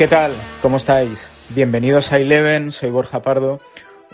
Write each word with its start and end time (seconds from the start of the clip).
¿Qué 0.00 0.08
tal? 0.08 0.32
¿Cómo 0.62 0.78
estáis? 0.78 1.28
Bienvenidos 1.50 2.10
a 2.10 2.16
Eleven, 2.16 2.70
soy 2.70 2.88
Borja 2.88 3.20
Pardo. 3.20 3.60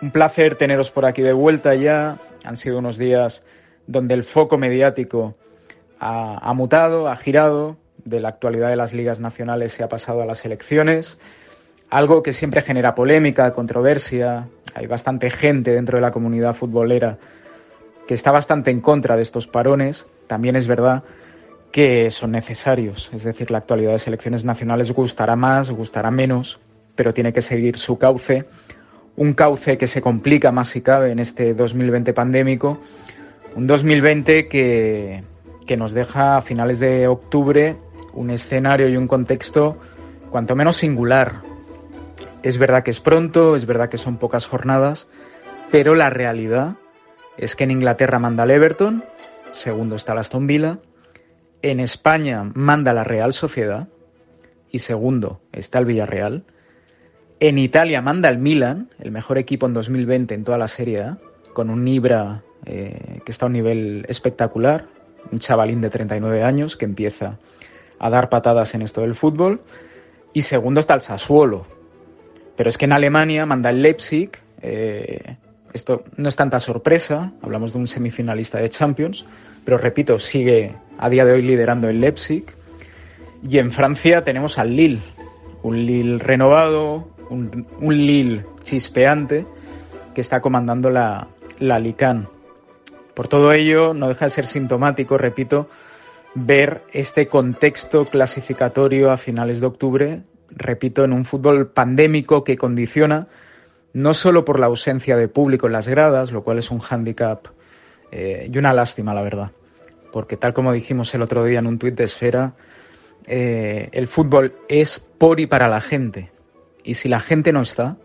Un 0.02 0.10
placer 0.10 0.56
teneros 0.56 0.90
por 0.90 1.06
aquí 1.06 1.22
de 1.22 1.32
vuelta 1.32 1.76
ya. 1.76 2.18
Han 2.42 2.56
sido 2.56 2.80
unos 2.80 2.98
días 2.98 3.44
donde 3.86 4.14
el 4.14 4.24
foco 4.24 4.58
mediático 4.58 5.36
ha, 6.00 6.52
mutado, 6.54 7.06
ha 7.06 7.14
girado, 7.14 7.76
de 8.04 8.18
la 8.18 8.30
actualidad 8.30 8.70
de 8.70 8.74
las 8.74 8.94
ligas 8.94 9.20
nacionales 9.20 9.74
se 9.74 9.84
ha 9.84 9.88
pasado 9.88 10.22
a 10.22 10.26
las 10.26 10.44
elecciones, 10.44 11.20
algo 11.88 12.20
que 12.20 12.32
siempre 12.32 12.62
genera 12.62 12.96
polémica, 12.96 13.52
controversia. 13.52 14.48
Hay 14.74 14.88
bastante 14.88 15.30
gente 15.30 15.70
dentro 15.70 15.98
de 15.98 16.02
la 16.02 16.10
comunidad 16.10 16.54
futbolera 16.54 17.16
que 18.08 18.14
está 18.14 18.32
bastante 18.32 18.72
en 18.72 18.80
contra 18.80 19.14
de 19.14 19.22
estos 19.22 19.46
parones. 19.46 20.04
También 20.26 20.56
es 20.56 20.66
verdad 20.66 21.04
que 21.72 22.10
son 22.10 22.32
necesarios. 22.32 23.10
Es 23.12 23.24
decir, 23.24 23.50
la 23.50 23.58
actualidad 23.58 23.92
de 23.92 23.98
selecciones 23.98 24.44
nacionales 24.44 24.92
gustará 24.92 25.36
más, 25.36 25.70
gustará 25.70 26.10
menos, 26.10 26.58
pero 26.94 27.12
tiene 27.12 27.32
que 27.32 27.42
seguir 27.42 27.76
su 27.76 27.98
cauce. 27.98 28.44
Un 29.16 29.34
cauce 29.34 29.78
que 29.78 29.86
se 29.86 30.02
complica 30.02 30.52
más 30.52 30.68
si 30.68 30.82
cabe 30.82 31.12
en 31.12 31.18
este 31.18 31.54
2020 31.54 32.12
pandémico. 32.12 32.80
Un 33.54 33.66
2020 33.66 34.48
que, 34.48 35.22
que 35.66 35.76
nos 35.76 35.94
deja 35.94 36.36
a 36.36 36.42
finales 36.42 36.78
de 36.78 37.08
octubre 37.08 37.76
un 38.16 38.30
escenario 38.30 38.88
y 38.88 38.96
un 38.96 39.06
contexto 39.06 39.76
cuanto 40.30 40.56
menos 40.56 40.76
singular. 40.76 41.42
Es 42.42 42.58
verdad 42.58 42.82
que 42.82 42.90
es 42.90 43.00
pronto, 43.00 43.54
es 43.54 43.66
verdad 43.66 43.88
que 43.88 43.98
son 43.98 44.16
pocas 44.16 44.46
jornadas, 44.46 45.08
pero 45.70 45.94
la 45.94 46.10
realidad 46.10 46.76
es 47.36 47.54
que 47.54 47.64
en 47.64 47.70
Inglaterra 47.70 48.18
manda 48.18 48.44
el 48.44 48.50
Everton, 48.50 49.04
segundo 49.52 49.96
está 49.96 50.12
el 50.12 50.18
Aston 50.18 50.46
Villa, 50.46 50.78
en 51.70 51.80
España 51.80 52.50
manda 52.54 52.92
la 52.92 53.04
Real 53.04 53.32
Sociedad 53.32 53.88
y 54.70 54.78
segundo 54.78 55.40
está 55.52 55.78
el 55.78 55.84
Villarreal. 55.84 56.44
En 57.40 57.58
Italia 57.58 58.00
manda 58.00 58.28
el 58.28 58.38
Milan, 58.38 58.90
el 58.98 59.10
mejor 59.10 59.36
equipo 59.38 59.66
en 59.66 59.74
2020 59.74 60.34
en 60.34 60.44
toda 60.44 60.58
la 60.58 60.68
Serie 60.68 61.02
A, 61.02 61.18
con 61.52 61.70
un 61.70 61.86
Ibra 61.86 62.42
eh, 62.64 63.20
que 63.24 63.32
está 63.32 63.46
a 63.46 63.48
un 63.48 63.54
nivel 63.54 64.06
espectacular, 64.08 64.86
un 65.32 65.40
chavalín 65.40 65.80
de 65.80 65.90
39 65.90 66.42
años 66.42 66.76
que 66.76 66.84
empieza 66.84 67.38
a 67.98 68.10
dar 68.10 68.28
patadas 68.28 68.74
en 68.74 68.82
esto 68.82 69.00
del 69.00 69.14
fútbol. 69.14 69.60
Y 70.32 70.42
segundo 70.42 70.80
está 70.80 70.94
el 70.94 71.00
Sassuolo. 71.00 71.66
Pero 72.56 72.68
es 72.68 72.78
que 72.78 72.84
en 72.84 72.92
Alemania 72.92 73.44
manda 73.44 73.70
el 73.70 73.82
Leipzig. 73.82 74.30
Eh, 74.62 75.36
esto 75.72 76.04
no 76.16 76.28
es 76.28 76.36
tanta 76.36 76.58
sorpresa, 76.58 77.32
hablamos 77.42 77.72
de 77.72 77.78
un 77.78 77.86
semifinalista 77.86 78.58
de 78.58 78.70
Champions, 78.70 79.26
pero 79.64 79.76
repito, 79.76 80.18
sigue 80.18 80.74
a 80.98 81.08
día 81.10 81.24
de 81.24 81.32
hoy 81.32 81.42
liderando 81.42 81.88
el 81.88 82.00
Leipzig. 82.00 82.44
Y 83.48 83.58
en 83.58 83.72
Francia 83.72 84.24
tenemos 84.24 84.58
al 84.58 84.74
Lille, 84.74 85.02
un 85.62 85.84
Lille 85.84 86.18
renovado, 86.18 87.08
un, 87.30 87.66
Lille 87.80 88.44
chispeante 88.62 89.46
que 90.14 90.20
está 90.20 90.40
comandando 90.40 90.90
la, 90.90 91.28
la 91.58 91.78
Lican. 91.78 92.28
Por 93.14 93.28
todo 93.28 93.52
ello, 93.52 93.94
no 93.94 94.08
deja 94.08 94.26
de 94.26 94.30
ser 94.30 94.46
sintomático, 94.46 95.16
repito, 95.16 95.68
ver 96.34 96.82
este 96.92 97.28
contexto 97.28 98.04
clasificatorio 98.04 99.10
a 99.10 99.16
finales 99.16 99.60
de 99.60 99.66
octubre, 99.66 100.22
repito, 100.50 101.04
en 101.04 101.12
un 101.12 101.24
fútbol 101.24 101.68
pandémico 101.68 102.44
que 102.44 102.56
condiciona 102.56 103.28
no 103.96 104.12
solo 104.12 104.44
por 104.44 104.60
la 104.60 104.66
ausencia 104.66 105.16
de 105.16 105.28
público 105.28 105.66
en 105.66 105.72
las 105.72 105.88
gradas, 105.88 106.30
lo 106.30 106.44
cual 106.44 106.58
es 106.58 106.70
un 106.70 106.80
hándicap 106.80 107.46
eh, 108.12 108.46
y 108.52 108.58
una 108.58 108.74
lástima, 108.74 109.14
la 109.14 109.22
verdad. 109.22 109.50
Porque 110.16 110.38
tal 110.38 110.54
como 110.54 110.72
dijimos 110.72 111.14
el 111.14 111.20
otro 111.20 111.44
día 111.44 111.58
en 111.58 111.66
un 111.66 111.78
tuit 111.78 111.94
de 111.94 112.04
Esfera, 112.04 112.54
eh, 113.26 113.90
el 113.92 114.08
fútbol 114.08 114.54
es 114.66 114.98
por 114.98 115.40
y 115.40 115.46
para 115.46 115.68
la 115.68 115.82
gente. 115.82 116.30
Y 116.82 116.94
si 116.94 117.10
la 117.10 117.20
gente 117.20 117.52
no 117.52 117.60
está, 117.60 117.98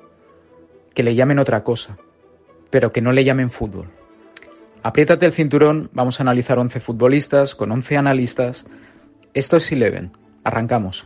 que 0.94 1.04
le 1.04 1.16
llamen 1.16 1.40
otra 1.40 1.64
cosa, 1.64 1.96
pero 2.70 2.92
que 2.92 3.00
no 3.00 3.14
le 3.14 3.24
llamen 3.24 3.50
fútbol. 3.50 3.88
Apriétate 4.84 5.26
el 5.26 5.32
cinturón, 5.32 5.90
vamos 5.94 6.20
a 6.20 6.24
analizar 6.24 6.60
11 6.60 6.82
futbolistas 6.82 7.56
con 7.56 7.72
11 7.72 7.96
analistas. 7.96 8.66
Esto 9.34 9.56
es 9.56 9.72
Eleven. 9.72 10.12
Arrancamos. 10.44 11.06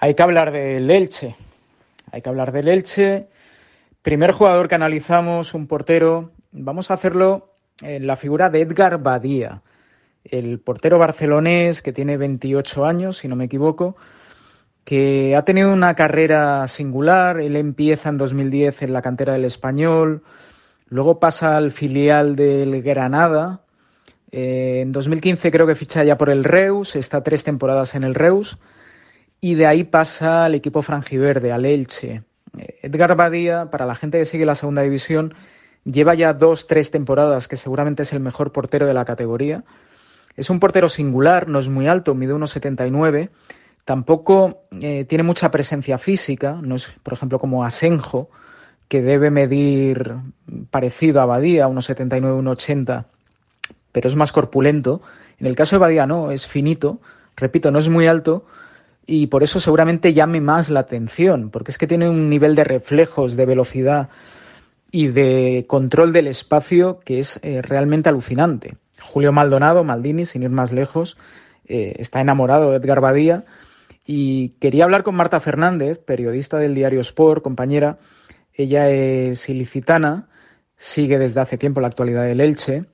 Hay 0.00 0.14
que 0.14 0.22
hablar 0.24 0.50
del 0.50 0.90
Elche. 0.90 1.36
Hay 2.14 2.22
que 2.22 2.28
hablar 2.28 2.52
del 2.52 2.68
Elche. 2.68 3.26
Primer 4.00 4.30
jugador 4.30 4.68
que 4.68 4.76
analizamos, 4.76 5.52
un 5.52 5.66
portero. 5.66 6.30
Vamos 6.52 6.92
a 6.92 6.94
hacerlo 6.94 7.56
en 7.82 8.06
la 8.06 8.14
figura 8.14 8.50
de 8.50 8.60
Edgar 8.60 9.02
Badía, 9.02 9.62
el 10.22 10.60
portero 10.60 10.96
barcelonés 10.96 11.82
que 11.82 11.92
tiene 11.92 12.16
28 12.16 12.84
años, 12.84 13.16
si 13.16 13.26
no 13.26 13.34
me 13.34 13.46
equivoco, 13.46 13.96
que 14.84 15.34
ha 15.34 15.42
tenido 15.42 15.72
una 15.72 15.94
carrera 15.94 16.68
singular. 16.68 17.40
Él 17.40 17.56
empieza 17.56 18.10
en 18.10 18.16
2010 18.16 18.82
en 18.82 18.92
la 18.92 19.02
cantera 19.02 19.32
del 19.32 19.44
Español, 19.44 20.22
luego 20.88 21.18
pasa 21.18 21.56
al 21.56 21.72
filial 21.72 22.36
del 22.36 22.80
Granada. 22.80 23.62
Eh, 24.30 24.82
en 24.82 24.92
2015 24.92 25.50
creo 25.50 25.66
que 25.66 25.74
ficha 25.74 26.04
ya 26.04 26.16
por 26.16 26.30
el 26.30 26.44
Reus, 26.44 26.94
está 26.94 27.24
tres 27.24 27.42
temporadas 27.42 27.96
en 27.96 28.04
el 28.04 28.14
Reus 28.14 28.56
y 29.44 29.56
de 29.56 29.66
ahí 29.66 29.84
pasa 29.84 30.46
al 30.46 30.54
equipo 30.54 30.80
franjiverde, 30.80 31.52
al 31.52 31.66
Elche. 31.66 32.22
Eh, 32.56 32.78
Edgar 32.80 33.14
Badía, 33.14 33.70
para 33.70 33.84
la 33.84 33.94
gente 33.94 34.18
que 34.18 34.24
sigue 34.24 34.46
la 34.46 34.54
segunda 34.54 34.80
división, 34.80 35.34
lleva 35.84 36.14
ya 36.14 36.32
dos, 36.32 36.66
tres 36.66 36.90
temporadas 36.90 37.46
que 37.46 37.56
seguramente 37.56 38.04
es 38.04 38.14
el 38.14 38.20
mejor 38.20 38.52
portero 38.52 38.86
de 38.86 38.94
la 38.94 39.04
categoría. 39.04 39.62
Es 40.34 40.48
un 40.48 40.60
portero 40.60 40.88
singular, 40.88 41.46
no 41.46 41.58
es 41.58 41.68
muy 41.68 41.86
alto, 41.86 42.14
mide 42.14 42.32
unos 42.32 42.52
79. 42.52 43.28
Tampoco 43.84 44.62
eh, 44.80 45.04
tiene 45.04 45.24
mucha 45.24 45.50
presencia 45.50 45.98
física, 45.98 46.58
no 46.62 46.76
es, 46.76 46.96
por 47.02 47.12
ejemplo, 47.12 47.38
como 47.38 47.66
Asenjo, 47.66 48.30
que 48.88 49.02
debe 49.02 49.30
medir 49.30 50.14
parecido 50.70 51.20
a 51.20 51.26
Badía, 51.26 51.68
unos 51.68 51.84
79, 51.84 52.34
unos 52.34 52.52
80, 52.52 53.08
pero 53.92 54.08
es 54.08 54.16
más 54.16 54.32
corpulento. 54.32 55.02
En 55.38 55.46
el 55.46 55.54
caso 55.54 55.76
de 55.76 55.80
Badía 55.80 56.06
no, 56.06 56.30
es 56.30 56.46
finito, 56.46 57.02
repito, 57.36 57.70
no 57.70 57.78
es 57.78 57.90
muy 57.90 58.06
alto, 58.06 58.46
y 59.06 59.26
por 59.26 59.42
eso 59.42 59.60
seguramente 59.60 60.14
llame 60.14 60.40
más 60.40 60.70
la 60.70 60.80
atención, 60.80 61.50
porque 61.50 61.70
es 61.70 61.78
que 61.78 61.86
tiene 61.86 62.08
un 62.08 62.28
nivel 62.28 62.54
de 62.54 62.64
reflejos, 62.64 63.36
de 63.36 63.46
velocidad 63.46 64.08
y 64.90 65.08
de 65.08 65.64
control 65.68 66.12
del 66.12 66.28
espacio 66.28 67.00
que 67.00 67.18
es 67.18 67.38
eh, 67.42 67.60
realmente 67.62 68.08
alucinante. 68.08 68.76
Julio 69.00 69.32
Maldonado, 69.32 69.84
Maldini, 69.84 70.24
sin 70.24 70.42
ir 70.42 70.50
más 70.50 70.72
lejos, 70.72 71.16
eh, 71.66 71.96
está 71.98 72.20
enamorado 72.20 72.70
de 72.70 72.76
Edgar 72.78 73.00
Badía 73.00 73.44
y 74.06 74.50
quería 74.60 74.84
hablar 74.84 75.02
con 75.02 75.16
Marta 75.16 75.40
Fernández, 75.40 75.98
periodista 75.98 76.58
del 76.58 76.74
diario 76.74 77.00
Sport, 77.00 77.42
compañera. 77.42 77.98
Ella 78.52 78.88
es 78.88 79.48
ilicitana, 79.48 80.28
sigue 80.76 81.18
desde 81.18 81.40
hace 81.40 81.58
tiempo 81.58 81.80
la 81.80 81.88
actualidad 81.88 82.24
del 82.24 82.40
Elche, 82.40 82.84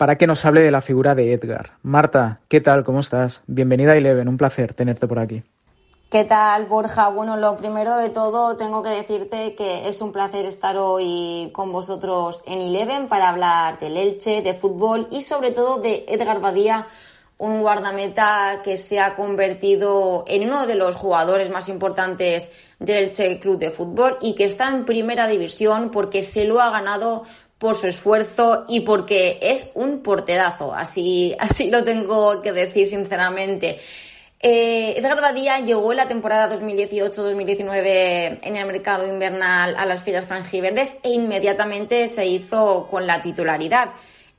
para 0.00 0.16
que 0.16 0.26
nos 0.26 0.46
hable 0.46 0.62
de 0.62 0.70
la 0.70 0.80
figura 0.80 1.14
de 1.14 1.34
Edgar. 1.34 1.72
Marta, 1.82 2.40
¿qué 2.48 2.62
tal? 2.62 2.84
¿Cómo 2.84 3.00
estás? 3.00 3.42
Bienvenida 3.46 3.92
a 3.92 3.96
Eleven, 3.96 4.28
un 4.28 4.38
placer 4.38 4.72
tenerte 4.72 5.06
por 5.06 5.18
aquí. 5.18 5.42
¿Qué 6.10 6.24
tal, 6.24 6.64
Borja? 6.64 7.08
Bueno, 7.08 7.36
lo 7.36 7.58
primero 7.58 7.98
de 7.98 8.08
todo, 8.08 8.56
tengo 8.56 8.82
que 8.82 8.88
decirte 8.88 9.54
que 9.54 9.90
es 9.90 10.00
un 10.00 10.10
placer 10.10 10.46
estar 10.46 10.78
hoy 10.78 11.50
con 11.52 11.70
vosotros 11.70 12.42
en 12.46 12.62
Eleven 12.62 13.08
para 13.08 13.28
hablar 13.28 13.78
del 13.78 13.98
Elche, 13.98 14.40
de 14.40 14.54
fútbol 14.54 15.06
y 15.10 15.20
sobre 15.20 15.50
todo 15.50 15.76
de 15.76 16.06
Edgar 16.08 16.40
Badía, 16.40 16.86
un 17.36 17.60
guardameta 17.60 18.62
que 18.64 18.78
se 18.78 19.00
ha 19.00 19.16
convertido 19.16 20.24
en 20.26 20.48
uno 20.48 20.66
de 20.66 20.76
los 20.76 20.96
jugadores 20.96 21.50
más 21.50 21.68
importantes 21.68 22.50
del 22.78 23.12
Che 23.12 23.38
Club 23.38 23.58
de 23.58 23.70
Fútbol 23.70 24.16
y 24.22 24.34
que 24.34 24.44
está 24.44 24.68
en 24.68 24.86
primera 24.86 25.26
división 25.26 25.90
porque 25.90 26.22
se 26.22 26.46
lo 26.46 26.58
ha 26.62 26.70
ganado 26.70 27.24
por 27.60 27.76
su 27.76 27.88
esfuerzo 27.88 28.64
y 28.68 28.80
porque 28.80 29.38
es 29.42 29.70
un 29.74 30.02
porterazo, 30.02 30.72
así, 30.72 31.36
así 31.38 31.70
lo 31.70 31.84
tengo 31.84 32.40
que 32.40 32.52
decir 32.52 32.88
sinceramente. 32.88 33.78
Eh, 34.40 34.94
Edgar 34.96 35.20
Badía 35.20 35.60
llegó 35.60 35.90
en 35.90 35.98
la 35.98 36.08
temporada 36.08 36.48
2018-2019 36.58 38.38
en 38.40 38.56
el 38.56 38.66
mercado 38.66 39.06
invernal 39.06 39.76
a 39.76 39.84
las 39.84 40.02
filas 40.02 40.24
franjiverdes 40.24 40.96
e 41.02 41.10
inmediatamente 41.10 42.08
se 42.08 42.24
hizo 42.24 42.86
con 42.90 43.06
la 43.06 43.20
titularidad. 43.20 43.90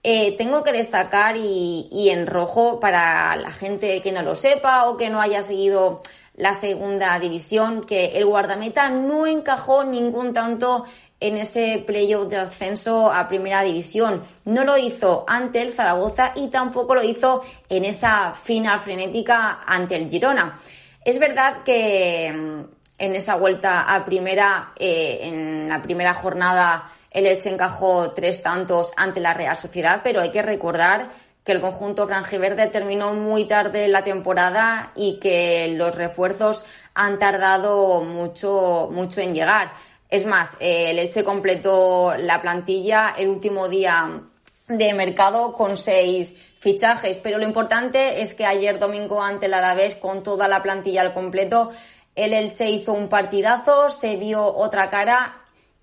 Eh, 0.02 0.36
tengo 0.36 0.64
que 0.64 0.72
destacar 0.72 1.38
y, 1.38 2.10
en 2.10 2.26
rojo 2.26 2.80
para 2.80 3.36
la 3.36 3.52
gente 3.52 4.02
que 4.02 4.12
no 4.12 4.24
lo 4.24 4.34
sepa 4.34 4.90
o 4.90 4.98
que 4.98 5.12
no 5.12 5.22
haya 5.22 5.44
seguido 5.44 6.02
la 6.36 6.56
segunda 6.56 7.20
división, 7.20 7.84
que 7.84 8.18
el 8.18 8.26
guardameta 8.26 8.90
no 8.90 9.28
encajó 9.28 9.84
ningún 9.84 10.34
tanto 10.34 10.86
en 11.22 11.38
ese 11.38 11.82
playoff 11.86 12.28
de 12.28 12.38
ascenso 12.38 13.12
a 13.12 13.28
primera 13.28 13.64
división. 13.64 14.24
No 14.44 14.66
lo 14.66 14.78
hizo 14.78 15.24
ante 15.28 15.62
el 15.62 15.72
Zaragoza 15.72 16.34
y 16.36 16.48
tampoco 16.50 16.96
lo 16.96 17.04
hizo 17.04 17.44
en 17.70 17.86
esa 17.86 18.34
final 18.34 18.80
frenética 18.80 19.62
ante 19.66 19.96
el 19.96 20.10
Girona. 20.10 20.60
Es 21.06 21.20
verdad 21.20 21.64
que 21.64 22.34
mm, 22.34 22.62
en 22.98 23.16
esa 23.16 23.36
vuelta 23.36 23.94
a 23.94 24.04
primera, 24.04 24.74
eh, 24.78 25.20
en 25.22 25.70
la 25.70 25.82
primera 25.82 26.14
jornada, 26.16 26.92
el 27.12 27.28
Elche 27.28 27.50
encajó 27.50 28.12
tres 28.12 28.42
tantos 28.42 28.92
ante 28.98 29.20
la 29.20 29.34
Real 29.34 29.56
Sociedad, 29.56 30.02
pero 30.04 30.22
hay 30.22 30.32
que 30.32 30.42
recordar 30.42 31.10
que 31.44 31.52
el 31.52 31.62
conjunto 31.62 32.08
franjiverde 32.08 32.68
terminó 32.68 33.14
muy 33.14 33.46
tarde 33.46 33.88
la 33.88 34.04
temporada 34.04 34.92
y 34.96 35.20
que 35.20 35.74
los 35.76 35.96
refuerzos 35.96 36.64
han 36.94 37.18
tardado 37.18 38.02
mucho, 38.02 38.90
mucho 38.92 39.22
en 39.22 39.34
llegar. 39.34 39.74
Es 40.12 40.26
más, 40.26 40.58
el 40.60 41.00
Elche 41.00 41.24
completó 41.24 42.14
la 42.18 42.42
plantilla 42.42 43.16
el 43.18 43.30
último 43.30 43.70
día 43.70 44.22
de 44.68 44.94
mercado 44.94 45.54
con 45.54 45.78
seis 45.78 46.36
fichajes, 46.60 47.18
pero 47.20 47.38
lo 47.38 47.46
importante 47.46 48.22
es 48.22 48.34
que 48.34 48.46
ayer 48.46 48.78
domingo 48.78 49.24
ante 49.24 49.46
el 49.46 49.54
Alavés 49.54 49.96
con 49.96 50.22
toda 50.22 50.50
la 50.50 50.62
plantilla 50.62 51.00
al 51.00 51.14
completo, 51.14 51.72
el 52.14 52.34
Elche 52.34 52.70
hizo 52.70 52.92
un 52.92 53.08
partidazo, 53.08 53.90
se 53.90 54.18
vio 54.18 54.46
otra 54.46 54.90
cara 54.90 55.38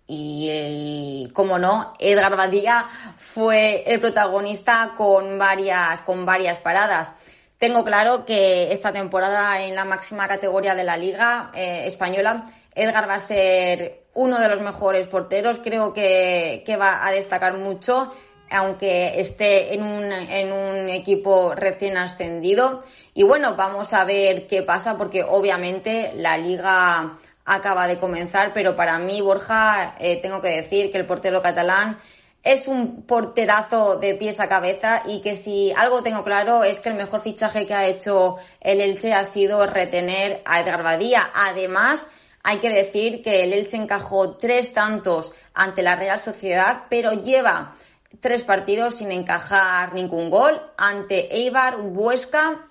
y, 0.07 1.31
como 1.33 1.59
no, 1.59 1.95
Edgar 1.99 2.37
Badía 2.37 2.87
fue 3.17 3.83
el 3.87 3.99
protagonista 3.99 4.93
con 4.95 5.39
varias, 5.39 6.03
con 6.03 6.27
varias 6.27 6.61
paradas. 6.61 7.15
Tengo 7.57 7.83
claro 7.83 8.27
que 8.27 8.73
esta 8.73 8.93
temporada 8.93 9.63
en 9.63 9.75
la 9.75 9.87
máxima 9.87 10.29
categoría 10.29 10.75
de 10.75 10.85
la 10.85 10.99
Liga 10.99 11.51
eh, 11.55 11.85
Española, 11.87 12.45
Edgar 12.75 13.09
va 13.09 13.15
a 13.15 13.21
ser 13.21 14.08
uno 14.19 14.41
de 14.41 14.49
los 14.49 14.61
mejores 14.61 15.07
porteros. 15.07 15.61
Creo 15.61 15.93
que, 15.93 16.65
que 16.67 16.77
va 16.77 17.07
a 17.07 17.13
destacar 17.13 17.57
mucho, 17.57 18.13
aunque 18.51 19.21
esté 19.21 19.75
en 19.75 19.85
un, 19.85 20.11
en 20.13 20.53
un 20.53 20.89
equipo 20.89 21.55
recién 21.55 21.97
ascendido. 21.97 22.83
Y 23.15 23.23
bueno, 23.23 23.55
vamos 23.55 23.95
a 23.95 24.05
ver 24.05 24.49
qué 24.49 24.63
pasa, 24.63 24.97
porque 24.97 25.23
obviamente 25.23 26.13
la 26.17 26.37
Liga 26.37 27.17
acaba 27.45 27.87
de 27.87 27.99
comenzar, 27.99 28.53
pero 28.53 28.75
para 28.75 28.99
mí, 28.99 29.21
Borja, 29.21 29.95
eh, 30.01 30.17
tengo 30.21 30.41
que 30.41 30.49
decir 30.49 30.91
que 30.91 30.99
el 30.99 31.07
portero 31.07 31.41
catalán 31.41 31.99
es 32.43 32.67
un 32.67 33.03
porterazo 33.03 33.97
de 33.97 34.15
pies 34.15 34.41
a 34.41 34.49
cabeza 34.49 35.03
y 35.07 35.21
que 35.21 35.37
si 35.37 35.73
algo 35.77 36.03
tengo 36.03 36.25
claro 36.25 36.65
es 36.65 36.81
que 36.81 36.89
el 36.89 36.95
mejor 36.95 37.21
fichaje 37.21 37.67
que 37.67 37.75
ha 37.75 37.87
hecho 37.87 38.37
el 38.61 38.81
Elche 38.81 39.13
ha 39.13 39.25
sido 39.25 39.67
retener 39.67 40.43
a 40.45 40.61
Edgar 40.61 40.83
Badía. 40.83 41.31
Además, 41.35 42.09
hay 42.49 42.61
que 42.61 42.71
decir 42.71 43.21
que 43.21 43.45
el 43.45 43.53
Elche 43.53 43.77
encajó 43.77 44.39
tres 44.39 44.73
tantos 44.73 45.35
ante 45.53 45.83
la 45.83 45.97
Real 45.97 46.19
Sociedad, 46.19 46.85
pero 46.89 47.13
lleva 47.13 47.75
tres 48.21 48.43
partidos 48.43 48.97
sin 48.97 49.13
encajar 49.13 49.93
ningún 49.93 50.31
gol 50.31 50.59
ante 50.79 51.37
Eibar, 51.37 51.77
Huesca 51.79 52.69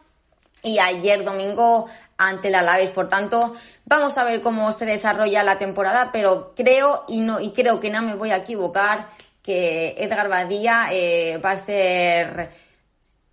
y 0.64 0.80
ayer 0.80 1.24
domingo 1.24 1.86
ante 2.18 2.50
la 2.50 2.62
Alaves. 2.62 2.90
Por 2.90 3.08
tanto, 3.08 3.54
vamos 3.86 4.18
a 4.18 4.24
ver 4.24 4.42
cómo 4.42 4.72
se 4.72 4.88
desarrolla 4.88 5.44
la 5.44 5.60
temporada, 5.60 6.10
pero 6.12 6.56
creo 6.56 7.06
y 7.08 7.20
no 7.20 7.40
y 7.40 7.52
creo 7.52 7.80
que 7.80 7.92
no 7.92 8.02
me 8.02 8.16
voy 8.16 8.32
a 8.32 8.38
equivocar 8.38 9.10
que 9.44 9.94
Edgar 9.96 10.28
Badía 10.28 10.88
eh, 10.92 11.38
va 11.38 11.52
a 11.52 11.58
ser 11.58 12.50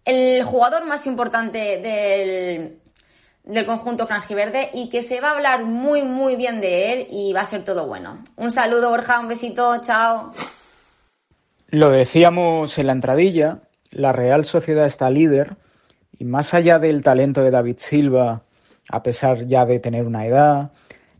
el 0.05 0.45
jugador 0.45 0.85
más 0.85 1.07
importante 1.07 1.79
del, 1.79 2.84
del 3.45 3.67
conjunto 3.67 4.07
franjiverde 4.07 4.71
y 4.73 4.89
que 4.89 5.03
se 5.03 5.21
va 5.21 5.29
a 5.29 5.33
hablar 5.35 5.65
muy 5.65 6.03
muy 6.03 6.37
bien 6.37 6.61
de 6.61 6.93
él 6.93 7.07
y 7.11 7.33
va 7.33 7.41
a 7.41 7.45
ser 7.45 7.63
todo 7.63 7.87
bueno. 7.87 8.25
Un 8.37 8.51
saludo 8.51 8.91
Borja, 8.91 9.21
un 9.21 9.29
besito, 9.29 9.81
chao. 9.83 10.33
Lo 11.69 11.91
decíamos 11.91 12.79
en 12.79 12.87
la 12.87 12.93
entradilla, 12.93 13.59
la 13.91 14.13
Real 14.13 14.45
Sociedad 14.45 14.87
está 14.87 15.11
líder 15.11 15.57
y 16.19 16.25
más 16.25 16.55
allá 16.55 16.79
del 16.79 17.03
talento 17.03 17.43
de 17.43 17.51
David 17.51 17.77
Silva 17.79 18.43
a 18.89 19.03
pesar 19.03 19.47
ya 19.47 19.65
de 19.65 19.79
tener 19.79 20.07
una 20.07 20.27
edad, 20.27 20.73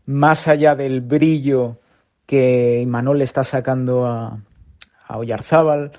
más 0.05 0.47
allá 0.47 0.75
del 0.75 1.01
brillo 1.01 1.79
que 2.25 2.81
Imanol 2.81 3.21
está 3.21 3.43
sacando 3.43 4.05
a, 4.05 4.39
a 5.07 5.17
Oyarzábal, 5.17 5.91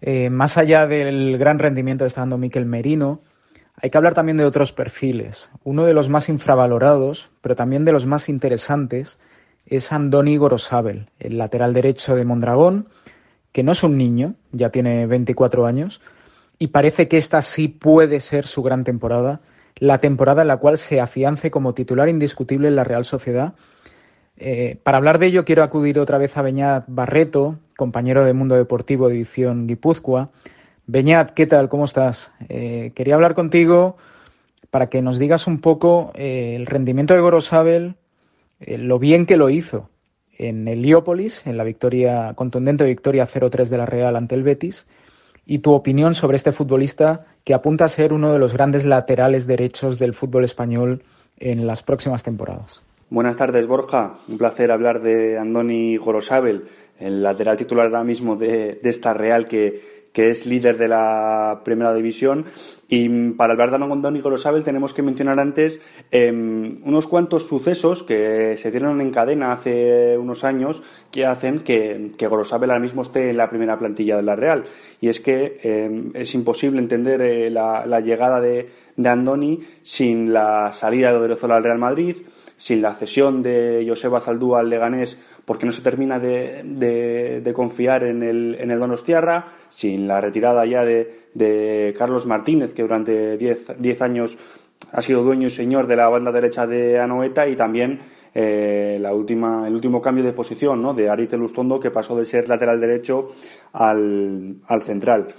eh, 0.00 0.30
más 0.30 0.58
allá 0.58 0.86
del 0.86 1.38
gran 1.38 1.58
rendimiento 1.58 2.04
que 2.04 2.08
está 2.08 2.22
dando 2.22 2.38
Miquel 2.38 2.66
Merino, 2.66 3.20
hay 3.84 3.90
que 3.90 3.98
hablar 3.98 4.14
también 4.14 4.38
de 4.38 4.46
otros 4.46 4.72
perfiles. 4.72 5.50
Uno 5.62 5.84
de 5.84 5.92
los 5.92 6.08
más 6.08 6.30
infravalorados, 6.30 7.28
pero 7.42 7.54
también 7.54 7.84
de 7.84 7.92
los 7.92 8.06
más 8.06 8.30
interesantes, 8.30 9.18
es 9.66 9.92
Andoni 9.92 10.38
Gorosabel, 10.38 11.10
el 11.18 11.36
lateral 11.36 11.74
derecho 11.74 12.16
de 12.16 12.24
Mondragón, 12.24 12.88
que 13.52 13.62
no 13.62 13.72
es 13.72 13.82
un 13.82 13.98
niño, 13.98 14.36
ya 14.52 14.70
tiene 14.70 15.06
24 15.06 15.66
años, 15.66 16.00
y 16.58 16.68
parece 16.68 17.08
que 17.08 17.18
esta 17.18 17.42
sí 17.42 17.68
puede 17.68 18.20
ser 18.20 18.46
su 18.46 18.62
gran 18.62 18.84
temporada 18.84 19.42
la 19.76 19.98
temporada 19.98 20.40
en 20.40 20.48
la 20.48 20.56
cual 20.56 20.78
se 20.78 20.98
afiance 20.98 21.50
como 21.50 21.74
titular 21.74 22.08
indiscutible 22.08 22.68
en 22.68 22.76
la 22.76 22.84
Real 22.84 23.04
Sociedad. 23.04 23.52
Eh, 24.38 24.78
para 24.82 24.96
hablar 24.96 25.18
de 25.18 25.26
ello 25.26 25.44
quiero 25.44 25.62
acudir 25.62 25.98
otra 25.98 26.16
vez 26.16 26.38
a 26.38 26.42
Beñat 26.42 26.84
Barreto, 26.86 27.58
compañero 27.76 28.24
de 28.24 28.32
Mundo 28.32 28.54
Deportivo 28.54 29.10
de 29.10 29.16
edición 29.16 29.66
Guipúzcoa. 29.66 30.30
Beñat, 30.86 31.30
¿qué 31.32 31.46
tal? 31.46 31.68
¿Cómo 31.68 31.86
estás? 31.86 32.30
Eh, 32.48 32.92
quería 32.94 33.14
hablar 33.14 33.34
contigo 33.34 33.96
para 34.70 34.88
que 34.88 35.00
nos 35.00 35.18
digas 35.18 35.46
un 35.46 35.60
poco 35.60 36.12
eh, 36.14 36.54
el 36.56 36.66
rendimiento 36.66 37.14
de 37.14 37.20
Gorosabel, 37.20 37.94
lo 38.66 38.98
bien 38.98 39.26
que 39.26 39.36
lo 39.36 39.50
hizo 39.50 39.90
en 40.38 40.66
Heliópolis, 40.68 41.46
en 41.46 41.56
la 41.56 41.64
victoria 41.64 42.32
contundente 42.34 42.84
victoria 42.84 43.26
0-3 43.26 43.68
de 43.68 43.78
la 43.78 43.86
Real 43.86 44.16
ante 44.16 44.34
el 44.34 44.42
Betis, 44.42 44.86
y 45.46 45.58
tu 45.58 45.72
opinión 45.72 46.14
sobre 46.14 46.36
este 46.36 46.52
futbolista 46.52 47.26
que 47.44 47.54
apunta 47.54 47.84
a 47.84 47.88
ser 47.88 48.12
uno 48.12 48.32
de 48.32 48.38
los 48.38 48.52
grandes 48.52 48.84
laterales 48.84 49.46
derechos 49.46 49.98
del 49.98 50.14
fútbol 50.14 50.44
español 50.44 51.02
en 51.38 51.66
las 51.66 51.82
próximas 51.82 52.22
temporadas. 52.22 52.82
Buenas 53.10 53.36
tardes, 53.36 53.66
Borja. 53.66 54.14
Un 54.28 54.38
placer 54.38 54.70
hablar 54.70 55.02
de 55.02 55.38
Andoni 55.38 55.96
Gorosabel, 55.96 56.64
el 56.98 57.22
lateral 57.22 57.56
titular 57.56 57.86
ahora 57.86 58.04
mismo 58.04 58.36
de 58.36 58.80
esta 58.82 59.12
Real 59.12 59.46
que, 59.46 60.03
que 60.14 60.30
es 60.30 60.46
líder 60.46 60.78
de 60.78 60.88
la 60.88 61.60
primera 61.64 61.92
división. 61.92 62.46
Y 62.88 63.30
para 63.32 63.52
hablar 63.54 63.70
de 63.70 63.76
Andoni 63.76 64.20
Gorosabel 64.20 64.62
tenemos 64.62 64.94
que 64.94 65.02
mencionar 65.02 65.40
antes 65.40 65.80
em, 66.12 66.80
unos 66.84 67.08
cuantos 67.08 67.48
sucesos 67.48 68.04
que 68.04 68.56
se 68.56 68.70
dieron 68.70 69.00
en 69.00 69.10
cadena 69.10 69.52
hace 69.52 70.16
unos 70.16 70.44
años 70.44 70.84
que 71.10 71.26
hacen 71.26 71.60
que, 71.60 72.14
Gorosabel 72.16 72.70
ahora 72.70 72.80
mismo 72.80 73.02
esté 73.02 73.30
en 73.30 73.36
la 73.36 73.50
primera 73.50 73.76
plantilla 73.76 74.16
de 74.16 74.22
la 74.22 74.36
Real. 74.36 74.62
Y 75.00 75.08
es 75.08 75.20
que 75.20 75.58
em, 75.62 76.12
es 76.14 76.32
imposible 76.36 76.78
entender 76.78 77.20
eh, 77.20 77.50
la, 77.50 78.00
llegada 78.00 78.40
de, 78.40 78.68
Andoni 79.04 79.58
sin 79.82 80.32
la 80.32 80.72
salida 80.72 81.10
de 81.10 81.18
Odriozola 81.18 81.56
al 81.56 81.64
Real 81.64 81.78
Madrid, 81.78 82.16
sin 82.56 82.82
la 82.82 82.94
cesión 82.94 83.42
de 83.42 83.84
Joseba 83.86 84.20
Zaldúa 84.20 84.60
al 84.60 84.70
Leganés 84.70 85.18
porque 85.44 85.66
no 85.66 85.72
se 85.72 85.82
termina 85.82 86.18
de, 86.18 87.52
confiar 87.54 88.04
en 88.04 88.22
el, 88.22 88.56
en 88.58 88.70
el 88.70 88.78
Donostiarra, 88.78 89.46
sin 89.68 90.06
la 90.06 90.20
retirada 90.20 90.64
ya 90.66 90.84
de, 90.84 91.94
Carlos 91.98 92.26
Martínez, 92.26 92.72
que 92.72 92.82
durante 92.82 93.36
10 93.36 94.02
años 94.02 94.38
ha 94.92 95.02
sido 95.02 95.22
dueño 95.22 95.48
y 95.48 95.50
señor 95.50 95.86
de 95.86 95.96
la 95.96 96.08
banda 96.08 96.30
derecha 96.30 96.66
de 96.66 96.98
Anoeta 96.98 97.48
y 97.48 97.56
también 97.56 98.00
eh, 98.34 98.98
la 99.00 99.14
última, 99.14 99.66
el 99.66 99.74
último 99.74 100.00
cambio 100.00 100.24
de 100.24 100.32
posición 100.32 100.82
¿no? 100.82 100.94
de 100.94 101.08
Arite 101.08 101.36
Lustondo 101.36 101.78
que 101.78 101.90
pasó 101.90 102.16
de 102.16 102.24
ser 102.24 102.48
lateral 102.48 102.80
derecho 102.80 103.30
al, 103.72 104.56
al 104.66 104.82
central. 104.82 105.34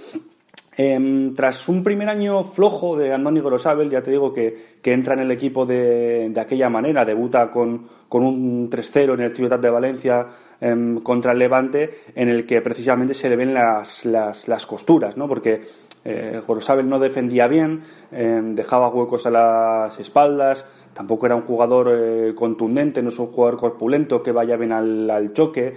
Em, 0.78 1.34
tras 1.34 1.70
un 1.70 1.82
primer 1.82 2.06
año 2.10 2.44
flojo 2.44 2.96
de 2.96 3.10
Andoni 3.10 3.40
Gorosabel, 3.40 3.88
ya 3.88 4.02
te 4.02 4.10
digo 4.10 4.30
que, 4.32 4.76
entra 4.84 5.14
en 5.14 5.20
el 5.20 5.30
equipo 5.30 5.64
de, 5.64 6.32
aquella 6.38 6.68
manera, 6.68 7.04
debuta 7.04 7.50
con, 7.50 7.86
un 8.10 8.70
3-0 8.70 9.14
en 9.14 9.20
el 9.20 9.34
Ciudad 9.34 9.58
de 9.58 9.70
Valencia 9.70 10.26
em, 10.60 11.00
contra 11.00 11.32
el 11.32 11.38
Levante, 11.38 11.90
en 12.14 12.28
el 12.28 12.44
que 12.44 12.60
precisamente 12.60 13.14
se 13.14 13.30
le 13.30 13.36
ven 13.36 13.54
las, 13.54 14.66
costuras, 14.66 15.16
¿no? 15.16 15.26
porque 15.26 15.62
Eh, 16.08 16.40
Gorosabel 16.46 16.88
no 16.88 17.00
defendía 17.00 17.48
bien, 17.48 17.82
eh, 18.12 18.40
dejaba 18.54 18.90
huecos 18.90 19.26
a 19.26 19.30
las 19.30 19.98
espaldas, 19.98 20.64
tampoco 20.94 21.26
era 21.26 21.34
un 21.34 21.42
jugador 21.42 21.90
eh, 21.90 22.32
contundente, 22.32 23.02
no 23.02 23.08
es 23.08 23.18
un 23.18 23.26
jugador 23.26 23.58
corpulento 23.58 24.22
que 24.22 24.30
vaya 24.30 24.56
bien 24.56 24.70
al, 24.70 25.32
choque, 25.32 25.74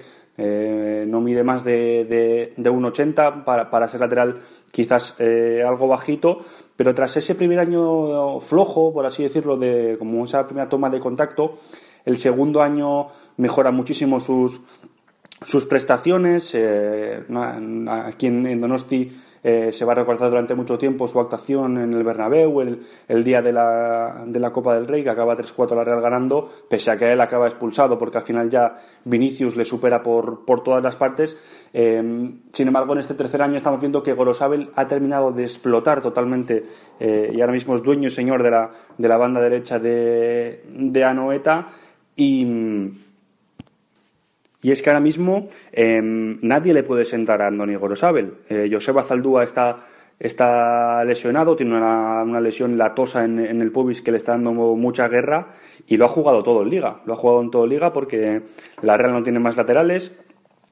no 1.07 1.21
mide 1.21 1.43
más 1.43 1.63
de, 1.63 2.05
de, 2.05 2.53
de 2.55 2.71
1,80 2.71 3.43
para, 3.43 3.69
para, 3.69 3.87
ser 3.87 3.99
lateral 4.01 4.39
quizás 4.71 5.17
algo 5.19 5.87
bajito, 5.87 6.39
pero 6.75 6.93
tras 6.93 7.17
ese 7.17 7.35
primer 7.35 7.59
año 7.59 8.39
flojo, 8.39 8.93
por 8.93 9.05
así 9.05 9.23
decirlo, 9.23 9.57
de 9.57 9.97
como 9.97 10.23
esa 10.23 10.45
primera 10.45 10.69
toma 10.69 10.89
de 10.89 10.99
contacto, 10.99 11.59
el 12.05 12.17
segundo 12.17 12.61
año 12.61 13.07
mejora 13.37 13.71
muchísimo 13.71 14.19
sus, 14.19 14.61
sus 15.41 15.65
prestaciones. 15.65 16.55
aquí 16.55 18.27
en 18.27 18.61
Donosti 18.61 19.11
eh, 19.43 19.71
se 19.71 19.85
va 19.85 19.93
a 19.93 19.95
recordar 19.95 20.29
durante 20.29 20.55
mucho 20.55 20.77
tiempo 20.77 21.07
su 21.07 21.19
actuación 21.19 21.77
en 21.77 21.93
el 21.93 22.03
Bernabéu, 22.03 22.61
el, 22.61 23.23
día 23.23 23.41
de 23.41 23.53
la, 23.53 24.23
de 24.25 24.39
la, 24.39 24.51
Copa 24.51 24.75
del 24.75 24.87
Rey, 24.87 25.03
que 25.03 25.09
acaba 25.09 25.35
3-4 25.35 25.75
la 25.75 25.83
Real 25.83 26.01
ganando, 26.01 26.49
pese 26.69 26.91
a 26.91 26.97
que 26.97 27.11
él 27.11 27.21
acaba 27.21 27.47
expulsado, 27.47 27.97
porque 27.97 28.17
al 28.17 28.23
final 28.23 28.49
ya 28.49 28.75
Vinicius 29.05 29.55
le 29.55 29.65
supera 29.65 30.01
por, 30.01 30.45
por 30.45 30.63
todas 30.63 30.83
las 30.83 30.95
partes. 30.95 31.37
Eh, 31.73 32.31
sin 32.51 32.67
embargo, 32.67 32.93
en 32.93 32.99
este 32.99 33.13
tercer 33.13 33.41
año 33.41 33.57
estamos 33.57 33.79
viendo 33.79 34.03
que 34.03 34.13
Gorosabel 34.13 34.71
ha 34.75 34.87
terminado 34.87 35.31
de 35.31 35.43
explotar 35.43 36.01
totalmente 36.01 36.63
eh, 36.99 37.31
y 37.33 37.41
ahora 37.41 37.53
mismo 37.53 37.75
es 37.75 37.83
dueño 37.83 38.07
y 38.07 38.11
señor 38.11 38.43
de 38.43 38.51
la, 38.51 38.69
de 38.97 39.07
la 39.07 39.17
banda 39.17 39.41
derecha 39.41 39.79
de, 39.79 40.63
de 40.67 41.03
Anoeta 41.03 41.67
y 42.15 42.45
y 44.61 44.71
es 44.71 44.81
que 44.81 44.89
ahora 44.89 44.99
mismo 44.99 45.47
em, 45.71 46.37
nadie 46.41 46.73
le 46.73 46.83
puede 46.83 47.05
sentar 47.05 47.41
a 47.41 47.47
Andoni 47.47 47.75
Gorosabel. 47.75 48.33
Eh, 48.49 48.69
Joseba 48.71 49.03
Zaldúa 49.03 49.43
está, 49.43 49.77
está 50.19 51.03
lesionado, 51.05 51.55
tiene 51.55 51.77
una, 51.77 52.23
una 52.23 52.41
lesión 52.41 52.77
latosa 52.77 53.23
en, 53.23 53.39
en, 53.39 53.61
el 53.61 53.71
pubis 53.71 54.01
que 54.01 54.11
le 54.11 54.17
está 54.17 54.33
dando 54.33 54.51
mucha 54.51 55.07
guerra 55.07 55.53
y 55.87 55.95
lo 55.95 56.05
ha 56.05 56.09
jugado 56.09 56.43
todo 56.43 56.63
en 56.63 56.69
liga. 56.69 57.01
Lo 57.05 57.13
ha 57.13 57.15
jugado 57.15 57.41
en 57.41 57.51
todo 57.51 57.65
liga 57.65 57.93
porque 57.93 58.41
la 58.81 58.97
Real 58.97 59.13
no 59.13 59.23
tiene 59.23 59.39
más 59.39 59.55
laterales. 59.55 60.11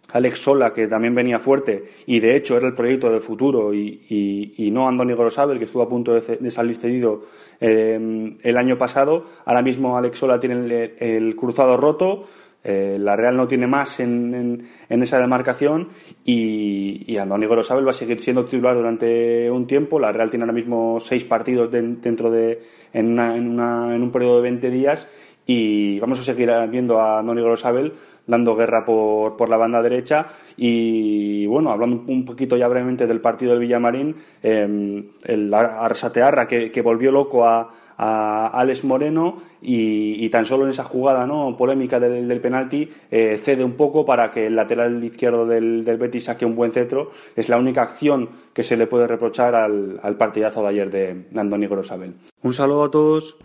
Alex 0.10 0.40
Sola, 0.40 0.72
que 0.72 0.88
también 0.88 1.14
venía 1.14 1.38
fuerte 1.38 1.84
y 2.06 2.22
de 2.22 2.38
hecho 2.38 2.56
era 2.56 2.68
el 2.68 2.74
proyecto 2.74 3.10
del 3.10 3.20
futuro 3.20 3.74
y, 3.74 4.06
y, 4.08 4.54
y 4.66 4.72
no 4.72 4.88
Andoni 4.88 5.14
Gorosabel, 5.14 5.60
que 5.60 5.66
estuvo 5.66 5.84
a 5.84 5.90
punto 5.90 6.14
de, 6.14 6.52
salir 6.52 6.78
cedido 6.78 7.24
eh, 7.60 8.38
el 8.42 8.58
año 8.58 8.78
pasado. 8.78 9.26
Ahora 9.46 9.62
mismo 9.62 9.98
Alex 9.98 10.18
Sola 10.18 10.40
tiene 10.40 10.94
el 10.98 11.36
cruzado 11.36 11.76
roto. 11.76 12.24
Eh, 12.70 12.98
la 13.00 13.16
Real 13.16 13.38
no 13.38 13.48
tiene 13.48 13.66
más 13.66 14.02
en, 14.02 14.68
esa 14.90 15.20
demarcación 15.20 15.88
y, 16.26 17.10
y 17.10 17.18
Andoni 17.18 17.46
Gorosabel 17.46 17.88
va 17.88 17.92
a 17.92 17.94
seguir 17.94 18.20
siendo 18.20 18.44
titular 18.44 18.76
durante 18.76 19.50
un 19.50 19.66
tiempo. 19.66 20.02
La 20.02 20.12
Real 20.12 20.30
tiene 20.30 20.44
ahora 20.44 20.54
mismo 20.54 21.00
seis 21.00 21.24
partidos 21.24 21.72
dentro 21.72 22.30
de 22.30 22.60
en, 22.92 23.18
en, 23.18 23.60
un 24.04 24.12
periodo 24.12 24.38
de 24.38 24.42
20 24.42 24.70
días 24.70 25.10
y 25.46 25.98
vamos 26.02 26.20
a 26.20 26.24
seguir 26.26 26.52
viendo 26.70 27.00
a 27.00 27.20
Andoni 27.20 27.42
Gorosabel 27.42 27.94
dando 28.26 28.54
guerra 28.54 28.84
por, 28.86 29.50
la 29.50 29.56
banda 29.56 29.82
derecha 29.82 30.28
y 30.58 31.46
bueno, 31.46 31.72
hablando 31.72 32.04
un 32.06 32.26
poquito 32.26 32.58
ya 32.58 32.68
brevemente 32.68 33.08
del 33.08 33.22
partido 33.22 33.54
del 33.54 33.62
Villamarín, 33.62 34.14
eh, 34.44 35.06
el 35.24 35.54
Arsatearra 35.54 36.46
que, 36.46 36.70
que 36.70 36.82
volvió 36.82 37.14
loco 37.14 37.46
a 37.46 37.72
a 37.98 38.48
Alex 38.48 38.84
Moreno 38.84 39.42
y, 39.62 40.30
tan 40.30 40.46
solo 40.46 40.66
en 40.66 40.72
esa 40.72 40.84
jugada 40.84 41.26
no 41.26 41.56
polémica 41.58 42.00
del, 42.00 42.40
penalti 42.40 42.90
eh, 43.10 43.38
cede 43.38 43.64
un 43.64 43.74
poco 43.74 44.06
para 44.06 44.30
que 44.30 44.48
el 44.48 44.56
lateral 44.56 45.04
izquierdo 45.04 45.46
del, 45.46 45.84
del, 45.84 45.98
Betis 45.98 46.26
saque 46.26 46.46
un 46.46 46.56
buen 46.56 46.72
cetro. 46.72 47.12
Es 47.36 47.50
la 47.50 47.58
única 47.58 47.82
acción 47.82 48.30
que 48.54 48.64
se 48.64 48.78
le 48.78 48.88
puede 48.88 49.08
reprochar 49.08 49.56
al, 49.56 50.00
al 50.04 50.16
partidazo 50.16 50.62
de 50.62 50.68
ayer 50.68 50.92
de, 50.92 51.26
de 51.30 51.40
Andoni 51.40 51.68
Grosabel. 51.68 52.14
Un 52.44 52.54
saludo 52.54 52.84
a 52.84 52.92
todos. 52.92 53.38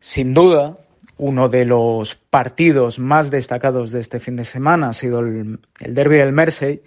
Sin 0.00 0.34
duda, 0.34 0.78
uno 1.18 1.48
de 1.48 1.64
los 1.64 2.16
partidos 2.16 2.98
más 2.98 3.30
destacados 3.30 3.92
de 3.92 4.00
este 4.00 4.18
fin 4.20 4.36
de 4.36 4.44
semana 4.44 4.88
ha 4.88 4.92
sido 4.92 5.20
el, 5.20 5.58
el 5.80 5.94
derby 5.94 6.16
del 6.16 6.32
Mersey. 6.32 6.82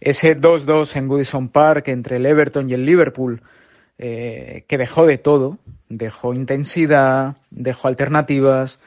Ese 0.00 0.36
2-2 0.36 0.96
en 0.96 1.08
Goodison 1.08 1.48
Park 1.48 1.88
entre 1.88 2.16
el 2.16 2.26
Everton 2.26 2.68
y 2.68 2.74
el 2.74 2.84
Liverpool 2.84 3.40
eh, 4.04 4.64
que 4.66 4.78
dejó 4.78 5.06
de 5.06 5.16
todo, 5.16 5.58
dejó 5.88 6.34
intensidad, 6.34 7.36
dejó 7.52 7.86
alternativas, 7.86 8.80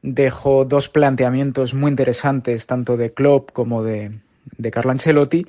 dejó 0.00 0.64
dos 0.64 0.88
planteamientos 0.88 1.74
muy 1.74 1.90
interesantes, 1.90 2.68
tanto 2.68 2.96
de 2.96 3.12
Klopp 3.12 3.50
como 3.50 3.82
de, 3.82 4.12
de 4.56 4.70
Carlo 4.70 4.92
Ancelotti. 4.92 5.44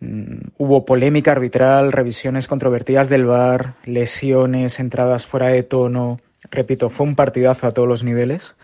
Mm, 0.00 0.48
hubo 0.56 0.84
polémica 0.84 1.30
arbitral, 1.30 1.92
revisiones 1.92 2.48
controvertidas 2.48 3.08
del 3.08 3.24
VAR, 3.24 3.74
lesiones, 3.84 4.80
entradas 4.80 5.24
fuera 5.24 5.50
de 5.50 5.62
tono. 5.62 6.18
Repito, 6.50 6.90
fue 6.90 7.06
un 7.06 7.14
partidazo 7.14 7.68
a 7.68 7.70
todos 7.70 7.86
los 7.86 8.02
niveles. 8.02 8.56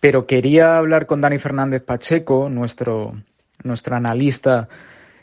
Pero 0.00 0.26
quería 0.26 0.76
hablar 0.76 1.06
con 1.06 1.22
Dani 1.22 1.38
Fernández 1.38 1.82
Pacheco, 1.82 2.50
nuestro, 2.50 3.14
nuestro 3.64 3.96
analista 3.96 4.68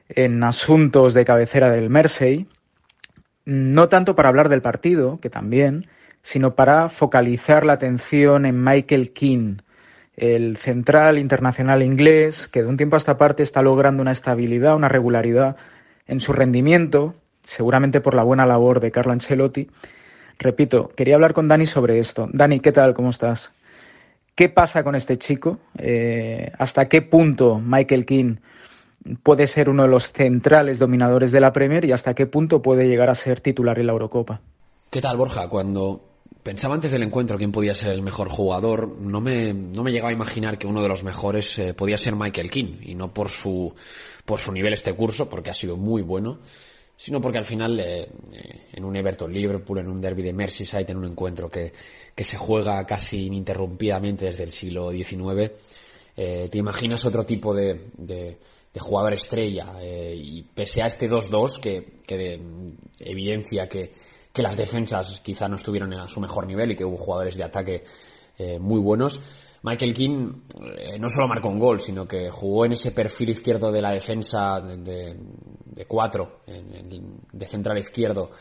en 0.10 0.44
asuntos 0.44 1.14
de 1.14 1.24
cabecera 1.24 1.70
del 1.70 1.92
Mersey, 1.92 2.48
no 3.46 3.90
tanto 3.90 4.16
para 4.16 4.30
hablar 4.30 4.50
del 4.50 4.62
partido, 4.62 5.20
que 5.20 5.30
también, 5.30 5.88
sino 6.22 6.56
para 6.56 6.90
focalizar 6.90 7.66
la 7.66 7.74
atención 7.74 8.46
en 8.46 8.64
Michael 8.64 9.12
King, 9.12 9.58
el 10.16 10.58
central 10.58 11.18
internacional 11.18 11.84
inglés, 11.84 12.48
que 12.48 12.64
de 12.64 12.70
un 12.70 12.78
tiempo 12.78 12.96
a 12.96 12.98
esta 12.98 13.18
parte 13.18 13.44
está 13.44 13.62
logrando 13.62 14.02
una 14.02 14.12
estabilidad, 14.12 14.76
una 14.76 14.88
regularidad 14.88 15.58
en 16.08 16.22
su 16.22 16.34
rendimiento, 16.34 17.16
seguramente 17.44 18.00
por 18.00 18.14
la 18.14 18.24
buena 18.24 18.46
labor 18.46 18.80
de 18.80 18.92
Carlo 18.92 19.12
Ancelotti. 19.12 19.70
Repito, 20.40 20.90
quería 20.96 21.16
hablar 21.16 21.34
con 21.34 21.48
Dani 21.48 21.66
sobre 21.66 22.00
esto. 22.00 22.30
Dani, 22.32 22.60
¿qué 22.60 22.72
tal? 22.72 22.94
¿Cómo 22.94 23.10
estás? 23.10 23.52
¿Qué 24.36 24.50
pasa 24.50 24.84
con 24.84 24.96
este 24.96 25.18
chico? 25.18 25.60
Eh, 25.78 26.52
¿Hasta 26.58 26.88
qué 26.88 27.02
punto 27.02 27.60
Michael 27.60 28.06
King 28.06 28.36
puede 29.22 29.48
ser 29.48 29.70
uno 29.70 29.84
de 29.84 29.90
los 29.90 30.12
centrales 30.12 30.80
dominadores 30.80 31.32
de 31.32 31.40
la 31.40 31.52
Premier 31.52 31.86
y 31.86 31.92
hasta 31.92 32.14
qué 32.14 32.26
punto 32.26 32.62
puede 32.62 32.88
llegar 32.88 33.10
a 33.10 33.16
ser 33.16 33.42
titular 33.42 33.80
en 33.80 33.88
la 33.88 33.94
Eurocopa. 33.94 34.42
¿Qué 34.90 35.02
tal, 35.02 35.18
Borja? 35.18 35.48
Cuando 35.50 36.14
pensaba 36.44 36.76
antes 36.76 36.92
del 36.92 37.04
encuentro 37.04 37.38
quién 37.38 37.52
podía 37.52 37.74
ser 37.74 37.92
el 37.92 38.02
mejor 38.02 38.30
jugador, 38.30 38.98
no 39.00 39.22
me, 39.22 39.54
no 39.54 39.84
me 39.84 39.92
llegaba 39.92 40.10
a 40.10 40.14
imaginar 40.14 40.58
que 40.58 40.68
uno 40.68 40.82
de 40.82 40.90
los 40.90 41.04
mejores 41.04 41.58
eh, 41.60 41.74
podía 41.74 41.98
ser 41.98 42.16
Michael 42.16 42.52
King, 42.52 42.78
y 42.82 42.96
no 42.96 43.14
por 43.14 43.30
su, 43.30 43.74
por 44.26 44.40
su 44.40 44.52
nivel 44.52 44.74
este 44.74 44.94
curso, 44.94 45.30
porque 45.30 45.50
ha 45.50 45.54
sido 45.54 45.78
muy 45.78 46.02
bueno, 46.02 46.40
sino 46.98 47.20
porque 47.20 47.40
al 47.40 47.46
final 47.46 47.80
eh, 47.80 48.10
eh, 48.34 48.68
en 48.74 48.84
un 48.84 48.96
Everton 48.96 49.34
Liverpool, 49.34 49.80
en 49.80 49.88
un 49.88 50.02
derby 50.02 50.22
de 50.22 50.34
Merseyside, 50.34 50.92
en 50.92 50.98
un 50.98 51.06
encuentro 51.06 51.50
que, 51.50 51.74
que 52.14 52.26
se 52.26 52.38
juega 52.38 52.86
casi 52.86 53.26
ininterrumpidamente 53.26 54.26
desde 54.26 54.44
el 54.44 54.52
siglo 54.52 54.92
XIX, 54.92 55.52
te 56.16 56.60
imaginas 56.60 57.04
otro 57.06 57.26
tipo 57.26 57.56
de, 57.56 57.88
de 57.98 58.38
de 58.74 58.80
jugador 58.80 59.14
estrella. 59.14 59.76
Eh, 59.80 60.16
y 60.18 60.44
pese 60.44 60.82
a 60.82 60.88
este 60.88 61.10
2-2 61.10 61.60
que, 61.60 62.02
que 62.06 62.42
evidencia 63.00 63.70
que, 63.70 63.94
las 64.36 64.58
defensas 64.58 65.20
quizá 65.20 65.48
no 65.48 65.58
estuvieron 65.58 65.94
a 65.94 66.08
su 66.08 66.20
mejor 66.20 66.48
nivel 66.48 66.72
y 66.72 66.76
que 66.76 66.84
hubo 66.84 66.98
jugadores 66.98 67.36
de 67.36 67.44
ataque 67.44 67.84
eh, 68.40 68.58
muy 68.58 68.80
buenos, 68.80 69.22
Michael 69.62 69.94
King 69.94 70.32
eh, 70.76 70.98
no 71.00 71.08
solo 71.08 71.28
marcó 71.28 71.50
un 71.50 71.60
gol, 71.60 71.80
sino 71.80 72.08
que 72.08 72.32
jugó 72.32 72.66
en 72.66 72.72
ese 72.72 72.92
perfil 72.92 73.30
izquierdo 73.30 73.72
de 73.72 73.82
la 73.82 73.92
defensa 73.92 74.60
de, 74.60 75.16
de, 75.66 75.86
cuatro, 75.86 76.42
de 76.48 77.46
central 77.46 77.78
izquierdo, 77.78 78.32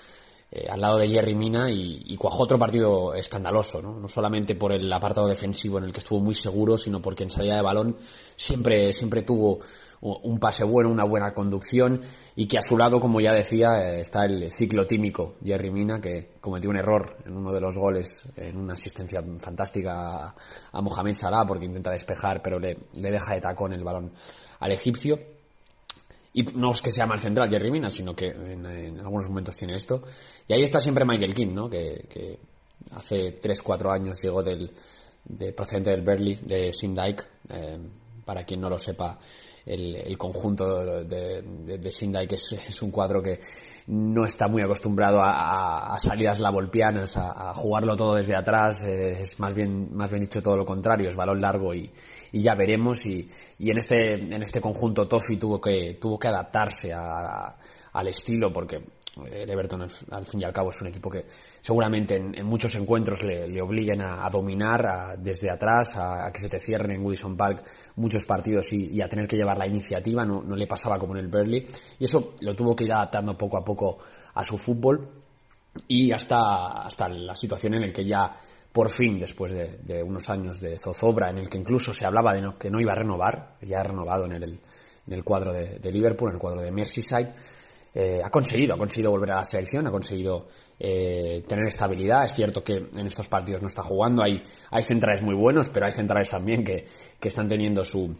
al 0.68 0.80
lado 0.80 0.98
de 0.98 1.08
Jerry 1.08 1.34
Mina 1.34 1.70
y, 1.70 2.02
y, 2.06 2.16
cuajó 2.16 2.42
otro 2.42 2.58
partido 2.58 3.14
escandaloso, 3.14 3.80
¿no? 3.80 3.98
no 4.00 4.08
solamente 4.08 4.54
por 4.54 4.72
el 4.72 4.92
apartado 4.92 5.28
defensivo 5.28 5.78
en 5.78 5.84
el 5.84 5.92
que 5.92 6.00
estuvo 6.00 6.20
muy 6.20 6.34
seguro, 6.34 6.76
sino 6.76 7.00
porque 7.00 7.22
en 7.22 7.30
salida 7.30 7.56
de 7.56 7.62
balón 7.62 7.96
siempre, 8.36 8.92
siempre 8.92 9.22
tuvo 9.22 9.60
un 10.02 10.40
pase 10.40 10.64
bueno, 10.64 10.90
una 10.90 11.04
buena 11.04 11.32
conducción 11.32 12.00
y 12.34 12.48
que 12.48 12.58
a 12.58 12.62
su 12.62 12.76
lado, 12.76 12.98
como 12.98 13.20
ya 13.20 13.32
decía, 13.32 13.94
eh, 13.94 14.00
está 14.00 14.24
el 14.24 14.50
ciclo 14.50 14.84
tímico 14.84 15.36
Jerry 15.44 15.70
Mina, 15.70 16.00
que 16.00 16.32
cometió 16.40 16.70
un 16.70 16.76
error 16.76 17.18
en 17.24 17.36
uno 17.36 17.52
de 17.52 17.60
los 17.60 17.78
goles, 17.78 18.24
en 18.34 18.56
una 18.56 18.74
asistencia 18.74 19.22
fantástica 19.38 20.34
a, 20.72 20.82
Mohamed 20.82 21.14
Salah 21.14 21.46
porque 21.46 21.66
intenta 21.66 21.92
despejar, 21.92 22.42
pero 22.42 22.58
le, 22.58 22.78
le 22.94 23.10
deja 23.12 23.34
de 23.34 23.40
tacón 23.40 23.72
el 23.72 23.84
balón 23.84 24.12
al 24.58 24.72
egipcio. 24.72 25.18
Y 26.34 26.42
no 26.42 26.72
es 26.72 26.82
que 26.82 26.90
sea 26.90 27.06
mal 27.06 27.20
central 27.20 27.48
Jerry 27.48 27.70
Mina, 27.70 27.90
sino 27.90 28.16
que 28.16 28.26
en, 28.30 28.98
algunos 28.98 29.28
momentos 29.28 29.56
tiene 29.56 29.76
esto. 29.76 30.02
Y 30.48 30.52
ahí 30.52 30.62
está 30.62 30.80
siempre 30.80 31.04
Michael 31.04 31.34
King, 31.34 31.54
¿no? 31.54 31.70
Que, 31.70 32.06
que 32.08 32.38
hace 32.90 33.40
3-4 33.40 33.94
años 33.94 34.20
llegó 34.20 34.42
del, 34.42 34.72
de, 35.26 35.52
procedente 35.52 35.90
del 35.90 36.00
Berley, 36.00 36.40
de 36.42 36.72
Sindike. 36.72 37.24
Eh, 37.50 37.78
para 38.24 38.44
quien 38.44 38.60
no 38.60 38.70
lo 38.70 38.78
sepa, 38.78 39.18
el, 39.66 40.18
conjunto 40.18 41.04
de, 41.04 41.42
de, 41.42 41.78
de 41.78 42.26
que 42.28 42.34
es, 42.34 42.82
un 42.82 42.90
cuadro 42.90 43.22
que 43.22 43.40
no 43.86 44.24
está 44.24 44.48
muy 44.48 44.62
acostumbrado 44.62 45.20
a, 45.22 45.96
salidas 45.98 46.40
lavolpianas, 46.40 47.16
a, 47.16 47.50
a, 47.50 47.54
jugarlo 47.54 47.96
todo 47.96 48.14
desde 48.14 48.36
atrás, 48.36 48.84
eh, 48.84 49.22
es 49.22 49.38
más 49.40 49.54
bien, 49.54 49.94
más 49.94 50.10
bien 50.10 50.22
dicho 50.22 50.42
todo 50.42 50.56
lo 50.56 50.64
contrario, 50.64 51.08
es 51.08 51.16
balón 51.16 51.40
largo 51.40 51.74
y, 51.74 51.90
ya 52.32 52.54
veremos. 52.54 53.04
Y, 53.04 53.28
y, 53.58 53.70
en 53.70 53.78
este 53.78 54.14
en 54.14 54.42
este 54.42 54.60
conjunto 54.60 55.06
Toffee 55.06 55.36
tuvo 55.36 55.60
que 55.60 55.98
tuvo 56.00 56.18
que 56.18 56.28
adaptarse 56.28 56.92
al 56.92 58.08
estilo 58.08 58.52
porque 58.52 58.80
el 59.30 59.50
Everton 59.50 59.82
al, 59.82 60.26
fin 60.26 60.40
y 60.40 60.44
al 60.44 60.52
cabo 60.52 60.70
es 60.70 60.80
un 60.80 60.88
equipo 60.88 61.10
que 61.10 61.26
seguramente 61.60 62.16
en, 62.16 62.46
muchos 62.46 62.74
encuentros 62.74 63.22
le, 63.22 63.60
obliguen 63.60 64.00
a, 64.00 64.28
dominar 64.30 65.18
desde 65.18 65.50
atrás, 65.50 65.96
a, 65.96 66.30
que 66.32 66.40
se 66.40 66.48
te 66.48 66.58
cierren 66.58 66.92
en 66.92 67.04
Wilson 67.04 67.36
Park 67.36 67.62
muchos 67.96 68.24
partidos 68.24 68.72
y, 68.72 69.00
a 69.02 69.08
tener 69.08 69.28
que 69.28 69.36
llevar 69.36 69.58
la 69.58 69.66
iniciativa, 69.66 70.24
no, 70.24 70.42
le 70.56 70.66
pasaba 70.66 70.98
como 70.98 71.14
en 71.14 71.24
el 71.24 71.28
Burnley. 71.28 71.66
Y 71.98 72.04
eso 72.04 72.34
lo 72.40 72.54
tuvo 72.54 72.74
que 72.74 72.84
ir 72.84 72.92
adaptando 72.92 73.36
poco 73.36 73.58
a 73.58 73.64
poco 73.64 73.98
a 74.34 74.44
su 74.44 74.56
fútbol 74.56 75.08
y 75.88 76.10
hasta, 76.12 76.82
hasta 76.82 77.08
la 77.08 77.36
situación 77.36 77.74
en 77.74 77.82
la 77.82 77.92
que 77.92 78.04
ya 78.04 78.32
por 78.72 78.88
fin, 78.88 79.18
después 79.18 79.52
de, 79.52 80.02
unos 80.02 80.30
años 80.30 80.58
de 80.58 80.78
zozobra, 80.78 81.28
en 81.28 81.36
el 81.36 81.50
que 81.50 81.58
incluso 81.58 81.92
se 81.92 82.06
hablaba 82.06 82.32
de 82.32 82.42
que 82.58 82.70
no 82.70 82.80
iba 82.80 82.92
a 82.92 82.96
renovar, 82.96 83.56
ya 83.60 83.80
ha 83.80 83.82
renovado 83.82 84.24
en 84.24 84.32
el, 84.32 84.60
en 85.06 85.12
el 85.12 85.22
cuadro 85.22 85.52
de, 85.52 85.78
de 85.78 85.92
Liverpool, 85.92 86.30
en 86.30 86.36
el 86.36 86.40
cuadro 86.40 86.62
de 86.62 86.70
Merseyside, 86.70 87.34
eh, 87.94 88.20
ha 88.24 88.30
conseguido, 88.30 88.74
ha 88.74 88.78
conseguido 88.78 89.10
volver 89.10 89.32
a 89.32 89.36
la 89.36 89.44
selección, 89.44 89.86
ha 89.86 89.90
conseguido 89.90 90.48
eh, 90.78 91.44
tener 91.46 91.66
estabilidad. 91.66 92.24
Es 92.24 92.34
cierto 92.34 92.64
que 92.64 92.74
en 92.74 93.06
estos 93.06 93.28
partidos 93.28 93.60
no 93.60 93.68
está 93.68 93.82
jugando, 93.82 94.22
hay, 94.22 94.42
hay 94.70 94.82
centrales 94.82 95.22
muy 95.22 95.34
buenos, 95.34 95.68
pero 95.68 95.86
hay 95.86 95.92
centrales 95.92 96.30
también 96.30 96.64
que, 96.64 96.86
que 97.20 97.28
están 97.28 97.48
teniendo 97.48 97.84
su, 97.84 98.14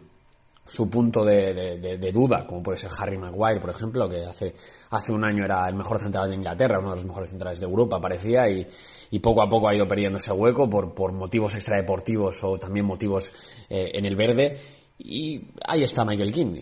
su 0.65 0.89
punto 0.89 1.25
de, 1.25 1.53
de, 1.97 2.11
duda, 2.11 2.45
como 2.47 2.63
puede 2.63 2.77
ser 2.77 2.89
Harry 2.97 3.17
Maguire, 3.17 3.59
por 3.59 3.69
ejemplo, 3.69 4.07
que 4.07 4.23
hace, 4.23 4.55
hace 4.91 5.11
un 5.11 5.25
año 5.25 5.43
era 5.43 5.67
el 5.67 5.75
mejor 5.75 5.99
central 5.99 6.29
de 6.29 6.35
Inglaterra, 6.35 6.79
uno 6.79 6.91
de 6.91 6.95
los 6.95 7.05
mejores 7.05 7.31
centrales 7.31 7.59
de 7.59 7.65
Europa, 7.65 7.99
parecía, 7.99 8.49
y, 8.49 8.65
y 9.11 9.19
poco 9.19 9.41
a 9.41 9.49
poco 9.49 9.67
ha 9.67 9.75
ido 9.75 9.87
perdiendo 9.87 10.19
ese 10.19 10.31
hueco 10.31 10.69
por, 10.69 10.93
por 10.93 11.11
motivos 11.11 11.53
extradeportivos 11.55 12.37
o 12.43 12.57
también 12.57 12.85
motivos 12.85 13.33
eh, 13.69 13.91
en 13.93 14.05
el 14.05 14.15
verde. 14.15 14.57
Y 14.97 15.49
ahí 15.67 15.83
está 15.83 16.05
Michael 16.05 16.31
King, 16.31 16.61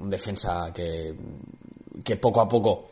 un 0.00 0.08
defensa 0.08 0.72
que 0.74 1.14
que 2.02 2.16
poco 2.16 2.40
a 2.40 2.48
poco 2.48 2.88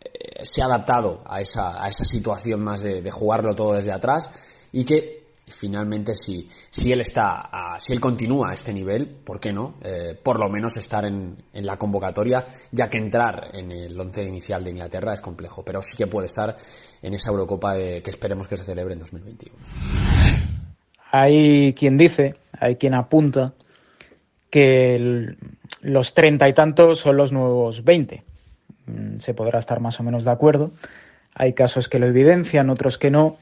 eh, 0.00 0.44
se 0.44 0.62
ha 0.62 0.66
adaptado 0.66 1.22
a 1.26 1.40
esa, 1.40 1.82
a 1.82 1.88
esa 1.88 2.04
situación 2.04 2.62
más 2.62 2.82
de, 2.82 3.10
jugarlo 3.10 3.54
todo 3.54 3.74
desde 3.74 3.92
atrás 3.92 4.30
y 4.72 4.84
que 4.84 5.22
finalmente 5.46 6.16
si, 6.16 6.48
si 6.70 6.92
él 6.92 7.00
está 7.00 7.50
si 7.78 7.92
él 7.92 8.00
continúa 8.00 8.50
a 8.50 8.54
este 8.54 8.72
nivel, 8.72 9.06
¿por 9.06 9.38
qué 9.38 9.52
no? 9.52 9.74
Eh, 9.82 10.18
por 10.20 10.38
lo 10.38 10.48
menos 10.48 10.76
estar 10.76 11.04
en, 11.04 11.36
en, 11.52 11.66
la 11.66 11.76
convocatoria, 11.76 12.46
ya 12.70 12.88
que 12.88 12.98
entrar 12.98 13.50
en 13.52 13.70
el 13.70 14.00
once 14.00 14.22
inicial 14.22 14.64
de 14.64 14.70
Inglaterra 14.70 15.12
es 15.12 15.20
complejo, 15.20 15.64
pero 15.64 15.82
sí 15.82 15.96
que 15.96 16.06
puede 16.06 16.26
estar 16.26 16.56
en 17.02 17.14
esa 17.14 17.30
Eurocopa 17.30 17.74
de, 17.74 18.02
que 18.02 18.10
esperemos 18.10 18.48
que 18.48 18.56
se 18.56 18.64
celebre 18.64 18.94
en 18.94 19.00
2021. 19.00 19.56
Hay 21.10 21.74
quien 21.74 21.98
dice, 21.98 22.36
hay 22.58 22.76
quien 22.76 22.94
apunta 22.94 23.52
que 24.48 25.36
los 25.80 26.14
treinta 26.14 26.48
y 26.48 26.54
tantos 26.54 27.00
son 27.00 27.16
los 27.16 27.32
nuevos 27.32 27.84
veinte 27.84 28.24
se 29.18 29.34
podrá 29.34 29.58
estar 29.58 29.80
más 29.80 30.00
o 30.00 30.02
menos 30.02 30.24
de 30.24 30.30
acuerdo. 30.30 30.72
Hay 31.34 31.52
casos 31.54 31.88
que 31.88 31.98
lo 31.98 32.06
evidencian, 32.06 32.70
otros 32.70 32.98
que 32.98 33.10
no. 33.10 33.36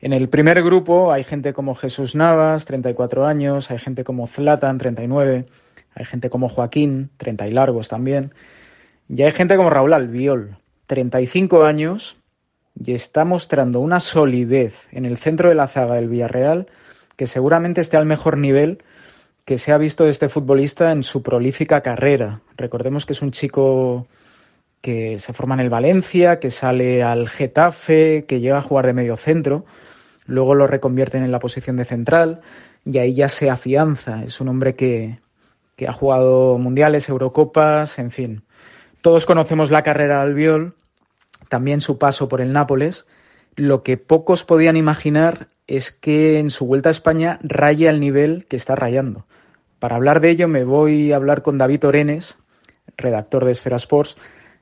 En 0.00 0.12
el 0.12 0.28
primer 0.28 0.62
grupo 0.62 1.12
hay 1.12 1.24
gente 1.24 1.52
como 1.52 1.74
Jesús 1.74 2.14
Navas, 2.14 2.64
34 2.66 3.26
años, 3.26 3.70
hay 3.70 3.78
gente 3.78 4.04
como 4.04 4.26
Zlatan, 4.26 4.78
39, 4.78 5.46
hay 5.94 6.04
gente 6.04 6.28
como 6.28 6.48
Joaquín, 6.48 7.10
30 7.16 7.46
y 7.48 7.52
largos 7.52 7.88
también, 7.88 8.34
y 9.08 9.22
hay 9.22 9.32
gente 9.32 9.56
como 9.56 9.70
Raúl 9.70 9.94
Albiol, 9.94 10.58
35 10.86 11.64
años, 11.64 12.16
y 12.78 12.92
está 12.92 13.24
mostrando 13.24 13.80
una 13.80 14.00
solidez 14.00 14.86
en 14.92 15.06
el 15.06 15.16
centro 15.16 15.48
de 15.48 15.54
la 15.54 15.66
zaga 15.66 15.94
del 15.94 16.08
Villarreal 16.08 16.66
que 17.16 17.26
seguramente 17.26 17.80
esté 17.80 17.96
al 17.96 18.04
mejor 18.04 18.36
nivel 18.36 18.82
que 19.46 19.58
se 19.58 19.72
ha 19.72 19.78
visto 19.78 20.04
de 20.04 20.10
este 20.10 20.28
futbolista 20.28 20.92
en 20.92 21.02
su 21.02 21.22
prolífica 21.22 21.80
carrera. 21.80 22.40
Recordemos 22.56 23.06
que 23.06 23.12
es 23.12 23.22
un 23.22 23.30
chico 23.30 24.06
que 24.80 25.18
se 25.18 25.32
forma 25.32 25.54
en 25.54 25.60
el 25.60 25.70
Valencia, 25.70 26.38
que 26.38 26.50
sale 26.50 27.02
al 27.02 27.28
Getafe, 27.28 28.24
que 28.26 28.40
llega 28.40 28.58
a 28.58 28.62
jugar 28.62 28.86
de 28.86 28.92
medio 28.92 29.16
centro, 29.16 29.64
luego 30.26 30.54
lo 30.54 30.66
reconvierten 30.66 31.22
en 31.22 31.32
la 31.32 31.40
posición 31.40 31.76
de 31.76 31.84
central 31.84 32.40
y 32.84 32.98
ahí 32.98 33.14
ya 33.14 33.28
se 33.28 33.50
afianza. 33.50 34.22
Es 34.22 34.40
un 34.40 34.48
hombre 34.48 34.74
que, 34.74 35.18
que 35.76 35.88
ha 35.88 35.92
jugado 35.92 36.58
mundiales, 36.58 37.08
Eurocopas, 37.08 37.98
en 37.98 38.10
fin. 38.10 38.42
Todos 39.00 39.26
conocemos 39.26 39.70
la 39.70 39.82
carrera 39.82 40.16
de 40.16 40.22
Albiol, 40.22 40.74
también 41.48 41.80
su 41.80 41.98
paso 41.98 42.28
por 42.28 42.40
el 42.40 42.52
Nápoles. 42.52 43.06
Lo 43.54 43.82
que 43.82 43.96
pocos 43.96 44.44
podían 44.44 44.76
imaginar 44.76 45.48
es 45.66 45.92
que 45.92 46.38
en 46.38 46.50
su 46.50 46.66
vuelta 46.66 46.88
a 46.88 46.92
España 46.92 47.38
raya 47.42 47.90
el 47.90 48.00
nivel 48.00 48.46
que 48.48 48.56
está 48.56 48.74
rayando. 48.74 49.26
Para 49.78 49.96
hablar 49.96 50.20
de 50.20 50.30
ello 50.30 50.48
me 50.48 50.64
voy 50.64 51.12
a 51.12 51.16
hablar 51.16 51.42
con 51.42 51.58
David 51.58 51.86
Orenes, 51.86 52.38
redactor 52.96 53.44
de 53.44 53.52
Esfera 53.52 53.76
Sports, 53.76 54.16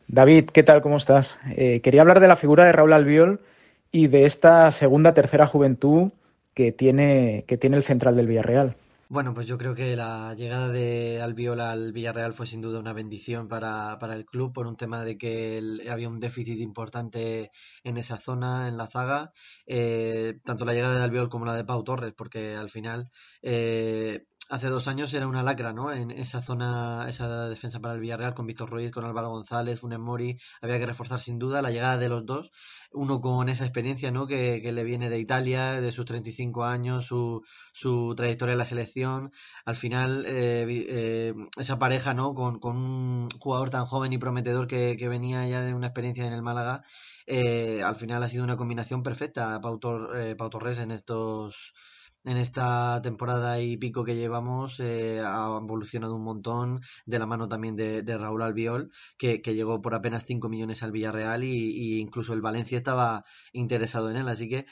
David, 0.09 0.51
¿qué 0.51 0.63
tal? 0.63 0.83
¿Cómo 0.83 0.97
estás? 0.97 1.39
Eh, 1.57 1.81
quería 1.81 2.03
hablar 2.03 2.21
de 2.21 2.29
la 2.29 2.37
figura 2.37 2.65
de 2.65 2.73
Raúl 2.73 2.93
Albiol 2.93 3.41
y 3.91 4.09
de 4.09 4.25
esta 4.25 4.71
segunda, 4.71 5.15
tercera 5.15 5.47
juventud 5.47 6.11
que 6.53 6.73
tiene, 6.73 7.45
que 7.49 7.57
tiene 7.57 7.77
el 7.77 7.85
central 7.85 8.17
del 8.17 8.27
Villarreal. 8.27 8.77
Bueno, 9.09 9.35
pues 9.35 9.47
yo 9.47 9.59
creo 9.59 9.75
que 9.75 9.95
la 9.97 10.35
llegada 10.35 10.71
de 10.71 11.21
Albiol 11.23 11.61
al 11.61 11.93
Villarreal 11.93 12.33
fue 12.33 12.47
sin 12.47 12.61
duda 12.63 12.81
una 12.81 12.93
bendición 12.93 13.49
para, 13.49 13.99
el 14.13 14.25
club 14.25 14.53
por 14.53 14.67
un 14.67 14.77
tema 14.77 15.05
de 15.05 15.19
que 15.19 15.63
había 15.91 16.09
un 16.09 16.21
déficit 16.21 16.59
importante 16.59 17.51
en 17.85 17.97
esa 17.97 18.17
zona, 18.17 18.67
en 18.67 18.77
la 18.77 18.87
zaga, 18.87 19.33
eh, 19.67 20.41
tanto 20.45 20.65
la 20.65 20.73
llegada 20.73 20.99
de 20.99 21.05
Albiol 21.05 21.29
como 21.29 21.45
la 21.45 21.55
de 21.55 21.65
Pau 21.65 21.85
Torres, 21.85 22.15
porque 22.17 22.57
al 22.57 22.71
final 22.71 23.11
eh, 23.43 24.25
hace 24.55 24.69
dos 24.69 24.87
años 24.87 25.13
era 25.15 25.27
una 25.27 25.43
lacra, 25.43 25.73
¿no? 25.73 25.93
En 25.93 26.13
esa 26.13 26.41
zona, 26.41 27.07
esa 27.09 27.49
defensa 27.49 27.81
para 27.81 27.95
el 27.95 28.01
Villarreal 28.01 28.35
con 28.35 28.47
Víctor 28.47 28.71
Ruiz, 28.71 28.93
con 28.93 29.05
Álvaro 29.05 29.31
González, 29.31 29.81
Funes 29.81 29.99
Mori, 29.99 30.39
había 30.63 30.79
que 30.79 30.87
reforzar 30.87 31.19
sin 31.19 31.41
duda 31.41 31.61
la 31.61 31.73
llegada 31.73 31.99
de 31.99 32.09
los 32.09 32.25
dos, 32.25 32.53
uno 32.93 33.21
con 33.21 33.49
esa 33.49 33.65
experiencia, 33.65 34.13
¿no? 34.13 34.29
Que, 34.29 34.61
que 34.63 34.71
le 34.71 34.85
viene 34.85 35.11
de 35.11 35.19
Italia, 35.19 35.81
de 35.81 35.91
sus 35.91 36.05
35 36.07 36.65
años, 36.65 37.05
su, 37.07 37.43
su 37.73 38.15
trayectoria 38.15 38.53
en 38.53 38.59
la 38.59 38.65
selección, 38.65 39.33
al 39.65 39.75
final 39.75 40.25
eh, 40.27 40.65
eh, 40.69 41.35
esa 41.59 41.79
pareja, 41.81 42.15
¿no? 42.15 42.33
Con, 42.35 42.61
un 42.65 43.29
jugador 43.41 43.71
tan 43.71 43.87
joven 43.87 44.13
y 44.13 44.19
prometedor 44.19 44.69
que, 44.69 44.97
venía 45.09 45.47
ya 45.49 45.63
de 45.63 45.75
una 45.75 45.89
experiencia 45.89 46.27
en 46.27 46.33
el 46.33 46.43
Málaga, 46.43 46.85
eh, 47.27 47.83
al 47.83 47.97
final 47.97 48.23
ha 48.23 48.29
sido 48.29 48.45
una 48.45 48.57
combinación 48.57 49.03
perfecta 49.03 49.61
Pau, 49.61 49.81
Pau 49.81 50.51
Torres 50.51 50.79
en 50.79 50.93
estos 50.93 51.75
en 52.25 52.37
esta 52.39 53.01
temporada 53.03 53.61
y 53.61 53.77
pico 53.77 54.05
que 54.05 54.17
llevamos 54.17 54.81
eh, 54.81 55.21
ha 55.21 55.59
evolucionado 55.63 56.15
un 56.17 56.25
montón 56.25 56.81
de 57.07 57.19
la 57.19 57.27
mano 57.27 57.49
también 57.49 57.77
de, 57.77 58.19
Raúl 58.19 58.43
Albiol 58.43 58.91
que, 59.19 59.39
llegó 59.39 59.83
por 59.83 59.95
apenas 59.95 60.25
5 60.27 60.49
millones 60.49 60.83
al 60.83 60.93
Villarreal 60.93 61.45
y, 61.45 61.49
y, 61.49 62.01
incluso 62.01 62.33
el 62.33 62.41
Valencia 62.41 62.79
estaba 62.79 63.25
interesado 63.53 64.11
en 64.11 64.17
él. 64.17 64.29
Así 64.29 64.49
que 64.49 64.67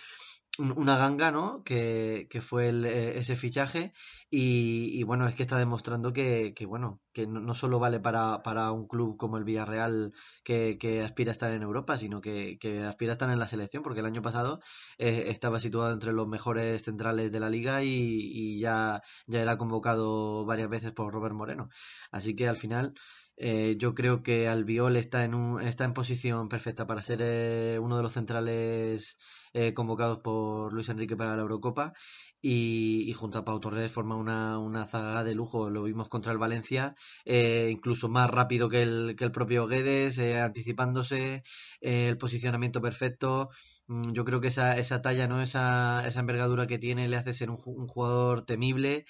una 0.70 0.96
ganga, 0.96 1.31
¿no? 1.31 1.62
Que, 1.64 2.27
que 2.31 2.40
fue 2.40 2.68
el, 2.68 2.85
eh, 2.85 3.18
ese 3.18 3.37
fichaje 3.37 3.92
y, 4.31 5.03
bueno, 5.05 5.27
es 5.27 5.35
que 5.35 5.42
está 5.42 5.59
demostrando 5.59 6.12
que, 6.12 6.55
que 6.55 6.64
bueno, 6.64 7.01
que 7.12 7.27
no, 7.27 7.53
solo 7.55 7.79
vale 7.79 8.01
para, 8.01 8.42
para, 8.42 8.72
un 8.72 8.87
club 8.87 9.16
como 9.18 9.37
el 9.37 9.44
Villarreal 9.44 10.14
que, 10.42 10.79
que 10.79 11.03
aspira 11.03 11.31
a 11.31 11.33
estar 11.33 11.53
en 11.53 11.62
Europa, 11.62 11.98
sino 11.98 12.20
que, 12.20 12.59
que, 12.59 12.83
aspira 12.83 13.12
a 13.12 13.14
estar 13.14 13.31
en 13.31 13.38
la 13.38 13.48
selección, 13.48 13.83
porque 13.83 14.01
el 14.01 14.07
año 14.07 14.22
pasado 14.22 14.61
eh, 14.98 15.25
estaba 15.29 15.59
situado 15.59 15.92
entre 15.92 16.12
los 16.12 16.27
mejores 16.29 16.83
centrales 16.83 17.31
de 17.33 17.40
la 17.40 17.51
liga 17.51 17.83
y, 17.83 17.88
y, 17.88 18.59
ya, 18.61 19.03
ya 19.27 19.42
era 19.42 19.59
convocado 19.59 20.46
varias 20.46 20.68
veces 20.70 20.92
por 20.92 21.12
Robert 21.12 21.35
Moreno. 21.35 21.68
Así 22.11 22.35
que 22.35 22.48
al 22.48 22.57
final... 22.57 22.94
Eh, 23.37 23.77
yo 23.79 23.95
creo 23.95 24.23
que 24.23 24.49
Albiol 24.49 24.97
está 24.97 25.25
en, 25.25 25.35
un, 25.35 25.61
está 25.62 25.85
en 25.85 25.95
posición 25.95 26.49
perfecta 26.49 26.87
para 26.87 27.03
ser 27.03 27.21
eh, 27.23 27.79
uno 27.81 27.97
de 27.97 28.03
los 28.03 28.12
centrales 28.12 29.18
eh, 29.55 29.75
convocados 29.75 30.18
por 30.21 30.73
Luis 30.73 30.88
Enrique 30.88 31.16
para 31.16 31.37
la 31.37 31.42
Eurocopa 31.42 31.92
y, 32.40 33.12
junto 33.14 33.38
a 33.38 33.45
Pau 33.45 33.61
Torres 33.61 33.92
forma 33.92 34.16
una, 34.16 34.59
una, 34.59 34.85
zaga 34.87 35.25
de 35.25 35.35
lujo. 35.35 35.71
Lo 35.71 35.83
vimos 35.85 36.09
contra 36.09 36.33
el 36.33 36.38
Valencia, 36.38 36.95
eh, 37.25 37.68
incluso 37.71 38.09
más 38.09 38.31
rápido 38.31 38.68
que 38.68 38.83
el, 38.83 39.14
que 39.16 39.25
el 39.25 39.33
propio 39.33 39.66
Guedes, 39.66 40.18
eh, 40.18 40.40
anticipándose, 40.40 41.42
el 41.81 42.18
posicionamiento 42.18 42.81
perfecto. 42.81 43.51
Mm, 43.88 44.12
yo 44.12 44.25
creo 44.25 44.40
que 44.40 44.49
esa, 44.49 44.77
esa 44.79 45.03
talla, 45.03 45.27
¿no? 45.29 45.42
esa, 45.42 46.07
esa 46.07 46.21
envergadura 46.21 46.66
que 46.66 46.79
tiene 46.79 47.09
le 47.09 47.16
hace 47.16 47.33
ser 47.33 47.51
un, 47.51 47.59
un 47.66 47.87
jugador 47.87 48.45
temible. 48.45 49.05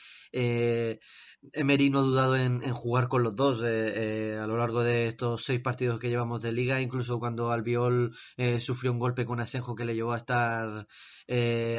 Emery 1.53 1.91
no 1.91 1.99
ha 1.99 2.03
dudado 2.03 2.37
en, 2.37 2.61
jugar 2.73 3.09
con 3.09 3.25
los 3.25 3.35
dos 3.35 3.63
eh, 3.65 4.35
eh, 4.35 4.39
a 4.39 4.47
lo 4.47 4.57
largo 4.57 4.85
de 4.85 5.07
estos 5.07 5.45
seis 5.45 5.61
partidos 5.61 5.99
que 5.99 6.09
llevamos 6.09 6.41
de 6.41 6.53
liga, 6.53 6.81
incluso 6.81 7.19
cuando 7.19 7.51
Albiol 7.51 8.15
eh, 8.37 8.61
sufrió 8.61 8.93
un 8.93 9.01
golpe 9.01 9.25
con 9.25 9.41
Asenjo 9.41 9.75
que 9.75 9.85
le 9.85 9.95
llevó 9.95 10.13
a 10.13 10.19
estar 10.19 10.87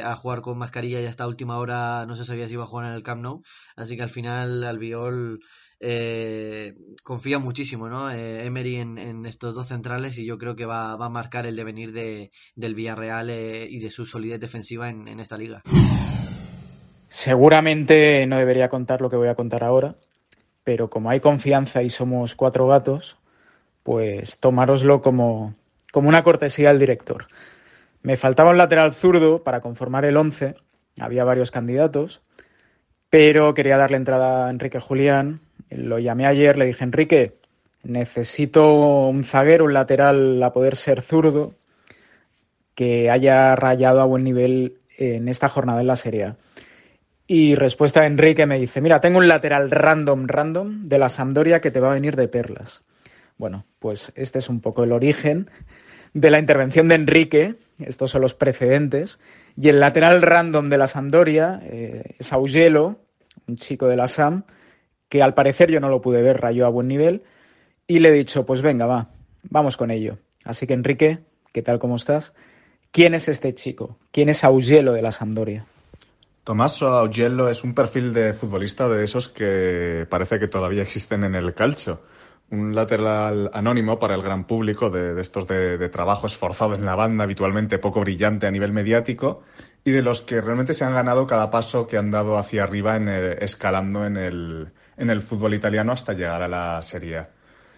a 0.04 0.16
jugar 0.16 0.40
con 0.42 0.58
mascarilla 0.58 1.00
y 1.00 1.06
hasta 1.06 1.26
última 1.26 1.58
hora 1.58 2.04
no 2.06 2.14
se 2.14 2.24
sabía 2.24 2.46
si 2.46 2.54
iba 2.54 2.64
a 2.64 2.66
jugar 2.66 2.86
en 2.86 2.92
el 2.92 3.02
Camp 3.02 3.22
Nou, 3.22 3.42
así 3.76 3.96
que 3.96 4.02
al 4.02 4.10
final 4.10 4.64
Albiol 4.64 5.40
confía 7.02 7.38
muchísimo 7.38 7.88
¿no? 7.88 8.10
Emery 8.10 8.76
en, 8.76 9.26
estos 9.26 9.54
dos 9.54 9.68
centrales 9.68 10.18
y 10.18 10.24
yo 10.24 10.38
creo 10.38 10.56
que 10.56 10.66
va, 10.66 10.92
a 10.92 11.08
marcar 11.08 11.46
el 11.46 11.56
devenir 11.56 11.92
de, 11.92 12.30
del 12.56 12.74
Villarreal 12.74 13.30
y 13.30 13.78
de 13.78 13.90
su 13.90 14.06
solidez 14.06 14.40
defensiva 14.40 14.88
en 14.88 15.20
esta 15.20 15.36
liga. 15.36 15.62
Seguramente 17.14 18.26
no 18.26 18.38
debería 18.38 18.68
contar 18.68 19.00
lo 19.00 19.08
que 19.08 19.16
voy 19.16 19.28
a 19.28 19.36
contar 19.36 19.62
ahora, 19.62 19.94
pero 20.64 20.90
como 20.90 21.10
hay 21.10 21.20
confianza 21.20 21.80
y 21.82 21.88
somos 21.88 22.34
cuatro 22.34 22.66
gatos, 22.66 23.18
pues 23.84 24.40
tomároslo 24.40 25.00
como, 25.00 25.54
como 25.92 26.08
una 26.08 26.24
cortesía 26.24 26.70
al 26.70 26.80
director. 26.80 27.28
Me 28.02 28.16
faltaba 28.16 28.50
un 28.50 28.58
lateral 28.58 28.94
zurdo 28.94 29.44
para 29.44 29.60
conformar 29.60 30.04
el 30.04 30.16
11, 30.16 30.56
había 30.98 31.22
varios 31.22 31.52
candidatos, 31.52 32.20
pero 33.10 33.54
quería 33.54 33.76
darle 33.76 33.98
entrada 33.98 34.48
a 34.48 34.50
Enrique 34.50 34.80
Julián. 34.80 35.40
Lo 35.74 35.98
llamé 35.98 36.26
ayer, 36.26 36.56
le 36.56 36.66
dije, 36.66 36.84
Enrique, 36.84 37.34
necesito 37.82 39.08
un 39.08 39.24
zaguero, 39.24 39.64
un 39.64 39.74
lateral 39.74 40.42
a 40.42 40.52
poder 40.52 40.76
ser 40.76 41.02
zurdo, 41.02 41.54
que 42.74 43.10
haya 43.10 43.54
rayado 43.54 44.00
a 44.00 44.04
buen 44.04 44.24
nivel 44.24 44.78
en 44.96 45.28
esta 45.28 45.48
jornada 45.48 45.80
en 45.80 45.86
la 45.86 45.96
Serie 45.96 46.24
A. 46.24 46.36
Y 47.26 47.54
respuesta 47.54 48.00
de 48.00 48.08
Enrique 48.08 48.46
me 48.46 48.58
dice, 48.58 48.80
mira, 48.80 49.00
tengo 49.00 49.18
un 49.18 49.28
lateral 49.28 49.70
random, 49.70 50.26
random 50.26 50.88
de 50.88 50.98
la 50.98 51.08
Sampdoria 51.08 51.60
que 51.60 51.70
te 51.70 51.80
va 51.80 51.90
a 51.90 51.94
venir 51.94 52.16
de 52.16 52.28
perlas. 52.28 52.82
Bueno, 53.38 53.64
pues 53.78 54.12
este 54.14 54.38
es 54.38 54.48
un 54.48 54.60
poco 54.60 54.84
el 54.84 54.92
origen 54.92 55.50
de 56.12 56.30
la 56.30 56.38
intervención 56.38 56.88
de 56.88 56.94
Enrique, 56.94 57.54
estos 57.80 58.10
son 58.10 58.22
los 58.22 58.34
precedentes, 58.34 59.20
y 59.56 59.68
el 59.68 59.80
lateral 59.80 60.22
random 60.22 60.68
de 60.68 60.78
la 60.78 60.86
Sampdoria 60.86 61.60
eh, 61.64 62.14
es 62.18 62.32
Augello, 62.32 63.00
un 63.48 63.56
chico 63.56 63.88
de 63.88 63.96
la 63.96 64.06
SAM, 64.06 64.44
que 65.14 65.22
al 65.22 65.34
parecer 65.34 65.70
yo 65.70 65.78
no 65.78 65.88
lo 65.88 66.00
pude 66.00 66.22
ver, 66.22 66.40
rayó 66.40 66.66
a 66.66 66.70
buen 66.70 66.88
nivel, 66.88 67.22
y 67.86 68.00
le 68.00 68.08
he 68.08 68.12
dicho, 68.12 68.44
pues 68.44 68.62
venga, 68.62 68.86
va, 68.86 69.10
vamos 69.44 69.76
con 69.76 69.92
ello. 69.92 70.18
Así 70.42 70.66
que 70.66 70.74
Enrique, 70.74 71.20
¿qué 71.52 71.62
tal, 71.62 71.78
cómo 71.78 71.94
estás? 71.94 72.34
¿Quién 72.90 73.14
es 73.14 73.28
este 73.28 73.54
chico? 73.54 73.96
¿Quién 74.10 74.28
es 74.28 74.42
Augello 74.42 74.92
de 74.92 75.02
la 75.02 75.12
Sampdoria? 75.12 75.66
Tommaso 76.42 76.88
Augello 76.88 77.48
es 77.48 77.62
un 77.62 77.76
perfil 77.76 78.12
de 78.12 78.32
futbolista 78.32 78.88
de 78.88 79.04
esos 79.04 79.28
que 79.28 80.04
parece 80.10 80.40
que 80.40 80.48
todavía 80.48 80.82
existen 80.82 81.22
en 81.22 81.36
el 81.36 81.54
calcio 81.54 82.00
un 82.50 82.74
lateral 82.74 83.50
anónimo 83.54 83.98
para 84.00 84.16
el 84.16 84.22
gran 84.22 84.48
público 84.48 84.90
de, 84.90 85.20
estos 85.20 85.46
de, 85.46 85.88
trabajo 85.90 86.26
esforzado 86.26 86.74
en 86.74 86.84
la 86.84 86.94
banda, 86.94 87.24
habitualmente 87.24 87.78
poco 87.78 88.00
brillante 88.00 88.46
a 88.46 88.50
nivel 88.50 88.72
mediático, 88.72 89.42
y 89.84 89.92
de 89.92 90.02
los 90.02 90.22
que 90.22 90.40
realmente 90.40 90.74
se 90.74 90.84
han 90.84 90.92
ganado 90.92 91.26
cada 91.26 91.50
paso 91.50 91.86
que 91.86 91.98
han 91.98 92.10
dado 92.10 92.36
hacia 92.36 92.64
arriba 92.64 92.96
en 92.96 93.08
escalando 93.08 94.04
en 94.04 94.16
el, 94.16 94.72
en 94.96 95.10
el 95.10 95.22
fútbol 95.22 95.54
italiano 95.54 95.92
hasta 95.92 96.12
llegar 96.12 96.42
a 96.42 96.48
la 96.48 96.82
Serie 96.82 97.18
A. 97.18 97.28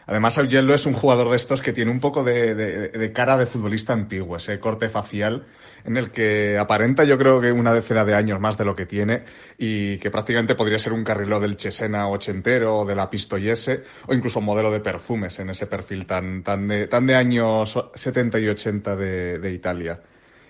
Además, 0.09 0.38
Augello 0.38 0.72
es 0.72 0.87
un 0.87 0.92
jugador 0.92 1.31
de 1.31 1.37
estos 1.37 1.62
que 1.62 1.72
tiene 1.72 1.90
un 1.90 1.98
poco 1.98 2.22
de, 2.22 3.11
cara 3.12 3.37
de 3.37 3.46
futbolista 3.46 3.92
antiguo, 3.92 4.37
ese 4.37 4.61
corte 4.61 4.88
facial 4.88 5.44
en 5.85 5.96
el 5.96 6.11
que 6.11 6.57
aparenta 6.59 7.05
yo 7.05 7.18
creo 7.18 7.40
que 7.40 7.50
una 7.52 7.72
decena 7.72 8.05
de 8.05 8.14
años 8.14 8.40
más 8.40 8.57
de 8.57 8.64
lo 8.64 8.74
que 8.74 8.87
tiene 8.87 9.24
y 9.59 9.98
que 9.98 10.11
prácticamente 10.11 10.55
podría 10.55 10.79
ser 10.79 10.92
un 10.92 11.05
carrilo 11.05 11.40
del 11.40 11.57
Chesena 11.57 12.09
ochentero 12.09 12.79
o 12.79 12.85
de 12.85 12.94
la 12.94 13.11
Pistoiese 13.11 13.83
o 14.07 14.14
incluso 14.14 14.38
un 14.38 14.46
modelo 14.46 14.70
de 14.70 14.81
perfumes 14.81 15.38
en 15.40 15.50
ese 15.50 15.66
perfil 15.66 16.07
tan, 16.07 16.42
tan, 16.42 16.68
de, 16.68 16.87
tan 16.87 17.07
de 17.07 17.14
años 17.16 17.76
70 17.94 18.38
y 18.38 18.48
80 18.48 18.96
de, 18.96 19.38
de 19.38 19.52
Italia. 19.52 20.00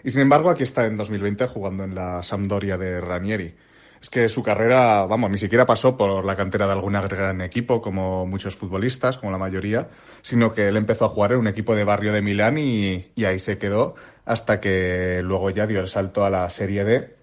Y 0.05 0.11
sin 0.11 0.21
embargo, 0.23 0.51
aquí 0.51 0.63
está 0.63 0.87
en 0.87 0.97
2020 0.97 1.47
jugando 1.49 1.85
en 1.85 1.95
la 1.95 2.23
Sampdoria 2.23 2.77
de 2.77 3.01
Ranieri 3.01 3.55
es 4.01 4.11
que 4.11 4.29
su 4.29 4.43
carrera, 4.43 5.07
vamos, 5.07 5.31
ni 5.31 5.39
siquiera 5.39 5.67
pasó 5.67 5.97
por 5.97 6.25
la 6.25 6.37
cantera 6.37 6.67
de 6.67 6.73
algún 6.73 6.93
gran 6.95 7.41
equipo, 7.41 7.81
como 7.81 8.27
muchos 8.27 8.57
futbolistas, 8.57 9.19
como 9.19 9.33
la 9.33 9.39
mayoría, 9.39 9.89
sino 10.23 10.53
que 10.53 10.69
él 10.69 10.77
empezó 10.77 11.07
a 11.07 11.09
jugar 11.09 11.33
en 11.33 11.39
un 11.39 11.49
equipo 11.49 11.75
de 11.75 11.85
barrio 11.85 12.13
de 12.13 12.23
Milán 12.23 12.59
y, 12.59 13.07
ahí 13.25 13.39
se 13.39 13.59
quedó 13.59 13.95
hasta 14.25 14.61
que 14.61 15.21
luego 15.23 15.51
ya 15.51 15.67
dio 15.67 15.81
el 15.81 15.89
salto 15.89 16.25
a 16.25 16.31
la 16.31 16.49
Serie 16.51 16.85
D 16.85 17.17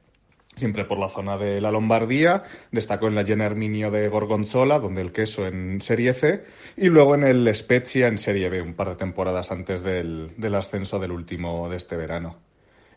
siempre 0.55 0.85
por 0.85 0.99
la 0.99 1.09
zona 1.09 1.35
de 1.35 1.59
la 1.61 1.71
Lombardía, 1.71 2.43
destacó 2.71 3.07
en 3.07 3.15
la 3.15 3.23
Llena 3.23 3.47
Herminio 3.47 3.89
de 3.89 4.07
Gorgonzola, 4.07 4.77
donde 4.77 5.01
el 5.01 5.11
queso 5.11 5.47
en 5.47 5.81
Serie 5.81 6.13
C, 6.13 6.43
y 6.77 6.89
luego 6.89 7.15
en 7.15 7.23
el 7.23 7.55
Spezia 7.55 8.05
en 8.05 8.19
Serie 8.19 8.49
B, 8.49 8.61
un 8.61 8.75
par 8.75 8.89
de 8.89 8.95
temporadas 8.95 9.51
antes 9.51 9.81
del, 9.81 10.29
del 10.37 10.53
ascenso 10.53 10.99
del 10.99 11.11
último 11.11 11.69
de 11.69 11.77
este 11.77 11.95
verano. 11.95 12.37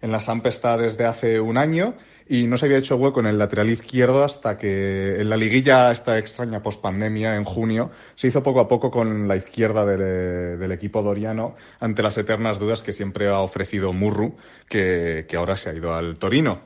En 0.02 0.12
la 0.12 0.20
Samp 0.20 0.46
está 0.46 0.76
desde 0.76 1.06
hace 1.06 1.40
un 1.40 1.56
año 1.56 1.94
y 2.28 2.46
no 2.46 2.56
se 2.56 2.66
había 2.66 2.78
hecho 2.78 2.96
hueco 2.96 3.20
en 3.20 3.26
el 3.26 3.38
lateral 3.38 3.70
izquierdo 3.70 4.24
hasta 4.24 4.58
que 4.58 5.20
en 5.20 5.30
la 5.30 5.36
liguilla 5.36 5.92
esta 5.92 6.18
extraña 6.18 6.62
pospandemia 6.62 7.36
en 7.36 7.44
junio 7.44 7.90
se 8.16 8.26
hizo 8.26 8.42
poco 8.42 8.60
a 8.60 8.68
poco 8.68 8.90
con 8.90 9.28
la 9.28 9.36
izquierda 9.36 9.84
del, 9.86 10.72
equipo 10.72 11.02
doriano 11.02 11.54
ante 11.78 12.02
las 12.02 12.18
eternas 12.18 12.58
dudas 12.58 12.82
que 12.82 12.92
siempre 12.92 13.28
ha 13.28 13.38
ofrecido 13.38 13.92
Murru, 13.92 14.36
que, 14.68 15.26
ahora 15.36 15.56
se 15.56 15.70
ha 15.70 15.74
ido 15.74 15.94
al 15.94 16.18
Torino. 16.18 16.60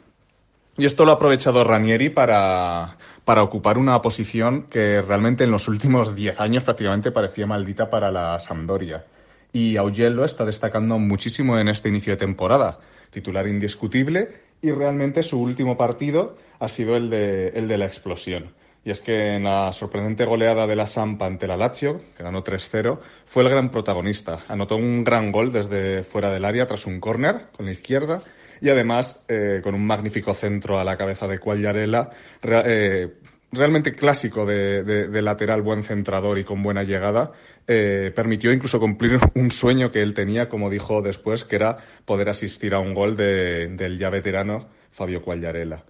Y 0.78 0.86
esto 0.86 1.04
lo 1.04 1.12
ha 1.12 1.14
aprovechado 1.16 1.62
Ranieri 1.62 2.08
para, 2.08 2.96
para 3.24 3.42
ocupar 3.42 3.76
una 3.76 4.00
posición 4.00 4.62
que 4.70 5.02
realmente 5.02 5.44
en 5.44 5.50
los 5.50 5.68
últimos 5.68 6.16
diez 6.16 6.40
años 6.40 6.64
prácticamente 6.64 7.12
parecía 7.12 7.46
maldita 7.46 7.90
para 7.90 8.10
la 8.10 8.40
Sampdoria. 8.40 9.04
Y 9.52 9.76
Augello 9.76 10.24
está 10.24 10.46
destacando 10.46 10.98
muchísimo 10.98 11.58
en 11.58 11.68
este 11.68 11.90
inicio 11.90 12.14
de 12.14 12.16
temporada 12.16 12.78
titular 13.10 13.46
indiscutible, 13.46 14.28
y 14.62 14.70
realmente 14.70 15.22
su 15.22 15.40
último 15.40 15.76
partido 15.76 16.36
ha 16.58 16.68
sido 16.68 16.96
el 16.96 17.10
de, 17.10 17.48
el 17.48 17.68
de 17.68 17.78
la 17.78 17.86
explosión. 17.86 18.54
Y 18.84 18.90
es 18.90 19.00
que 19.02 19.34
en 19.34 19.44
la 19.44 19.72
sorprendente 19.72 20.24
goleada 20.24 20.66
de 20.66 20.76
la 20.76 20.86
Sampa 20.86 21.26
ante 21.26 21.46
la 21.46 21.56
Lazio, 21.56 22.00
que 22.16 22.22
ganó 22.22 22.42
3-0, 22.42 22.98
fue 23.26 23.42
el 23.42 23.50
gran 23.50 23.70
protagonista. 23.70 24.40
Anotó 24.48 24.76
un 24.76 25.04
gran 25.04 25.32
gol 25.32 25.52
desde 25.52 26.02
fuera 26.02 26.30
del 26.30 26.46
área 26.46 26.66
tras 26.66 26.86
un 26.86 26.98
córner 26.98 27.48
con 27.54 27.66
la 27.66 27.72
izquierda 27.72 28.22
y 28.60 28.68
además 28.68 29.22
eh, 29.28 29.60
con 29.62 29.74
un 29.74 29.86
magnífico 29.86 30.34
centro 30.34 30.78
a 30.78 30.84
la 30.84 30.96
cabeza 30.96 31.26
de 31.26 31.38
Quagliarella, 31.38 32.10
eh, 32.42 33.08
realmente 33.52 33.94
clásico 33.94 34.46
de, 34.46 35.08
lateral 35.22 35.62
buen 35.62 35.82
centrador 35.82 36.38
y 36.38 36.44
con 36.44 36.62
buena 36.62 36.82
llegada, 36.82 37.32
eh, 37.72 38.10
permitió 38.10 38.52
incluso 38.52 38.80
cumplir 38.80 39.20
un 39.36 39.52
sueño 39.52 39.92
que 39.92 40.02
él 40.02 40.12
tenía, 40.12 40.48
como 40.48 40.70
dijo 40.70 41.02
después, 41.02 41.44
que 41.44 41.54
era 41.54 41.76
poder 42.04 42.28
asistir 42.28 42.74
a 42.74 42.80
un 42.80 42.94
gol 42.94 43.16
del 43.16 43.96
ya 43.96 44.10
veterano 44.10 44.66
Fabio 44.90 45.22
Quagliarella. 45.22 45.84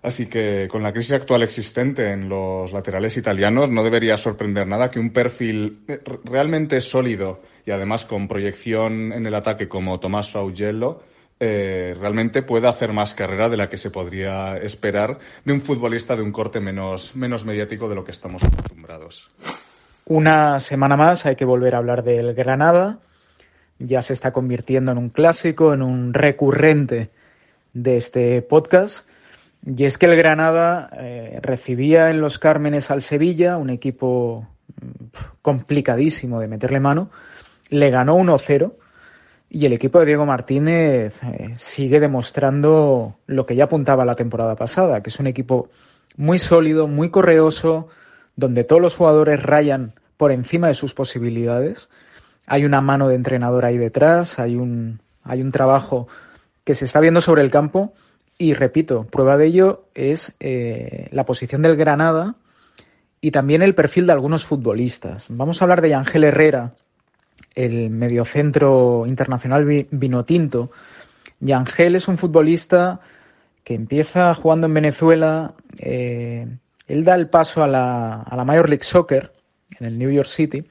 Así 0.00 0.26
que 0.26 0.68
con 0.70 0.84
la 0.84 0.92
crisis 0.92 1.14
actual 1.14 1.42
existente 1.42 2.12
en 2.12 2.28
los 2.28 2.70
laterales 2.72 3.16
italianos 3.16 3.68
no 3.68 3.82
debería 3.82 4.16
sorprender 4.16 4.68
nada 4.68 4.92
que 4.92 5.00
un 5.00 5.10
perfil 5.10 5.80
realmente 6.22 6.80
sólido 6.80 7.42
y 7.66 7.72
además 7.72 8.04
con 8.04 8.28
proyección 8.28 9.12
en 9.12 9.26
el 9.26 9.34
ataque 9.34 9.66
como 9.66 9.98
Tommaso 9.98 10.38
Augello 10.38 11.02
eh, 11.40 11.96
realmente 11.98 12.42
pueda 12.42 12.68
hacer 12.68 12.92
más 12.92 13.14
carrera 13.14 13.48
de 13.48 13.56
la 13.56 13.68
que 13.68 13.76
se 13.76 13.90
podría 13.90 14.56
esperar 14.58 15.18
de 15.44 15.52
un 15.52 15.60
futbolista 15.60 16.14
de 16.14 16.22
un 16.22 16.30
corte 16.30 16.60
menos, 16.60 17.16
menos 17.16 17.44
mediático 17.44 17.88
de 17.88 17.96
lo 17.96 18.04
que 18.04 18.12
estamos 18.12 18.44
acostumbrados. 18.44 19.28
Una 20.08 20.58
semana 20.58 20.96
más 20.96 21.26
hay 21.26 21.36
que 21.36 21.44
volver 21.44 21.74
a 21.74 21.78
hablar 21.78 22.02
del 22.02 22.32
Granada. 22.32 22.98
Ya 23.78 24.00
se 24.00 24.14
está 24.14 24.32
convirtiendo 24.32 24.90
en 24.90 24.96
un 24.96 25.10
clásico, 25.10 25.74
en 25.74 25.82
un 25.82 26.14
recurrente 26.14 27.10
de 27.74 27.98
este 27.98 28.40
podcast. 28.40 29.06
Y 29.66 29.84
es 29.84 29.98
que 29.98 30.06
el 30.06 30.16
Granada 30.16 30.88
eh, 30.96 31.40
recibía 31.42 32.08
en 32.08 32.22
los 32.22 32.38
Cármenes 32.38 32.90
al 32.90 33.02
Sevilla, 33.02 33.58
un 33.58 33.68
equipo 33.68 34.48
mm, 34.80 35.04
complicadísimo 35.42 36.40
de 36.40 36.48
meterle 36.48 36.80
mano. 36.80 37.10
Le 37.68 37.90
ganó 37.90 38.16
1-0 38.16 38.72
y 39.50 39.66
el 39.66 39.74
equipo 39.74 39.98
de 39.98 40.06
Diego 40.06 40.24
Martínez 40.24 41.22
eh, 41.22 41.52
sigue 41.58 42.00
demostrando 42.00 43.16
lo 43.26 43.44
que 43.44 43.56
ya 43.56 43.64
apuntaba 43.64 44.06
la 44.06 44.14
temporada 44.14 44.56
pasada, 44.56 45.02
que 45.02 45.10
es 45.10 45.20
un 45.20 45.26
equipo 45.26 45.68
muy 46.16 46.38
sólido, 46.38 46.88
muy 46.88 47.10
correoso, 47.10 47.88
donde 48.38 48.62
todos 48.62 48.80
los 48.80 48.94
jugadores 48.94 49.42
rayan 49.42 49.94
por 50.16 50.30
encima 50.30 50.68
de 50.68 50.74
sus 50.74 50.94
posibilidades. 50.94 51.90
Hay 52.46 52.64
una 52.64 52.80
mano 52.80 53.08
de 53.08 53.16
entrenador 53.16 53.64
ahí 53.64 53.76
detrás, 53.76 54.38
hay 54.38 54.54
un, 54.54 55.00
hay 55.24 55.42
un 55.42 55.50
trabajo 55.50 56.06
que 56.62 56.74
se 56.74 56.84
está 56.84 57.00
viendo 57.00 57.20
sobre 57.20 57.42
el 57.42 57.50
campo 57.50 57.94
y 58.38 58.54
repito, 58.54 59.02
prueba 59.02 59.36
de 59.36 59.46
ello 59.46 59.86
es 59.92 60.36
eh, 60.38 61.08
la 61.10 61.24
posición 61.24 61.62
del 61.62 61.74
Granada 61.74 62.36
y 63.20 63.32
también 63.32 63.60
el 63.62 63.74
perfil 63.74 64.06
de 64.06 64.12
algunos 64.12 64.44
futbolistas. 64.44 65.26
Vamos 65.30 65.60
a 65.60 65.64
hablar 65.64 65.82
de 65.82 65.94
Ángel 65.94 66.22
Herrera, 66.22 66.74
el 67.56 67.90
mediocentro 67.90 69.04
internacional 69.04 69.64
vinotinto. 69.90 70.70
Y 71.40 71.50
Ángel 71.50 71.96
es 71.96 72.06
un 72.06 72.18
futbolista 72.18 73.00
que 73.64 73.74
empieza 73.74 74.32
jugando 74.34 74.68
en 74.68 74.74
Venezuela. 74.74 75.54
Eh, 75.80 76.46
él 76.88 77.04
da 77.04 77.14
el 77.14 77.28
paso 77.28 77.62
a 77.62 77.68
la, 77.68 78.22
a 78.22 78.36
la 78.36 78.44
Major 78.44 78.68
League 78.68 78.84
Soccer 78.84 79.32
en 79.78 79.86
el 79.86 79.98
New 79.98 80.10
York 80.10 80.28
City, 80.28 80.64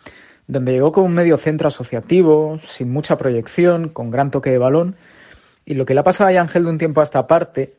donde 0.47 0.73
llegó 0.73 0.91
con 0.91 1.05
un 1.05 1.13
mediocentro 1.13 1.67
asociativo, 1.67 2.57
sin 2.59 2.91
mucha 2.91 3.17
proyección, 3.17 3.89
con 3.89 4.09
gran 4.09 4.31
toque 4.31 4.49
de 4.49 4.57
balón. 4.57 4.95
Y 5.65 5.75
lo 5.75 5.85
que 5.85 5.93
le 5.93 5.99
ha 5.99 6.03
pasado 6.03 6.29
a 6.29 6.41
Ángel 6.41 6.63
de 6.63 6.69
un 6.69 6.77
tiempo 6.77 7.01
a 7.01 7.03
esta 7.03 7.27
parte 7.27 7.75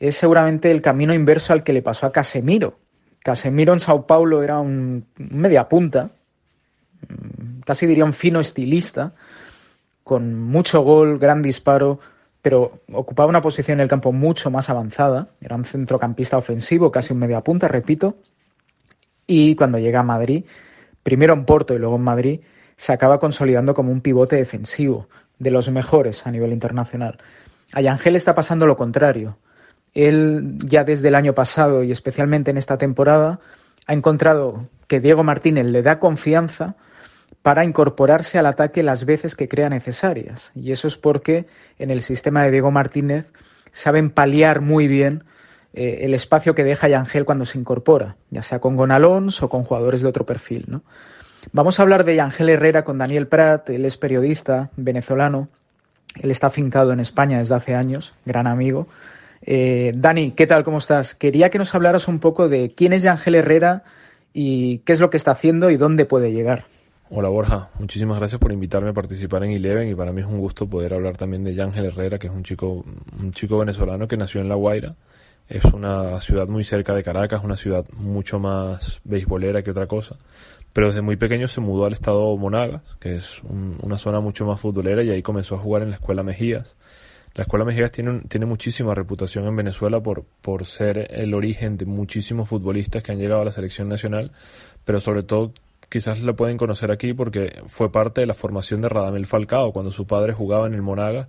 es 0.00 0.16
seguramente 0.16 0.70
el 0.70 0.82
camino 0.82 1.14
inverso 1.14 1.52
al 1.52 1.62
que 1.62 1.72
le 1.72 1.82
pasó 1.82 2.06
a 2.06 2.12
Casemiro. 2.12 2.78
Casemiro 3.22 3.72
en 3.72 3.80
Sao 3.80 4.06
Paulo 4.06 4.42
era 4.42 4.58
un 4.58 5.06
media 5.16 5.68
punta, 5.68 6.10
casi 7.64 7.86
diría 7.86 8.04
un 8.04 8.12
fino 8.12 8.40
estilista, 8.40 9.12
con 10.04 10.40
mucho 10.40 10.80
gol, 10.80 11.18
gran 11.18 11.42
disparo, 11.42 12.00
pero 12.48 12.80
ocupaba 12.94 13.28
una 13.28 13.42
posición 13.42 13.76
en 13.76 13.82
el 13.82 13.90
campo 13.90 14.10
mucho 14.10 14.50
más 14.50 14.70
avanzada. 14.70 15.28
Era 15.38 15.54
un 15.54 15.66
centrocampista 15.66 16.38
ofensivo, 16.38 16.90
casi 16.90 17.12
un 17.12 17.18
media 17.18 17.42
punta, 17.42 17.68
repito. 17.68 18.16
Y 19.26 19.54
cuando 19.54 19.76
llega 19.76 20.00
a 20.00 20.02
Madrid, 20.02 20.46
primero 21.02 21.34
en 21.34 21.44
Porto 21.44 21.74
y 21.74 21.78
luego 21.78 21.96
en 21.96 22.04
Madrid, 22.04 22.40
se 22.78 22.94
acaba 22.94 23.18
consolidando 23.18 23.74
como 23.74 23.92
un 23.92 24.00
pivote 24.00 24.36
defensivo, 24.36 25.10
de 25.38 25.50
los 25.50 25.70
mejores 25.70 26.26
a 26.26 26.30
nivel 26.30 26.54
internacional. 26.54 27.18
A 27.74 27.82
Yangel 27.82 28.16
está 28.16 28.34
pasando 28.34 28.64
lo 28.64 28.78
contrario. 28.78 29.36
Él 29.92 30.54
ya 30.56 30.84
desde 30.84 31.08
el 31.08 31.16
año 31.16 31.34
pasado 31.34 31.82
y 31.82 31.92
especialmente 31.92 32.50
en 32.50 32.56
esta 32.56 32.78
temporada 32.78 33.40
ha 33.86 33.92
encontrado 33.92 34.70
que 34.86 35.00
Diego 35.00 35.22
Martínez 35.22 35.66
le 35.66 35.82
da 35.82 35.98
confianza 35.98 36.76
para 37.42 37.64
incorporarse 37.64 38.38
al 38.38 38.46
ataque 38.46 38.82
las 38.82 39.04
veces 39.04 39.36
que 39.36 39.48
crea 39.48 39.68
necesarias. 39.68 40.52
Y 40.54 40.72
eso 40.72 40.88
es 40.88 40.96
porque 40.96 41.46
en 41.78 41.90
el 41.90 42.02
sistema 42.02 42.44
de 42.44 42.50
Diego 42.50 42.70
Martínez 42.70 43.26
saben 43.72 44.10
paliar 44.10 44.60
muy 44.60 44.88
bien 44.88 45.24
eh, 45.72 46.00
el 46.02 46.14
espacio 46.14 46.54
que 46.54 46.64
deja 46.64 46.88
Yangel 46.88 47.24
cuando 47.24 47.44
se 47.44 47.58
incorpora, 47.58 48.16
ya 48.30 48.42
sea 48.42 48.58
con 48.58 48.76
Gonalons 48.76 49.42
o 49.42 49.48
con 49.48 49.64
jugadores 49.64 50.02
de 50.02 50.08
otro 50.08 50.26
perfil. 50.26 50.64
¿no? 50.68 50.82
Vamos 51.52 51.78
a 51.78 51.82
hablar 51.82 52.04
de 52.04 52.16
Yangel 52.16 52.48
Herrera 52.48 52.84
con 52.84 52.98
Daniel 52.98 53.28
Prat, 53.28 53.70
él 53.70 53.84
es 53.84 53.96
periodista 53.96 54.70
venezolano, 54.76 55.48
él 56.20 56.30
está 56.30 56.48
afincado 56.48 56.92
en 56.92 57.00
España 57.00 57.38
desde 57.38 57.54
hace 57.54 57.74
años, 57.74 58.14
gran 58.24 58.46
amigo. 58.46 58.88
Eh, 59.42 59.92
Dani, 59.94 60.32
¿qué 60.32 60.46
tal? 60.46 60.64
¿Cómo 60.64 60.78
estás? 60.78 61.14
Quería 61.14 61.48
que 61.50 61.58
nos 61.58 61.74
hablaras 61.74 62.08
un 62.08 62.18
poco 62.18 62.48
de 62.48 62.74
quién 62.74 62.92
es 62.92 63.02
Yangel 63.02 63.36
Herrera 63.36 63.84
y 64.32 64.78
qué 64.80 64.92
es 64.92 65.00
lo 65.00 65.10
que 65.10 65.16
está 65.16 65.30
haciendo 65.30 65.70
y 65.70 65.76
dónde 65.76 66.04
puede 66.04 66.32
llegar. 66.32 66.64
Hola 67.10 67.30
Borja, 67.30 67.70
muchísimas 67.78 68.18
gracias 68.18 68.38
por 68.38 68.52
invitarme 68.52 68.90
a 68.90 68.92
participar 68.92 69.42
en 69.42 69.52
Eleven 69.52 69.88
y 69.88 69.94
para 69.94 70.12
mí 70.12 70.20
es 70.20 70.26
un 70.26 70.36
gusto 70.36 70.68
poder 70.68 70.92
hablar 70.92 71.16
también 71.16 71.42
de 71.42 71.54
Yángel 71.54 71.86
Herrera, 71.86 72.18
que 72.18 72.26
es 72.26 72.32
un 72.34 72.44
chico, 72.44 72.84
un 73.18 73.32
chico 73.32 73.56
venezolano 73.56 74.06
que 74.06 74.18
nació 74.18 74.42
en 74.42 74.48
La 74.50 74.56
Guaira. 74.56 74.94
Es 75.48 75.64
una 75.64 76.20
ciudad 76.20 76.46
muy 76.48 76.64
cerca 76.64 76.94
de 76.94 77.02
Caracas, 77.02 77.42
una 77.42 77.56
ciudad 77.56 77.86
mucho 77.94 78.38
más 78.38 79.00
beisbolera 79.04 79.62
que 79.62 79.70
otra 79.70 79.86
cosa. 79.86 80.18
Pero 80.74 80.88
desde 80.88 81.00
muy 81.00 81.16
pequeño 81.16 81.48
se 81.48 81.62
mudó 81.62 81.86
al 81.86 81.94
estado 81.94 82.36
Monagas, 82.36 82.82
que 83.00 83.14
es 83.14 83.40
una 83.42 83.96
zona 83.96 84.20
mucho 84.20 84.44
más 84.44 84.60
futbolera, 84.60 85.02
y 85.02 85.08
ahí 85.08 85.22
comenzó 85.22 85.54
a 85.54 85.58
jugar 85.58 85.84
en 85.84 85.88
la 85.88 85.96
Escuela 85.96 86.22
Mejías. 86.22 86.76
La 87.32 87.44
Escuela 87.44 87.64
Mejías 87.64 87.90
tiene, 87.90 88.20
tiene 88.28 88.44
muchísima 88.44 88.94
reputación 88.94 89.46
en 89.46 89.56
Venezuela 89.56 90.02
por, 90.02 90.24
por 90.42 90.66
ser 90.66 91.08
el 91.10 91.32
origen 91.32 91.78
de 91.78 91.86
muchísimos 91.86 92.50
futbolistas 92.50 93.02
que 93.02 93.12
han 93.12 93.18
llegado 93.18 93.40
a 93.40 93.46
la 93.46 93.52
selección 93.52 93.88
nacional, 93.88 94.32
pero 94.84 95.00
sobre 95.00 95.22
todo 95.22 95.54
quizás 95.88 96.22
la 96.22 96.34
pueden 96.34 96.56
conocer 96.56 96.90
aquí 96.90 97.14
porque 97.14 97.62
fue 97.66 97.90
parte 97.90 98.20
de 98.20 98.26
la 98.26 98.34
formación 98.34 98.80
de 98.80 98.88
Radamel 98.88 99.26
Falcao 99.26 99.72
cuando 99.72 99.90
su 99.90 100.06
padre 100.06 100.32
jugaba 100.32 100.66
en 100.66 100.74
el 100.74 100.82
Monaga 100.82 101.28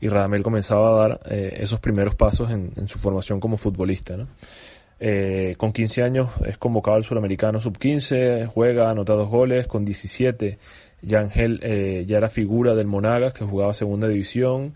y 0.00 0.08
Radamel 0.08 0.42
comenzaba 0.42 0.90
a 0.90 1.08
dar 1.08 1.20
eh, 1.30 1.58
esos 1.60 1.80
primeros 1.80 2.14
pasos 2.14 2.50
en, 2.50 2.88
su 2.88 2.98
formación 2.98 3.40
como 3.40 3.56
futbolista. 3.56 4.16
Eh, 5.00 5.54
con 5.58 5.72
15 5.72 6.02
años 6.02 6.30
es 6.44 6.58
convocado 6.58 6.96
al 6.96 7.04
Suramericano 7.04 7.60
Sub-15, 7.60 8.46
juega, 8.46 8.90
anota 8.90 9.12
dos 9.12 9.28
goles, 9.28 9.66
con 9.66 9.84
17 9.84 10.58
ya 11.00 11.20
Ángel 11.20 11.60
eh, 11.62 12.04
ya 12.08 12.18
era 12.18 12.28
figura 12.28 12.74
del 12.74 12.88
Monagas 12.88 13.32
que 13.32 13.44
jugaba 13.44 13.72
segunda 13.72 14.08
división, 14.08 14.74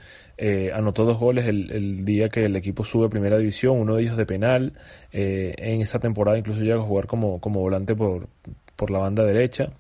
anotó 0.73 1.05
dos 1.05 1.19
goles 1.19 1.49
el, 1.49 2.05
día 2.05 2.29
que 2.29 2.45
el 2.45 2.55
equipo 2.55 2.85
sube 2.85 3.07
a 3.07 3.09
primera 3.09 3.39
división, 3.39 3.79
uno 3.81 3.97
de 3.97 4.03
ellos 4.03 4.17
de 4.17 4.27
penal, 4.27 4.73
en 5.13 5.81
esa 5.81 5.99
temporada 5.99 6.39
incluso 6.39 6.63
llega 6.63 6.77
a 6.77 6.85
jugar 6.85 7.07
como, 7.07 7.41
como 7.41 7.61
volante 7.61 7.97
por, 7.97 8.29
por 8.77 8.91
la 8.91 8.99
banda 8.99 9.25
derecha. 9.25 9.71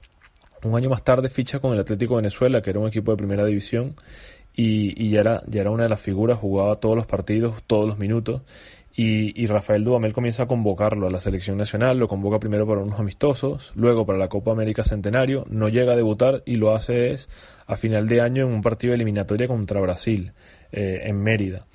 Un 0.62 0.76
año 0.76 0.90
más 0.90 1.02
tarde 1.02 1.28
ficha 1.28 1.58
con 1.58 1.72
el 1.72 1.80
Atlético 1.80 2.16
Venezuela, 2.16 2.62
que 2.62 2.70
era 2.70 2.78
un 2.78 2.86
equipo 2.86 3.10
de 3.10 3.16
primera 3.16 3.44
división, 3.44 3.96
y, 4.54 5.10
ya, 5.10 5.20
era, 5.20 5.42
ya 5.46 5.62
era 5.62 5.70
una 5.70 5.84
de 5.84 5.88
las 5.88 6.00
figuras, 6.00 6.38
jugaba 6.38 6.76
todos 6.76 6.94
los 6.94 7.06
partidos, 7.06 7.62
todos 7.66 7.88
los 7.88 7.98
minutos, 7.98 8.42
y, 8.94 9.46
Rafael 9.46 9.84
Dudamel 9.84 10.12
comienza 10.12 10.42
a 10.42 10.46
convocarlo 10.46 11.06
a 11.06 11.10
la 11.10 11.18
selección 11.18 11.56
nacional, 11.56 11.98
lo 11.98 12.08
convoca 12.08 12.38
primero 12.38 12.66
para 12.66 12.82
unos 12.82 13.00
amistosos, 13.00 13.72
luego 13.74 14.04
para 14.04 14.18
la 14.18 14.28
Copa 14.28 14.52
América 14.52 14.84
Centenario, 14.84 15.46
no 15.48 15.70
llega 15.70 15.94
a 15.94 15.96
debutar 15.96 16.42
y 16.44 16.56
lo 16.56 16.74
hace 16.74 17.12
es 17.12 17.28
a 17.66 17.76
final 17.76 18.06
de 18.06 18.20
año 18.20 18.46
en 18.46 18.52
un 18.52 18.60
partido 18.60 18.92
eliminatoria 18.92 19.48
contra 19.48 19.80
Brasil, 19.80 20.32
eh, 20.72 21.00
en 21.04 21.22
Mérida. 21.22 21.66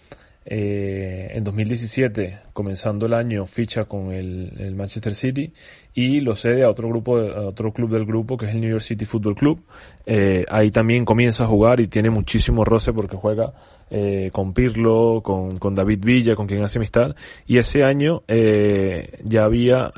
Eh, 0.49 1.29
en 1.33 1.43
2017, 1.43 2.39
comenzando 2.53 3.05
el 3.07 3.13
año, 3.13 3.45
ficha 3.45 3.83
con 3.83 4.13
el, 4.13 4.73
Manchester 4.77 5.13
City 5.13 5.51
y 5.93 6.21
lo 6.21 6.37
cede 6.37 6.63
a 6.63 6.69
otro 6.69 6.87
grupo, 6.87 7.17
a 7.17 7.47
otro 7.47 7.73
club 7.73 7.91
del 7.91 8.05
grupo 8.05 8.37
que 8.37 8.45
es 8.45 8.53
el 8.53 8.61
New 8.61 8.69
York 8.69 8.81
City 8.81 9.03
Football 9.03 9.35
Club. 9.35 9.61
Eh, 10.05 10.45
ahí 10.49 10.71
también 10.71 11.03
comienza 11.03 11.43
a 11.43 11.47
jugar 11.47 11.81
y 11.81 11.87
tiene 11.87 12.09
muchísimo 12.09 12.63
roce 12.63 12.93
porque 12.93 13.17
juega 13.17 13.51
eh, 13.89 14.29
con 14.31 14.53
Pirlo, 14.53 15.21
con, 15.21 15.57
con, 15.57 15.75
David 15.75 15.99
Villa, 16.05 16.35
con 16.35 16.47
quien 16.47 16.63
hace 16.63 16.77
amistad. 16.77 17.13
Y 17.45 17.57
ese 17.57 17.83
año 17.83 18.23
ya 18.27 19.43
había, 19.43 19.91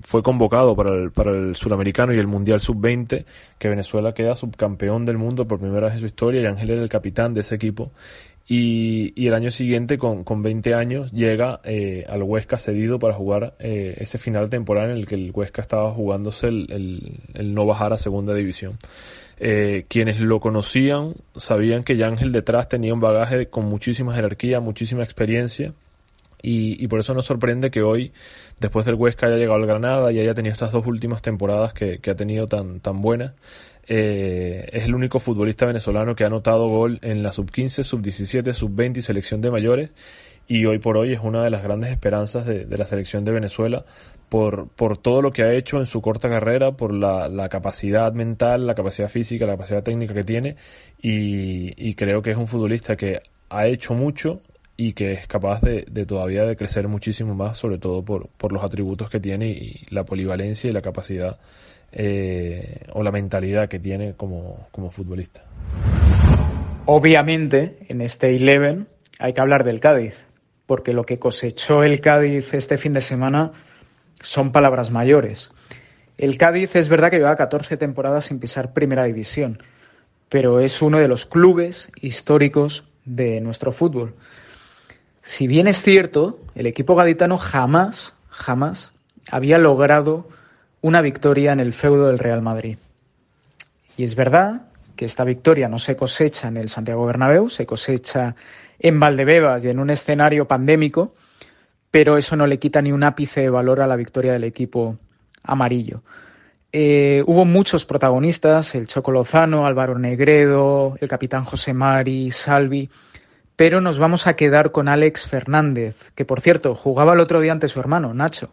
fue 0.00 0.24
convocado 0.24 0.74
para 0.74 0.96
el, 0.96 1.12
para 1.12 1.30
el 1.30 1.54
Sudamericano 1.54 2.12
y 2.12 2.18
el 2.18 2.26
Mundial 2.26 2.58
Sub-20, 2.58 3.24
que 3.56 3.68
Venezuela 3.68 4.14
queda 4.14 4.34
subcampeón 4.34 5.04
del 5.04 5.18
mundo 5.18 5.46
por 5.46 5.60
primera 5.60 5.86
vez 5.86 5.94
en 5.94 6.00
su 6.00 6.06
historia 6.06 6.40
y 6.40 6.46
Ángel 6.46 6.70
era 6.72 6.82
el 6.82 6.88
capitán 6.88 7.34
de 7.34 7.42
ese 7.42 7.54
equipo 7.54 7.92
y, 8.48 9.26
el 9.26 9.34
año 9.34 9.50
siguiente, 9.50 9.98
con, 9.98 10.24
con 10.24 10.42
20 10.42 10.74
años, 10.74 11.12
llega 11.12 11.60
eh, 11.64 12.04
al 12.08 12.22
Huesca 12.22 12.58
cedido 12.58 12.98
para 12.98 13.14
jugar 13.14 13.54
eh, 13.60 13.96
ese 13.98 14.18
final 14.18 14.50
temporal 14.50 14.90
en 14.90 14.96
el 14.96 15.06
que 15.06 15.14
el 15.14 15.30
Huesca 15.32 15.62
estaba 15.62 15.92
jugándose 15.92 16.48
el, 16.48 17.20
el, 17.34 17.54
no 17.54 17.66
bajar 17.66 17.92
a 17.92 17.98
segunda 17.98 18.34
división. 18.34 18.78
Eh, 19.38 19.86
quienes 19.88 20.20
lo 20.20 20.40
conocían 20.40 21.14
sabían 21.36 21.82
que 21.82 21.96
Yángel 21.96 22.30
detrás 22.30 22.68
tenía 22.68 22.94
un 22.94 23.00
bagaje 23.00 23.46
con 23.46 23.64
muchísima 23.66 24.14
jerarquía, 24.14 24.60
muchísima 24.60 25.04
experiencia. 25.04 25.72
Y, 26.44 26.82
y, 26.82 26.88
por 26.88 26.98
eso 26.98 27.14
nos 27.14 27.26
sorprende 27.26 27.70
que 27.70 27.82
hoy, 27.82 28.12
después 28.58 28.84
del 28.84 28.96
Huesca, 28.96 29.28
haya 29.28 29.36
llegado 29.36 29.60
al 29.60 29.66
Granada 29.66 30.10
y 30.10 30.18
haya 30.18 30.34
tenido 30.34 30.52
estas 30.52 30.72
dos 30.72 30.84
últimas 30.88 31.22
temporadas 31.22 31.72
que, 31.72 32.00
que 32.00 32.10
ha 32.10 32.16
tenido 32.16 32.48
tan, 32.48 32.80
tan 32.80 33.00
buenas. 33.00 33.34
Eh, 33.86 34.68
es 34.72 34.84
el 34.84 34.94
único 34.94 35.18
futbolista 35.18 35.66
venezolano 35.66 36.14
que 36.14 36.24
ha 36.24 36.28
anotado 36.28 36.68
gol 36.68 36.98
en 37.02 37.22
la 37.22 37.32
sub-15, 37.32 37.82
sub-17, 37.82 38.52
sub-20 38.52 38.98
y 38.98 39.02
selección 39.02 39.40
de 39.40 39.50
mayores. 39.50 39.90
Y 40.48 40.66
hoy 40.66 40.78
por 40.78 40.96
hoy 40.96 41.12
es 41.12 41.20
una 41.20 41.42
de 41.44 41.50
las 41.50 41.62
grandes 41.62 41.90
esperanzas 41.90 42.46
de, 42.46 42.66
la 42.66 42.84
selección 42.84 43.24
de 43.24 43.32
Venezuela 43.32 43.84
por, 44.28 44.68
por, 44.68 44.98
todo 44.98 45.22
lo 45.22 45.30
que 45.30 45.42
ha 45.42 45.52
hecho 45.52 45.78
en 45.78 45.86
su 45.86 46.00
corta 46.00 46.28
carrera, 46.28 46.72
por 46.72 46.92
la, 46.92 47.48
capacidad 47.48 48.12
mental, 48.12 48.66
la 48.66 48.74
capacidad 48.74 49.08
física, 49.08 49.46
la 49.46 49.52
capacidad 49.52 49.82
técnica 49.82 50.14
que 50.14 50.24
tiene. 50.24 50.56
Y, 51.00 51.94
creo 51.94 52.22
que 52.22 52.32
es 52.32 52.36
un 52.36 52.46
futbolista 52.46 52.96
que 52.96 53.20
ha 53.50 53.66
hecho 53.66 53.94
mucho 53.94 54.40
y 54.76 54.94
que 54.94 55.12
es 55.12 55.26
capaz 55.26 55.60
de, 55.60 55.84
todavía 56.06 56.44
de 56.44 56.56
crecer 56.56 56.88
muchísimo 56.88 57.34
más, 57.34 57.58
sobre 57.58 57.78
todo 57.78 58.02
por, 58.02 58.28
por 58.28 58.52
los 58.52 58.64
atributos 58.64 59.10
que 59.10 59.20
tiene 59.20 59.50
y 59.50 59.86
la 59.90 60.04
polivalencia 60.04 60.70
y 60.70 60.72
la 60.72 60.82
capacidad 60.82 61.38
eh, 61.92 62.86
o 62.92 63.02
la 63.02 63.12
mentalidad 63.12 63.68
que 63.68 63.78
tiene 63.78 64.14
como, 64.14 64.68
como 64.70 64.90
futbolista. 64.90 65.44
Obviamente, 66.86 67.78
en 67.88 68.00
este 68.00 68.34
Eleven 68.34 68.88
hay 69.18 69.32
que 69.34 69.40
hablar 69.40 69.64
del 69.64 69.78
Cádiz, 69.78 70.26
porque 70.66 70.92
lo 70.92 71.04
que 71.04 71.18
cosechó 71.18 71.82
el 71.84 72.00
Cádiz 72.00 72.54
este 72.54 72.78
fin 72.78 72.92
de 72.94 73.00
semana 73.00 73.52
son 74.20 74.52
palabras 74.52 74.90
mayores. 74.90 75.52
El 76.18 76.38
Cádiz 76.38 76.76
es 76.76 76.88
verdad 76.88 77.10
que 77.10 77.18
lleva 77.18 77.36
14 77.36 77.76
temporadas 77.76 78.26
sin 78.26 78.40
pisar 78.40 78.72
primera 78.72 79.04
división, 79.04 79.62
pero 80.28 80.60
es 80.60 80.82
uno 80.82 80.98
de 80.98 81.08
los 81.08 81.26
clubes 81.26 81.90
históricos 82.00 82.84
de 83.04 83.40
nuestro 83.40 83.72
fútbol. 83.72 84.14
Si 85.22 85.46
bien 85.46 85.68
es 85.68 85.82
cierto, 85.82 86.40
el 86.54 86.66
equipo 86.66 86.94
gaditano 86.96 87.38
jamás, 87.38 88.14
jamás 88.28 88.92
había 89.30 89.58
logrado 89.58 90.26
una 90.82 91.00
victoria 91.00 91.52
en 91.52 91.60
el 91.60 91.72
feudo 91.72 92.08
del 92.08 92.18
Real 92.18 92.42
Madrid. 92.42 92.76
Y 93.96 94.04
es 94.04 94.14
verdad 94.14 94.62
que 94.96 95.04
esta 95.04 95.24
victoria 95.24 95.68
no 95.68 95.78
se 95.78 95.96
cosecha 95.96 96.48
en 96.48 96.56
el 96.56 96.68
Santiago 96.68 97.06
Bernabéu, 97.06 97.48
se 97.48 97.64
cosecha 97.64 98.34
en 98.78 98.98
Valdebebas 99.00 99.64
y 99.64 99.68
en 99.68 99.78
un 99.78 99.90
escenario 99.90 100.46
pandémico, 100.46 101.14
pero 101.90 102.16
eso 102.16 102.36
no 102.36 102.46
le 102.46 102.58
quita 102.58 102.82
ni 102.82 102.90
un 102.90 103.04
ápice 103.04 103.42
de 103.42 103.50
valor 103.50 103.80
a 103.80 103.86
la 103.86 103.96
victoria 103.96 104.32
del 104.32 104.44
equipo 104.44 104.98
amarillo. 105.44 106.02
Eh, 106.72 107.22
hubo 107.26 107.44
muchos 107.44 107.84
protagonistas, 107.84 108.74
el 108.74 108.88
Choco 108.88 109.12
Lozano, 109.12 109.66
Álvaro 109.66 109.98
Negredo, 109.98 110.96
el 111.00 111.08
capitán 111.08 111.44
José 111.44 111.74
Mari, 111.74 112.30
Salvi, 112.32 112.90
pero 113.54 113.80
nos 113.80 113.98
vamos 113.98 114.26
a 114.26 114.34
quedar 114.34 114.72
con 114.72 114.88
Alex 114.88 115.28
Fernández, 115.28 116.10
que 116.16 116.24
por 116.24 116.40
cierto 116.40 116.74
jugaba 116.74 117.12
el 117.12 117.20
otro 117.20 117.40
día 117.40 117.52
ante 117.52 117.68
su 117.68 117.78
hermano, 117.78 118.14
Nacho 118.14 118.52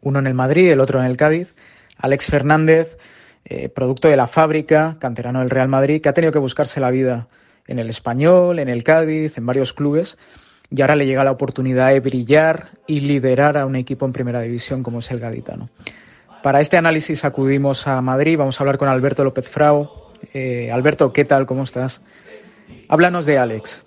uno 0.00 0.18
en 0.18 0.26
el 0.26 0.34
Madrid, 0.34 0.70
el 0.70 0.80
otro 0.80 1.00
en 1.00 1.06
el 1.06 1.16
Cádiz. 1.16 1.54
Alex 1.96 2.26
Fernández, 2.26 2.96
eh, 3.44 3.68
producto 3.68 4.08
de 4.08 4.16
la 4.16 4.26
fábrica, 4.26 4.96
canterano 4.98 5.40
del 5.40 5.50
Real 5.50 5.68
Madrid, 5.68 6.00
que 6.00 6.08
ha 6.08 6.12
tenido 6.12 6.32
que 6.32 6.38
buscarse 6.38 6.80
la 6.80 6.90
vida 6.90 7.28
en 7.66 7.78
el 7.78 7.88
Español, 7.90 8.58
en 8.58 8.68
el 8.68 8.84
Cádiz, 8.84 9.36
en 9.36 9.46
varios 9.46 9.72
clubes, 9.72 10.16
y 10.70 10.80
ahora 10.80 10.96
le 10.96 11.06
llega 11.06 11.24
la 11.24 11.32
oportunidad 11.32 11.88
de 11.88 12.00
brillar 12.00 12.68
y 12.86 13.00
liderar 13.00 13.58
a 13.58 13.66
un 13.66 13.76
equipo 13.76 14.06
en 14.06 14.12
primera 14.12 14.40
división 14.40 14.82
como 14.82 15.00
es 15.00 15.10
el 15.10 15.18
gaditano. 15.18 15.68
Para 16.42 16.60
este 16.60 16.76
análisis 16.76 17.24
acudimos 17.24 17.86
a 17.88 18.00
Madrid, 18.00 18.38
vamos 18.38 18.60
a 18.60 18.62
hablar 18.62 18.78
con 18.78 18.88
Alberto 18.88 19.24
López 19.24 19.48
Frao. 19.48 20.12
Eh, 20.32 20.70
Alberto, 20.72 21.12
¿qué 21.12 21.24
tal? 21.24 21.46
¿Cómo 21.46 21.64
estás? 21.64 22.00
Háblanos 22.88 23.26
de 23.26 23.38
Alex. 23.38 23.82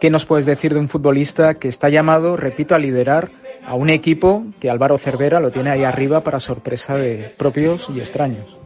¿qué 0.00 0.10
nos 0.10 0.26
puedes 0.26 0.46
decir 0.46 0.74
de 0.74 0.80
un 0.80 0.88
futbolista 0.88 1.54
que 1.54 1.68
está 1.68 1.88
llamado, 1.88 2.36
repito, 2.36 2.74
a 2.74 2.78
liderar 2.78 3.30
a 3.66 3.74
un 3.74 3.90
equipo 3.90 4.44
que 4.60 4.70
Álvaro 4.70 4.96
Cervera 4.98 5.40
lo 5.40 5.50
tiene 5.50 5.70
ahí 5.70 5.84
arriba 5.84 6.20
para 6.20 6.38
sorpresa 6.38 6.96
de 6.96 7.32
propios 7.36 7.88
y 7.94 8.00
extraños? 8.00 8.58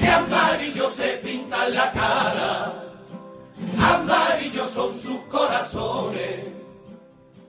De 0.00 0.08
amarillo 0.08 0.88
se 0.88 1.08
pinta 1.24 1.68
la 1.68 1.90
cara, 1.92 2.72
amarillos 3.78 4.70
son 4.70 4.98
sus 4.98 5.18
corazones. 5.22 6.46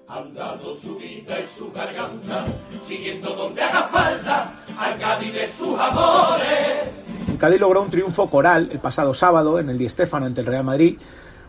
Han 0.08 0.34
dado 0.34 0.76
su 0.76 0.96
vida 0.96 1.40
y 1.40 1.48
su 1.58 1.72
garganta, 1.72 2.46
siguiendo 2.86 3.34
donde 3.34 3.64
haga 3.64 3.84
falta 3.84 4.54
al 4.78 5.00
Cádiz 5.00 5.34
de 5.34 5.48
sus 5.48 5.80
amores. 5.80 6.94
Cádiz 7.40 7.60
logró 7.60 7.82
un 7.82 7.90
triunfo 7.90 8.30
coral 8.30 8.70
el 8.72 8.80
pasado 8.80 9.14
sábado 9.14 9.60
en 9.60 9.70
el 9.70 9.78
Di 9.78 9.90
Stéfano 9.90 10.26
ante 10.26 10.42
el 10.42 10.48
Real 10.48 10.64
Madrid 10.64 10.98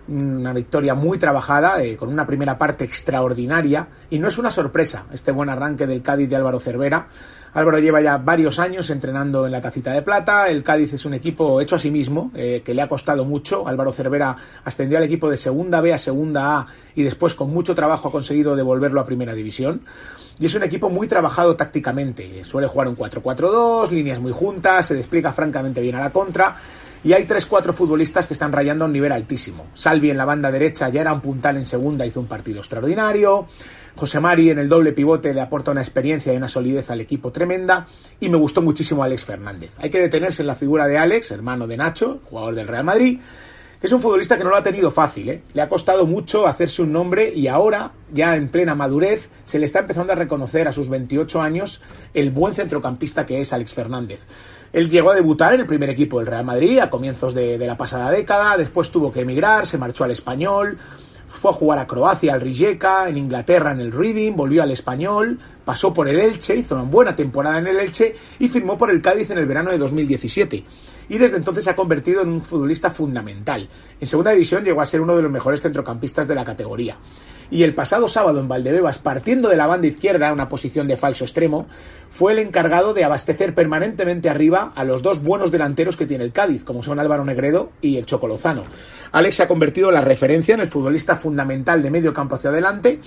una 0.09 0.53
victoria 0.53 0.95
muy 0.95 1.19
trabajada, 1.19 1.83
eh, 1.83 1.97
con 1.97 2.09
una 2.09 2.27
primera 2.27 2.59
parte 2.59 2.85
extraordinaria, 2.85 3.87
y 4.11 4.19
no 4.19 4.29
es 4.29 4.39
una 4.39 4.51
sorpresa 4.51 5.05
este 5.13 5.33
buen 5.33 5.49
arranque 5.49 5.87
del 5.87 6.03
Cádiz 6.03 6.29
de 6.29 6.37
Álvaro 6.37 6.59
Cervera. 6.59 7.07
Álvaro 7.55 7.79
lleva 7.79 8.01
ya 8.01 8.19
varios 8.19 8.59
años 8.59 8.91
entrenando 8.91 9.47
en 9.47 9.53
la 9.53 9.61
tacita 9.61 9.93
de 9.93 10.03
plata, 10.03 10.49
el 10.49 10.63
Cádiz 10.63 10.93
es 10.93 11.05
un 11.05 11.15
equipo 11.15 11.61
hecho 11.61 11.77
a 11.77 11.79
sí 11.79 11.91
mismo, 11.91 12.33
eh, 12.35 12.63
que 12.65 12.75
le 12.75 12.83
ha 12.83 12.89
costado 12.89 13.25
mucho, 13.25 13.67
Álvaro 13.67 13.93
Cervera 13.93 14.37
ascendió 14.65 14.99
al 14.99 15.05
equipo 15.05 15.31
de 15.31 15.37
segunda 15.37 15.81
B 15.81 15.93
a 15.93 15.99
segunda 15.99 16.59
A 16.59 16.67
y 16.95 17.03
después 17.03 17.35
con 17.35 17.51
mucho 17.51 17.75
trabajo 17.75 18.09
ha 18.09 18.13
conseguido 18.13 18.57
devolverlo 18.57 19.01
a 19.01 19.07
primera 19.07 19.35
división. 19.35 19.83
Y 20.41 20.47
es 20.47 20.55
un 20.57 20.65
equipo 20.65 20.91
muy 20.91 21.07
trabajado 21.07 21.55
tácticamente, 21.55 22.45
suele 22.45 22.67
jugar 22.67 22.89
un 22.89 22.97
4-4-2, 22.97 23.91
líneas 23.91 24.19
muy 24.19 24.33
juntas, 24.33 24.87
se 24.87 24.97
despliega 24.97 25.33
francamente 25.33 25.81
bien 25.81 25.95
a 25.95 26.01
la 26.01 26.11
contra 26.11 26.57
y 27.05 27.13
hay 27.13 27.25
3-4 27.25 27.73
futbolistas 27.73 28.27
que 28.27 28.33
están 28.33 28.51
rayando 28.51 28.85
a 28.85 28.87
un 28.87 28.93
nivel 28.93 29.13
altísimo. 29.13 29.67
Salvi 29.75 30.11
en 30.11 30.17
la 30.17 30.25
banda 30.25 30.51
derecha 30.51 30.89
ya 30.89 31.03
era 31.03 31.13
un 31.13 31.21
puntal 31.21 31.59
en 31.59 31.67
segunda, 31.67 32.07
hizo 32.07 32.19
un 32.19 32.27
partido 32.27 32.59
extraordinario. 32.59 33.47
José 33.95 34.19
Mari 34.19 34.51
en 34.51 34.59
el 34.59 34.69
doble 34.69 34.93
pivote 34.93 35.35
le 35.35 35.41
aporta 35.41 35.71
una 35.71 35.83
experiencia 35.83 36.33
y 36.33 36.37
una 36.37 36.49
solidez 36.49 36.91
al 36.91 37.01
equipo 37.01 37.31
tremenda. 37.31 37.87
Y 38.19 38.31
me 38.31 38.39
gustó 38.39 38.63
muchísimo 38.63 39.05
Alex 39.05 39.25
Fernández. 39.25 39.73
Hay 39.79 39.91
que 39.91 40.01
detenerse 40.01 40.43
en 40.43 40.49
la 40.49 40.55
figura 40.55 40.89
de 40.89 40.99
Alex, 40.99 41.31
hermano 41.31 41.67
de 41.67 41.77
Nacho, 41.77 42.21
jugador 42.25 42.55
del 42.55 42.69
Real 42.69 42.85
Madrid 42.85 43.21
es 43.85 43.93
un 43.93 44.01
futbolista 44.01 44.39
que 44.39 44.45
no 44.45 44.49
lo 44.49 44.57
ha 44.57 44.63
tenido 44.63 44.91
fácil, 44.91 45.29
¿eh? 45.29 45.43
le 45.53 45.61
ha 45.61 45.69
costado 45.69 46.07
mucho 46.07 46.47
hacerse 46.47 46.81
un 46.81 46.91
nombre 46.91 47.31
y 47.35 47.49
ahora, 47.49 47.93
ya 48.11 48.35
en 48.35 48.49
plena 48.49 48.75
madurez, 48.75 49.29
se 49.45 49.59
le 49.59 49.67
está 49.67 49.81
empezando 49.81 50.15
a 50.15 50.17
reconocer 50.17 50.67
a 50.67 50.73
sus 50.73 50.89
28 50.89 51.43
años 51.43 51.83
el 52.15 52.31
buen 52.31 52.55
centrocampista 52.55 53.27
que 53.27 53.43
es 53.43 53.53
Alex 53.53 53.75
Fernández. 53.75 54.25
Él 54.75 54.91
llegó 54.91 55.13
a 55.13 55.15
debutar 55.15 55.55
en 55.55 55.61
el 55.61 55.67
primer 55.67 55.89
equipo 55.89 56.19
del 56.19 56.27
Real 56.27 56.45
Madrid 56.45 56.81
a 56.81 56.91
comienzos 56.91 57.33
de, 57.33 57.57
la 57.59 57.77
pasada 57.77 58.11
década, 58.11 58.57
después 58.57 58.91
tuvo 58.91 59.13
que 59.13 59.21
emigrar, 59.21 59.69
se 59.69 59.79
marchó 59.79 60.03
al 60.03 60.11
español, 60.11 60.79
fue 61.29 61.53
a 61.53 61.55
jugar 61.55 61.79
a 61.79 61.87
Croacia, 61.87 62.35
al 62.35 62.41
Rijeka, 62.41 63.09
en 63.09 63.17
Inglaterra 63.17 63.71
en 63.71 63.79
el 63.79 63.93
Reading, 63.93 64.33
volvió 64.35 64.65
al 64.65 64.73
español, 64.73 65.39
pasó 65.65 65.95
por 65.95 66.09
el 66.09 66.19
Elche, 66.19 66.57
hizo 66.57 66.75
una 66.75 66.83
buena 66.83 67.15
temporada 67.15 67.59
en 67.59 67.69
el 67.69 67.79
Elche 67.79 68.17
y 68.41 68.49
firmó 68.49 68.77
por 68.77 68.91
el 68.91 69.01
Cádiz 69.01 69.31
en 69.31 69.39
el 69.39 69.47
verano 69.47 69.71
de 69.71 69.79
2017 69.79 70.65
y 71.09 71.19
desde 71.19 71.37
entonces 71.37 71.65
se 71.65 71.71
ha 71.71 71.77
convertido 71.77 72.23
en 72.23 72.29
un 72.29 72.43
futbolista 72.43 72.91
fundamental. 72.91 73.69
En 74.01 74.07
segunda 74.07 74.33
división 74.33 74.65
llegó 74.65 74.81
a 74.81 74.87
ser 74.87 75.01
uno 75.01 75.17
de 75.17 75.23
los 75.23 75.31
mejores 75.31 75.63
centrocampistas 75.63 76.29
de 76.29 76.35
la 76.35 76.45
categoría. 76.45 76.97
Y 77.51 77.63
el 77.63 77.75
pasado 77.75 78.09
sábado 78.09 78.41
en 78.41 78.49
Valdebebas, 78.49 78.99
partiendo 78.99 79.49
de 79.49 79.57
la 79.57 79.67
banda 79.67 79.87
izquierda, 79.87 80.33
una 80.33 80.49
posición 80.49 80.87
de 80.87 80.97
falso 80.97 81.25
extremo, 81.25 81.67
fue 82.09 82.33
el 82.33 82.39
encargado 82.39 82.95
de 82.95 83.05
abastecer 83.05 83.55
permanentemente 83.55 84.29
arriba 84.29 84.73
a 84.75 84.85
los 84.85 85.03
dos 85.03 85.23
buenos 85.23 85.51
delanteros 85.51 85.97
que 85.97 86.07
tiene 86.07 86.25
el 86.25 86.33
Cádiz, 86.33 86.65
como 86.65 86.83
son 86.83 86.99
Álvaro 86.99 87.25
Negredo 87.25 87.71
y 87.81 87.97
el 87.99 88.07
Chocolozano. 88.07 88.63
Alex 89.13 89.37
se 89.37 89.43
ha 89.43 89.49
convertido 89.49 89.89
en 89.89 89.95
la 89.95 90.01
referencia 90.01 90.55
en 90.55 90.61
el 90.61 90.69
futbolista 90.69 91.17
fundamental 91.17 91.83
de 91.83 91.91
medio 91.91 92.13
campo 92.13 92.37
hacia 92.37 92.51
adelante 92.51 93.01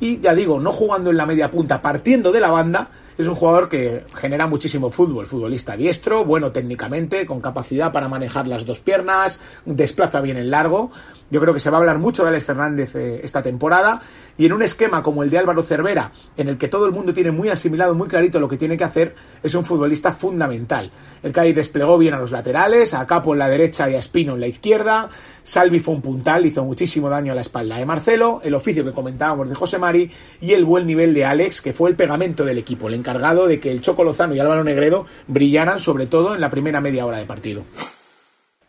y 0.00 0.18
ya 0.20 0.34
digo, 0.34 0.58
no 0.60 0.72
jugando 0.72 1.10
en 1.10 1.16
la 1.16 1.26
media 1.26 1.50
punta, 1.50 1.80
partiendo 1.80 2.32
de 2.32 2.40
la 2.40 2.50
banda, 2.50 2.90
es 3.16 3.26
un 3.26 3.34
jugador 3.34 3.68
que 3.68 4.04
genera 4.14 4.46
muchísimo 4.46 4.90
fútbol, 4.90 5.26
futbolista 5.26 5.76
diestro, 5.76 6.24
bueno 6.24 6.52
técnicamente, 6.52 7.26
con 7.26 7.40
capacidad 7.40 7.92
para 7.92 8.08
manejar 8.08 8.48
las 8.48 8.66
dos 8.66 8.80
piernas, 8.80 9.40
desplaza 9.64 10.20
bien 10.20 10.36
el 10.36 10.50
largo. 10.50 10.90
Yo 11.30 11.40
creo 11.40 11.54
que 11.54 11.60
se 11.60 11.70
va 11.70 11.78
a 11.78 11.80
hablar 11.80 11.98
mucho 11.98 12.22
de 12.22 12.28
Alex 12.28 12.44
Fernández 12.44 12.94
eh, 12.94 13.20
esta 13.22 13.42
temporada 13.42 14.00
y 14.36 14.46
en 14.46 14.52
un 14.52 14.62
esquema 14.62 15.02
como 15.02 15.22
el 15.22 15.30
de 15.30 15.38
Álvaro 15.38 15.62
Cervera, 15.62 16.12
en 16.36 16.48
el 16.48 16.58
que 16.58 16.68
todo 16.68 16.86
el 16.86 16.92
mundo 16.92 17.14
tiene 17.14 17.30
muy 17.30 17.48
asimilado, 17.48 17.94
muy 17.94 18.08
clarito 18.08 18.40
lo 18.40 18.48
que 18.48 18.56
tiene 18.56 18.76
que 18.76 18.84
hacer, 18.84 19.14
es 19.42 19.54
un 19.54 19.64
futbolista 19.64 20.12
fundamental. 20.12 20.90
El 21.22 21.32
Cádiz 21.32 21.54
desplegó 21.54 21.98
bien 21.98 22.14
a 22.14 22.18
los 22.18 22.30
laterales, 22.30 22.94
a 22.94 23.06
Capo 23.06 23.32
en 23.32 23.38
la 23.38 23.48
derecha 23.48 23.88
y 23.88 23.94
a 23.94 23.98
Espino 23.98 24.34
en 24.34 24.40
la 24.40 24.46
izquierda. 24.46 25.08
Salvi 25.42 25.80
fue 25.80 25.94
un 25.94 26.02
puntal, 26.02 26.46
hizo 26.46 26.64
muchísimo 26.64 27.08
daño 27.08 27.32
a 27.32 27.34
la 27.34 27.42
espalda 27.42 27.78
de 27.78 27.86
Marcelo, 27.86 28.40
el 28.42 28.54
oficio 28.54 28.84
que 28.84 28.92
comentábamos 28.92 29.48
de 29.48 29.54
José 29.54 29.78
Mari 29.78 30.10
y 30.40 30.52
el 30.52 30.64
buen 30.64 30.86
nivel 30.86 31.14
de 31.14 31.24
Alex, 31.24 31.60
que 31.60 31.72
fue 31.72 31.90
el 31.90 31.96
pegamento 31.96 32.44
del 32.44 32.58
equipo, 32.58 32.88
el 32.88 32.94
encargado 32.94 33.46
de 33.46 33.60
que 33.60 33.70
el 33.70 33.80
Choco 33.80 34.04
Lozano 34.04 34.34
y 34.34 34.40
Álvaro 34.40 34.64
Negredo 34.64 35.06
brillaran 35.26 35.78
sobre 35.78 36.06
todo 36.06 36.34
en 36.34 36.40
la 36.40 36.50
primera 36.50 36.80
media 36.80 37.06
hora 37.06 37.18
de 37.18 37.26
partido. 37.26 37.62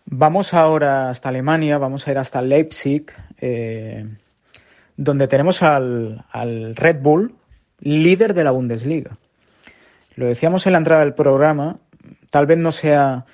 Vamos 0.06 0.54
ahora 0.54 1.10
hasta 1.10 1.30
Alemania, 1.30 1.78
vamos 1.78 2.08
a 2.08 2.12
ir 2.12 2.18
hasta 2.18 2.42
Leipzig. 2.42 3.12
Eh, 3.40 4.06
donde 4.98 5.28
tenemos 5.28 5.62
al, 5.62 6.24
Red 6.76 7.02
Bull 7.02 7.36
líder 7.80 8.34
de 8.34 8.44
la 8.44 8.52
Bundesliga. 8.52 9.12
Lo 10.16 10.28
decíamos 10.28 10.66
en 10.66 10.74
la 10.74 10.78
entrada 10.80 11.02
del 11.02 11.14
programa, 11.14 11.78
tal 12.30 12.46
vez 12.46 12.58
no 12.58 12.72
sea 12.72 13.26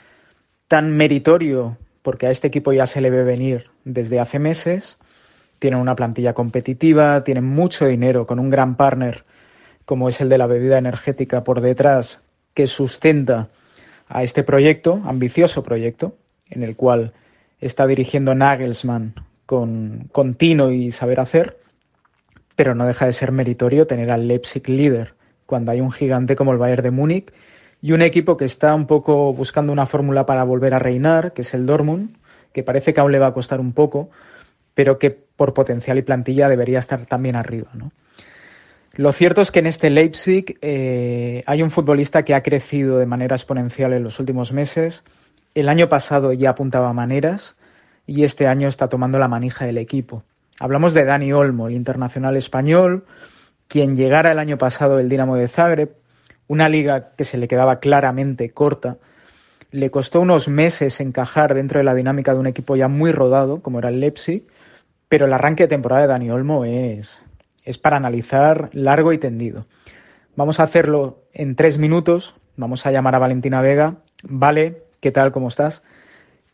tan 0.68 0.92
meritorio 0.92 1.78
porque 2.02 2.26
a 2.26 2.32
este 2.32 2.48
equipo 2.48 2.74
ya 2.74 2.88
se 2.88 3.02
le 3.02 3.12
ve 3.12 3.24
venir 3.24 3.70
desde 3.86 4.20
hace 4.20 4.40
meses, 4.40 4.98
tienen 5.60 5.80
una 5.80 5.96
plantilla 5.96 6.34
competitiva, 6.34 7.24
tienen 7.24 7.46
mucho 7.46 7.86
dinero 7.86 8.26
con 8.26 8.40
un 8.40 8.50
gran 8.50 8.76
partner 8.76 9.24
como 9.86 10.10
es 10.10 10.20
el 10.22 10.30
de 10.30 10.40
la 10.40 10.48
bebida 10.48 10.80
energética 10.80 11.44
por 11.44 11.62
detrás 11.62 12.22
que 12.56 12.66
sustenta 12.66 13.50
a 14.10 14.24
este 14.24 14.44
proyecto, 14.44 15.02
ambicioso 15.06 15.64
proyecto, 15.64 16.16
en 16.52 16.64
el 16.64 16.76
cual 16.76 17.14
está 17.60 17.88
dirigiendo 17.88 18.36
Nagelsmann 18.36 19.16
con, 19.46 20.10
continuo 20.12 20.72
y 20.72 20.92
saber 20.92 21.20
hacer, 21.20 21.58
pero 22.56 22.76
no 22.76 22.86
deja 22.86 23.06
de 23.06 23.12
ser 23.12 23.32
meritorio 23.32 23.88
tener 23.88 24.12
al 24.12 24.28
Leipzig 24.28 24.68
líder 24.70 25.16
cuando 25.46 25.72
hay 25.72 25.82
un 25.82 25.92
gigante 25.92 26.36
como 26.36 26.52
el 26.52 26.58
Bayern 26.58 26.84
de 26.84 26.92
Múnich 26.92 27.34
y 27.82 27.94
un 27.94 28.02
equipo 28.02 28.38
que 28.38 28.46
está 28.46 28.74
un 28.76 28.86
poco 28.86 29.34
buscando 29.34 29.74
una 29.74 29.86
fórmula 29.86 30.26
para 30.26 30.44
volver 30.44 30.74
a 30.74 30.80
reinar, 30.80 31.34
que 31.34 31.42
es 31.42 31.54
el 31.54 31.66
Dortmund, 31.66 32.16
que 32.54 32.64
parece 32.64 32.94
que 32.94 33.02
aún 33.02 33.12
le 33.12 33.20
va 33.20 33.28
a 33.28 33.34
costar 33.34 33.60
un 33.60 33.74
poco, 33.74 34.10
pero 34.74 35.00
que 35.00 35.12
por 35.12 35.54
potencial 35.54 35.98
y 35.98 36.04
plantilla 36.04 36.48
debería 36.48 36.80
estar 36.80 37.06
también 37.06 37.36
arriba. 37.36 37.70
Lo 38.94 39.12
cierto 39.12 39.42
es 39.42 39.52
que 39.52 39.60
en 39.60 39.68
este 39.68 39.90
Leipzig 39.90 40.58
eh, 40.62 41.44
hay 41.46 41.64
un 41.64 41.72
futbolista 41.72 42.24
que 42.24 42.36
ha 42.36 42.44
crecido 42.44 42.98
de 42.98 43.06
manera 43.06 43.36
exponencial 43.36 43.94
en 43.94 44.04
los 44.04 44.20
últimos 44.20 44.54
meses. 44.54 45.04
El 45.54 45.68
año 45.68 45.90
pasado 45.90 46.32
ya 46.34 46.52
apuntaba 46.52 46.94
maneras 46.94 47.58
y 48.06 48.24
este 48.24 48.48
año 48.48 48.68
está 48.68 48.88
tomando 48.88 49.20
la 49.20 49.28
manija 49.28 49.66
del 49.66 49.78
equipo. 49.78 50.24
Hablamos 50.60 50.94
de 50.94 51.06
Dani 51.06 51.34
Olmo, 51.34 51.68
el 51.68 51.74
internacional 51.74 52.38
español, 52.38 53.06
quien 53.68 53.96
llegara 53.96 54.32
el 54.32 54.40
año 54.40 54.58
pasado 54.58 54.98
del 54.98 55.10
Dinamo 55.10 55.36
de 55.36 55.48
Zagreb, 55.48 55.96
una 56.48 56.70
liga 56.70 57.14
que 57.16 57.24
se 57.24 57.38
le 57.38 57.48
quedaba 57.48 57.80
claramente 57.80 58.52
corta. 58.52 58.98
Le 59.72 59.90
costó 59.90 60.22
unos 60.22 60.48
meses 60.48 61.00
encajar 61.00 61.54
dentro 61.54 61.80
de 61.80 61.86
la 61.86 61.96
dinámica 61.96 62.34
de 62.34 62.40
un 62.40 62.48
equipo 62.48 62.76
ya 62.76 62.88
muy 62.88 63.12
rodado, 63.12 63.62
como 63.62 63.80
era 63.80 63.90
el 63.90 64.00
Leipzig, 64.00 64.46
pero 65.10 65.26
el 65.26 65.34
arranque 65.34 65.64
de 65.64 65.70
temporada 65.70 66.04
de 66.04 66.08
Dani 66.10 66.30
Olmo 66.30 66.66
es, 66.66 67.24
es 67.64 67.78
para 67.78 67.98
analizar 67.98 68.70
largo 68.74 69.14
y 69.14 69.18
tendido. 69.18 69.66
Vamos 70.36 70.60
a 70.60 70.64
hacerlo 70.64 71.24
en 71.34 71.56
tres 71.56 71.78
minutos. 71.78 72.36
Vamos 72.56 72.86
a 72.86 72.92
llamar 72.92 73.16
a 73.16 73.20
Valentina 73.20 73.62
Vega. 73.62 73.96
Vale, 74.24 74.84
¿qué 75.02 75.12
tal? 75.12 75.34
¿Cómo 75.34 75.50
estás? 75.50 75.82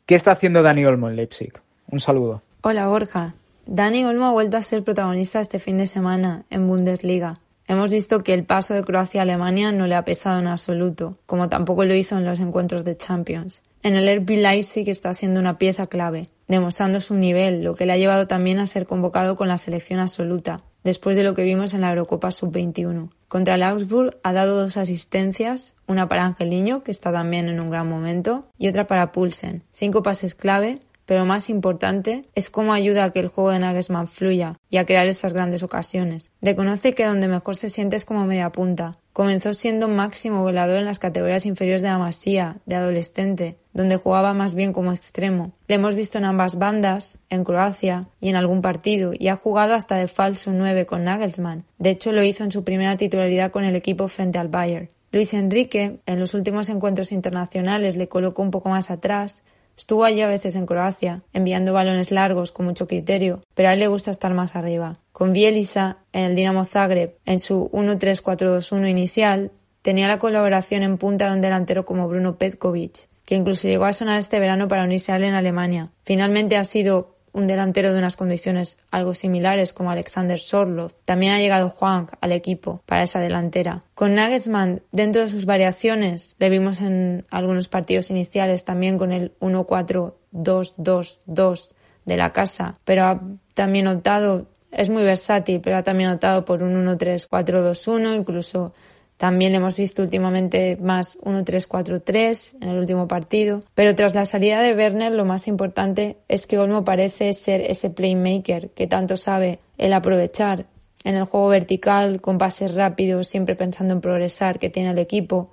¿Qué 0.07 0.15
está 0.15 0.31
haciendo 0.31 0.63
Dani 0.63 0.85
Olmo 0.85 1.09
en 1.09 1.17
Leipzig? 1.17 1.53
Un 1.91 1.99
saludo. 1.99 2.41
Hola 2.61 2.87
Borja. 2.87 3.35
Dani 3.67 4.05
Olmo 4.05 4.25
ha 4.25 4.31
vuelto 4.31 4.57
a 4.57 4.61
ser 4.61 4.83
protagonista 4.83 5.41
este 5.41 5.59
fin 5.59 5.77
de 5.77 5.85
semana 5.85 6.45
en 6.49 6.67
Bundesliga. 6.67 7.35
Hemos 7.67 7.91
visto 7.91 8.23
que 8.23 8.33
el 8.33 8.45
paso 8.45 8.73
de 8.73 8.83
Croacia 8.83 9.21
a 9.21 9.23
Alemania 9.23 9.73
no 9.73 9.87
le 9.87 9.95
ha 9.95 10.05
pesado 10.05 10.39
en 10.39 10.47
absoluto, 10.47 11.17
como 11.25 11.49
tampoco 11.49 11.83
lo 11.83 11.93
hizo 11.93 12.17
en 12.17 12.23
los 12.23 12.39
encuentros 12.39 12.85
de 12.85 12.95
Champions. 12.95 13.61
En 13.83 13.95
el 13.95 14.21
RB 14.21 14.37
Leipzig 14.37 14.89
está 14.89 15.13
siendo 15.13 15.41
una 15.41 15.57
pieza 15.57 15.85
clave, 15.85 16.27
demostrando 16.47 17.01
su 17.01 17.15
nivel, 17.15 17.63
lo 17.63 17.75
que 17.75 17.85
le 17.85 17.91
ha 17.91 17.97
llevado 17.97 18.25
también 18.25 18.59
a 18.59 18.65
ser 18.65 18.85
convocado 18.85 19.35
con 19.35 19.49
la 19.49 19.57
selección 19.57 19.99
absoluta, 19.99 20.61
después 20.83 21.15
de 21.15 21.23
lo 21.23 21.33
que 21.33 21.43
vimos 21.43 21.73
en 21.73 21.81
la 21.81 21.89
Eurocopa 21.89 22.31
Sub-21. 22.31 23.09
Contra 23.27 23.55
el 23.55 23.63
Augsburg 23.63 24.17
ha 24.23 24.33
dado 24.33 24.61
dos 24.61 24.77
asistencias, 24.77 25.75
una 25.87 26.07
para 26.07 26.25
Angeliño, 26.25 26.83
que 26.83 26.91
está 26.91 27.11
también 27.11 27.49
en 27.49 27.59
un 27.59 27.69
gran 27.69 27.89
momento, 27.89 28.45
y 28.57 28.67
otra 28.67 28.87
para 28.87 29.11
Pulsen. 29.11 29.63
Cinco 29.73 30.01
pases 30.03 30.33
clave, 30.33 30.75
pero 31.07 31.25
más 31.25 31.49
importante 31.49 32.23
es 32.35 32.51
cómo 32.51 32.73
ayuda 32.73 33.05
a 33.05 33.11
que 33.11 33.21
el 33.21 33.29
juego 33.29 33.49
de 33.49 33.59
Nagelsmann 33.59 34.07
fluya 34.07 34.53
y 34.69 34.77
a 34.77 34.85
crear 34.85 35.07
esas 35.07 35.33
grandes 35.33 35.63
ocasiones. 35.63 36.31
Reconoce 36.41 36.93
que 36.93 37.05
donde 37.05 37.29
mejor 37.29 37.55
se 37.55 37.69
siente 37.69 37.95
es 37.95 38.03
como 38.05 38.25
media 38.25 38.51
punta. 38.51 38.99
Comenzó 39.13 39.53
siendo 39.53 39.87
máximo 39.87 40.43
volador 40.43 40.77
en 40.77 40.85
las 40.85 40.99
categorías 40.99 41.45
inferiores 41.47 41.81
de 41.81 41.87
la 41.87 42.55
de 42.65 42.75
adolescente, 42.75 43.57
donde 43.73 43.95
jugaba 43.95 44.33
más 44.33 44.53
bien 44.53 44.73
como 44.73 44.91
extremo. 44.91 45.53
Le 45.67 45.75
hemos 45.75 45.95
visto 45.95 46.17
en 46.17 46.25
ambas 46.25 46.59
bandas, 46.59 47.17
en 47.29 47.45
Croacia 47.45 48.01
y 48.19 48.27
en 48.29 48.35
algún 48.35 48.61
partido, 48.61 49.13
y 49.17 49.29
ha 49.29 49.37
jugado 49.37 49.75
hasta 49.75 49.95
de 49.95 50.09
falso 50.09 50.51
9 50.51 50.85
con 50.85 51.05
Nagelsmann. 51.05 51.63
De 51.79 51.91
hecho, 51.91 52.11
lo 52.11 52.21
hizo 52.21 52.43
en 52.43 52.51
su 52.51 52.63
primera 52.65 52.97
titularidad 52.97 53.49
con 53.49 53.63
el 53.63 53.77
equipo 53.77 54.09
frente 54.09 54.39
al 54.39 54.49
Bayern. 54.49 54.89
Luis 55.11 55.33
Enrique, 55.33 55.99
en 56.05 56.19
los 56.19 56.33
últimos 56.33 56.67
encuentros 56.67 57.13
internacionales, 57.13 57.95
le 57.95 58.09
colocó 58.09 58.41
un 58.41 58.51
poco 58.51 58.69
más 58.69 58.91
atrás, 58.91 59.43
Estuvo 59.77 60.03
allí 60.03 60.21
a 60.21 60.27
veces 60.27 60.55
en 60.55 60.65
Croacia, 60.65 61.21
enviando 61.33 61.71
balones 61.71 62.11
largos 62.11 62.51
con 62.51 62.65
mucho 62.65 62.87
criterio, 62.87 63.41
pero 63.53 63.69
a 63.69 63.73
él 63.73 63.79
le 63.79 63.87
gusta 63.87 64.09
estar 64.09 64.33
más 64.33 64.55
arriba. 64.55 64.93
Con 65.11 65.33
Bielisa, 65.33 65.97
en 66.13 66.23
el 66.23 66.35
Dinamo 66.35 66.65
Zagreb, 66.65 67.15
en 67.25 67.39
su 67.39 67.69
1-3-4-2-1 67.69 68.89
inicial, 68.89 69.51
tenía 69.83 70.07
la 70.07 70.19
colaboración 70.19 70.81
en 70.81 70.97
punta 70.97 71.27
de 71.27 71.33
un 71.33 71.41
delantero 71.41 71.85
como 71.85 72.07
Bruno 72.07 72.37
Petkovic, 72.37 73.07
que 73.23 73.35
incluso 73.35 73.67
llegó 73.67 73.85
a 73.85 73.93
sonar 73.93 74.17
este 74.19 74.39
verano 74.39 74.67
para 74.67 74.83
unirse 74.83 75.11
a 75.11 75.17
él 75.17 75.25
en 75.25 75.35
Alemania. 75.35 75.91
Finalmente 76.03 76.57
ha 76.57 76.63
sido 76.63 77.16
un 77.37 77.47
delantero 77.47 77.93
de 77.93 77.99
unas 77.99 78.17
condiciones 78.17 78.79
algo 78.89 79.13
similares 79.13 79.71
como 79.71 79.91
Alexander 79.91 80.39
Sorloth. 80.39 80.95
También 81.05 81.33
ha 81.33 81.39
llegado 81.39 81.69
Juan 81.69 82.07
al 82.19 82.31
equipo 82.31 82.81
para 82.87 83.03
esa 83.03 83.19
delantera. 83.19 83.83
Con 83.93 84.15
Nagelsmann, 84.15 84.81
dentro 84.91 85.21
de 85.21 85.29
sus 85.29 85.45
variaciones, 85.45 86.35
le 86.39 86.49
vimos 86.49 86.81
en 86.81 87.27
algunos 87.29 87.69
partidos 87.69 88.09
iniciales 88.09 88.65
también 88.65 88.97
con 88.97 89.11
el 89.11 89.37
1-4-2-2-2 89.39 91.73
de 92.05 92.17
la 92.17 92.33
casa, 92.33 92.73
pero 92.83 93.03
ha 93.03 93.21
también 93.53 93.85
optado, 93.87 94.47
es 94.71 94.89
muy 94.89 95.03
versátil, 95.03 95.61
pero 95.61 95.77
ha 95.77 95.83
también 95.83 96.09
optado 96.09 96.43
por 96.43 96.63
un 96.63 96.87
1-3-4-2-1, 96.87 98.15
incluso 98.15 98.71
también 99.17 99.55
hemos 99.55 99.77
visto 99.77 100.03
últimamente 100.03 100.77
más 100.79 101.19
1-3-4-3 101.21 102.57
en 102.61 102.69
el 102.69 102.77
último 102.77 103.07
partido. 103.07 103.61
Pero 103.73 103.95
tras 103.95 104.13
la 104.13 104.25
salida 104.25 104.61
de 104.61 104.75
Werner, 104.75 105.11
lo 105.11 105.25
más 105.25 105.47
importante 105.47 106.17
es 106.27 106.45
que 106.45 106.59
Olmo 106.59 106.85
parece 106.85 107.33
ser 107.33 107.61
ese 107.61 107.89
playmaker 107.89 108.69
que 108.69 108.85
tanto 108.85 109.17
sabe 109.17 109.59
el 109.79 109.93
aprovechar 109.93 110.67
en 111.03 111.15
el 111.15 111.23
juego 111.23 111.47
vertical, 111.47 112.21
con 112.21 112.37
pases 112.37 112.75
rápidos, 112.75 113.27
siempre 113.27 113.55
pensando 113.55 113.95
en 113.95 114.01
progresar, 114.01 114.59
que 114.59 114.69
tiene 114.69 114.91
el 114.91 114.99
equipo. 114.99 115.49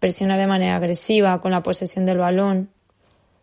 Presiona 0.00 0.36
de 0.36 0.46
manera 0.46 0.76
agresiva 0.76 1.40
con 1.40 1.52
la 1.52 1.62
posesión 1.62 2.06
del 2.06 2.18
balón, 2.18 2.70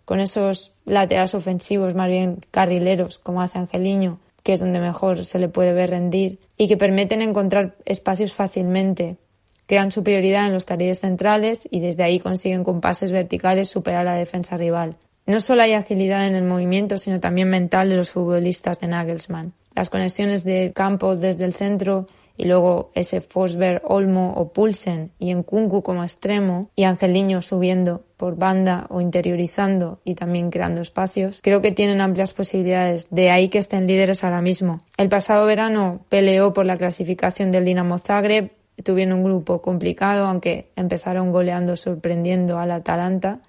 con 0.03 0.19
esos 0.19 0.73
laterales 0.85 1.35
ofensivos, 1.35 1.95
más 1.95 2.09
bien 2.09 2.39
carrileros, 2.51 3.17
como 3.19 3.41
hace 3.41 3.59
Angeliño, 3.59 4.19
que 4.41 4.53
es 4.53 4.59
donde 4.59 4.79
mejor 4.79 5.25
se 5.25 5.39
le 5.39 5.47
puede 5.47 5.73
ver 5.73 5.91
rendir, 5.91 6.39
y 6.57 6.67
que 6.67 6.75
permiten 6.75 7.21
encontrar 7.21 7.75
espacios 7.85 8.33
fácilmente 8.33 9.17
crean 9.65 9.91
superioridad 9.91 10.47
en 10.47 10.53
los 10.53 10.65
carriles 10.65 10.99
centrales 10.99 11.67
y 11.69 11.79
desde 11.79 12.03
ahí 12.03 12.19
consiguen 12.19 12.63
con 12.63 12.81
pases 12.81 13.11
verticales 13.11 13.69
superar 13.69 14.07
a 14.07 14.11
la 14.13 14.17
defensa 14.17 14.57
rival. 14.57 14.97
No 15.25 15.39
solo 15.39 15.61
hay 15.61 15.73
agilidad 15.73 16.27
en 16.27 16.35
el 16.35 16.43
movimiento, 16.43 16.97
sino 16.97 17.19
también 17.19 17.49
mental 17.49 17.89
de 17.89 17.95
los 17.95 18.11
futbolistas 18.11 18.79
de 18.79 18.87
Nagelsmann. 18.87 19.53
Las 19.73 19.89
conexiones 19.89 20.43
de 20.43 20.71
campo 20.75 21.15
desde 21.15 21.45
el 21.45 21.53
centro 21.53 22.07
y 22.35 22.45
luego 22.45 22.91
ese 22.95 23.21
Forsberg, 23.21 23.81
Olmo 23.85 24.33
o 24.35 24.51
Pulsen 24.51 25.11
y 25.19 25.31
en 25.31 25.43
Kunku 25.43 25.83
como 25.83 26.03
extremo 26.03 26.69
y 26.75 26.83
Angeliño 26.83 27.41
subiendo 27.41 28.03
por 28.17 28.35
banda 28.37 28.87
o 28.89 29.01
interiorizando 29.01 29.99
y 30.03 30.15
también 30.15 30.49
creando 30.49 30.81
espacios, 30.81 31.41
creo 31.43 31.61
que 31.61 31.71
tienen 31.71 32.01
amplias 32.01 32.33
posibilidades, 32.33 33.07
de 33.11 33.29
ahí 33.29 33.49
que 33.49 33.59
estén 33.59 33.87
líderes 33.87 34.23
ahora 34.23 34.41
mismo. 34.41 34.81
El 34.97 35.09
pasado 35.09 35.45
verano 35.45 36.05
peleó 36.09 36.53
por 36.53 36.65
la 36.65 36.77
clasificación 36.77 37.51
del 37.51 37.65
Dinamo 37.65 37.99
Zagreb, 37.99 38.51
tuvieron 38.83 39.19
un 39.19 39.23
grupo 39.23 39.61
complicado, 39.61 40.25
aunque 40.25 40.71
empezaron 40.75 41.31
goleando, 41.31 41.75
sorprendiendo 41.75 42.57
al 42.59 42.71
Atalanta. 42.71 43.39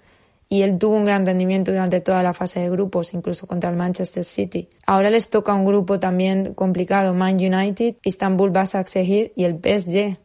Y 0.47 0.61
él 0.61 0.77
tuvo 0.77 0.97
un 0.97 1.05
gran 1.05 1.25
rendimiento 1.25 1.71
durante 1.71 2.01
toda 2.01 2.21
la 2.21 2.33
fase 2.33 2.59
de 2.59 2.69
grupos, 2.69 3.13
incluso 3.13 3.47
contra 3.47 3.71
el 3.71 3.75
Manchester 3.75 4.23
City. 4.23 4.69
Ahora 4.85 5.09
les 5.09 5.29
toca 5.29 5.53
un 5.53 5.65
grupo 5.65 5.99
también 5.99 6.53
complicado, 6.53 7.13
Man 7.15 7.35
United, 7.35 7.95
Istanbul 8.03 8.51
Basaksehir 8.51 9.33
y 9.35 9.45
el 9.45 9.55
PSG. 9.55 10.17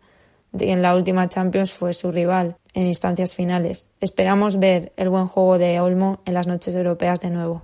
En 0.58 0.82
la 0.82 0.94
última 0.94 1.28
Champions 1.28 1.72
fue 1.72 1.94
su 1.94 2.12
rival 2.12 2.56
en 2.74 2.86
instancias 2.86 3.34
finales. 3.34 3.88
Esperamos 4.00 4.58
ver 4.58 4.92
el 4.96 5.08
buen 5.08 5.26
juego 5.26 5.58
de 5.58 5.80
Olmo 5.80 6.20
en 6.26 6.34
las 6.34 6.46
noches 6.46 6.74
europeas 6.74 7.20
de 7.20 7.30
nuevo. 7.30 7.62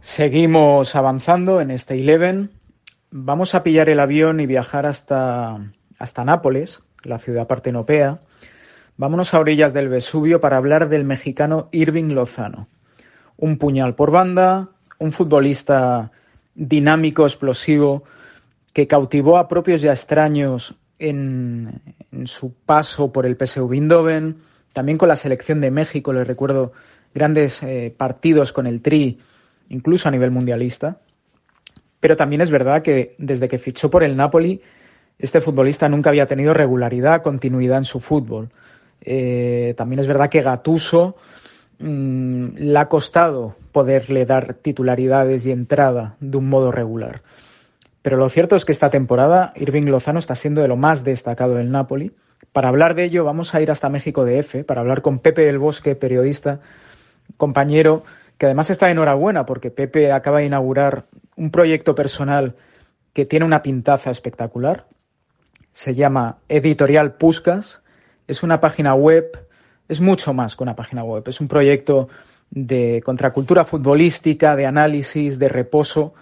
Seguimos 0.00 0.94
avanzando 0.94 1.60
en 1.60 1.70
este 1.70 1.94
Eleven 1.94 2.50
vamos 3.10 3.54
a 3.54 3.62
pillar 3.62 3.88
el 3.88 4.00
avión 4.00 4.40
y 4.40 4.46
viajar 4.46 4.86
hasta, 4.86 5.58
hasta 5.98 6.24
Nápoles, 6.24 6.82
la 7.02 7.18
ciudad 7.18 7.46
partenopea. 7.46 8.20
Vámonos 8.96 9.32
a 9.34 9.40
orillas 9.40 9.72
del 9.72 9.88
Vesubio 9.88 10.40
para 10.40 10.56
hablar 10.56 10.88
del 10.88 11.04
mexicano 11.04 11.68
Irving 11.72 12.12
Lozano. 12.14 12.68
Un 13.36 13.58
puñal 13.58 13.94
por 13.94 14.10
banda, 14.10 14.70
un 14.98 15.12
futbolista 15.12 16.10
dinámico, 16.54 17.22
explosivo, 17.22 18.02
que 18.72 18.86
cautivó 18.86 19.38
a 19.38 19.48
propios 19.48 19.84
y 19.84 19.88
a 19.88 19.92
extraños 19.92 20.74
en, 20.98 21.80
su 22.24 22.52
paso 22.54 23.12
por 23.12 23.24
el 23.26 23.36
PSV 23.36 23.72
Eindhoven, 23.72 24.38
también 24.72 24.98
con 24.98 25.08
la 25.08 25.16
selección 25.16 25.60
de 25.60 25.70
México, 25.70 26.12
le 26.12 26.24
recuerdo 26.24 26.72
grandes 27.14 27.62
eh, 27.62 27.94
partidos 27.96 28.52
con 28.52 28.66
el 28.66 28.82
Tri, 28.82 29.18
incluso 29.68 30.08
a 30.08 30.12
nivel 30.12 30.30
mundialista. 30.30 30.98
Pero 32.00 32.16
también 32.16 32.40
es 32.40 32.50
verdad 32.50 32.82
que 32.82 33.14
desde 33.18 33.48
que 33.48 33.58
fichó 33.58 33.90
por 33.90 34.02
el 34.02 34.16
Napoli, 34.16 34.60
este 35.18 35.40
futbolista 35.40 35.88
nunca 35.88 36.10
había 36.10 36.26
tenido 36.26 36.54
regularidad, 36.54 37.22
continuidad 37.22 37.78
en 37.78 37.84
su 37.84 38.00
fútbol. 38.00 38.50
Eh, 39.00 39.74
también 39.76 39.98
es 40.00 40.06
verdad 40.06 40.30
que 40.30 40.42
Gatuso 40.42 41.16
mm, 41.78 42.48
le 42.56 42.78
ha 42.78 42.88
costado 42.88 43.56
poderle 43.72 44.26
dar 44.26 44.54
titularidades 44.54 45.46
y 45.46 45.50
entrada 45.50 46.16
de 46.20 46.36
un 46.36 46.48
modo 46.48 46.70
regular. 46.70 47.22
Pero 48.02 48.16
lo 48.16 48.28
cierto 48.28 48.54
es 48.54 48.64
que 48.64 48.72
esta 48.72 48.90
temporada 48.90 49.52
Irving 49.56 49.86
Lozano 49.86 50.18
está 50.18 50.34
siendo 50.34 50.62
de 50.62 50.68
lo 50.68 50.76
más 50.76 51.04
destacado 51.04 51.56
del 51.56 51.70
Napoli. 51.70 52.12
Para 52.52 52.68
hablar 52.68 52.94
de 52.94 53.04
ello 53.04 53.24
vamos 53.24 53.54
a 53.54 53.60
ir 53.60 53.70
hasta 53.70 53.88
México 53.88 54.24
de 54.24 54.38
F, 54.38 54.64
para 54.64 54.80
hablar 54.80 55.02
con 55.02 55.18
Pepe 55.18 55.42
del 55.42 55.58
Bosque, 55.58 55.96
periodista, 55.96 56.60
compañero 57.36 58.04
que 58.38 58.46
además 58.46 58.70
está 58.70 58.88
enhorabuena 58.90 59.44
porque 59.44 59.70
Pepe 59.70 60.12
acaba 60.12 60.38
de 60.38 60.46
inaugurar 60.46 61.06
un 61.38 61.50
proyecto 61.50 61.94
personal 61.94 62.56
que 63.14 63.24
tiene 63.24 63.46
una 63.46 63.62
pintaza 63.62 64.10
espectacular. 64.10 64.86
Se 65.72 65.94
llama 65.94 66.38
Editorial 66.48 67.14
Puscas. 67.14 67.82
Es 68.26 68.42
una 68.42 68.60
página 68.60 68.94
web, 68.94 69.46
es 69.88 70.00
mucho 70.00 70.34
más 70.34 70.56
que 70.56 70.64
una 70.64 70.76
página 70.76 71.04
web. 71.04 71.22
Es 71.26 71.40
un 71.40 71.48
proyecto 71.48 72.08
de 72.50 73.00
contracultura 73.04 73.64
futbolística, 73.64 74.56
de 74.56 74.66
análisis, 74.66 75.38
de 75.38 75.48
reposo, 75.48 76.14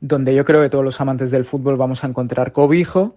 donde 0.00 0.34
yo 0.34 0.44
creo 0.44 0.62
que 0.62 0.70
todos 0.70 0.84
los 0.84 1.00
amantes 1.00 1.30
del 1.30 1.44
fútbol 1.44 1.76
vamos 1.76 2.04
a 2.04 2.06
encontrar 2.06 2.52
cobijo. 2.52 3.16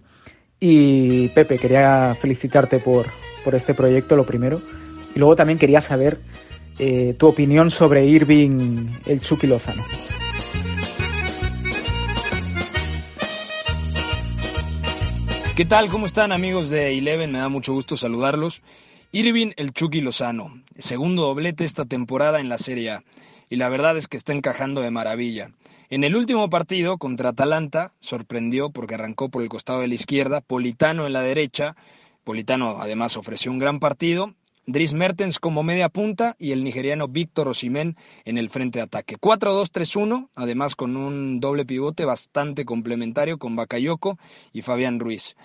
Y 0.60 1.28
Pepe, 1.28 1.58
quería 1.58 2.14
felicitarte 2.20 2.78
por, 2.78 3.06
por 3.44 3.54
este 3.54 3.74
proyecto, 3.74 4.16
lo 4.16 4.24
primero. 4.24 4.60
Y 5.14 5.18
luego 5.18 5.36
también 5.36 5.58
quería 5.58 5.80
saber 5.80 6.18
eh, 6.78 7.14
tu 7.16 7.28
opinión 7.28 7.70
sobre 7.70 8.04
Irving 8.04 8.88
el 9.06 9.20
Chucky 9.20 9.46
Lozano. 9.46 9.82
¿Qué 15.56 15.64
tal? 15.64 15.88
¿Cómo 15.88 16.06
están 16.06 16.32
amigos 16.32 16.68
de 16.68 16.98
Eleven? 16.98 17.30
Me 17.30 17.38
da 17.38 17.48
mucho 17.48 17.74
gusto 17.74 17.96
saludarlos. 17.96 18.60
Irving 19.12 19.52
el 19.56 19.72
Chucky 19.72 20.00
Lozano, 20.00 20.60
segundo 20.78 21.22
doblete 21.22 21.62
esta 21.62 21.84
temporada 21.84 22.40
en 22.40 22.48
la 22.48 22.58
Serie 22.58 22.90
A, 22.90 23.04
y 23.48 23.54
la 23.54 23.68
verdad 23.68 23.96
es 23.96 24.08
que 24.08 24.16
está 24.16 24.32
encajando 24.32 24.80
de 24.80 24.90
maravilla. 24.90 25.52
En 25.90 26.02
el 26.02 26.16
último 26.16 26.50
partido 26.50 26.98
contra 26.98 27.28
Atalanta 27.28 27.92
sorprendió 28.00 28.70
porque 28.70 28.96
arrancó 28.96 29.28
por 29.28 29.42
el 29.44 29.48
costado 29.48 29.78
de 29.78 29.86
la 29.86 29.94
izquierda, 29.94 30.40
Politano 30.40 31.06
en 31.06 31.12
la 31.12 31.22
derecha, 31.22 31.76
Politano 32.24 32.78
además 32.80 33.16
ofreció 33.16 33.52
un 33.52 33.60
gran 33.60 33.78
partido 33.78 34.34
Dries 34.66 34.94
Mertens 34.94 35.40
como 35.40 35.62
media 35.62 35.90
punta 35.90 36.36
y 36.38 36.52
el 36.52 36.64
nigeriano 36.64 37.06
Víctor 37.06 37.48
Osimhen 37.48 37.96
en 38.24 38.38
el 38.38 38.48
frente 38.48 38.78
de 38.78 38.84
ataque. 38.84 39.16
4-2-3-1, 39.18 40.28
además 40.34 40.74
con 40.74 40.96
un 40.96 41.38
doble 41.38 41.66
pivote 41.66 42.06
bastante 42.06 42.64
complementario 42.64 43.38
con 43.38 43.56
Bakayoko 43.56 44.18
y 44.54 44.62
Fabián 44.62 45.00
Ruiz. 45.00 45.36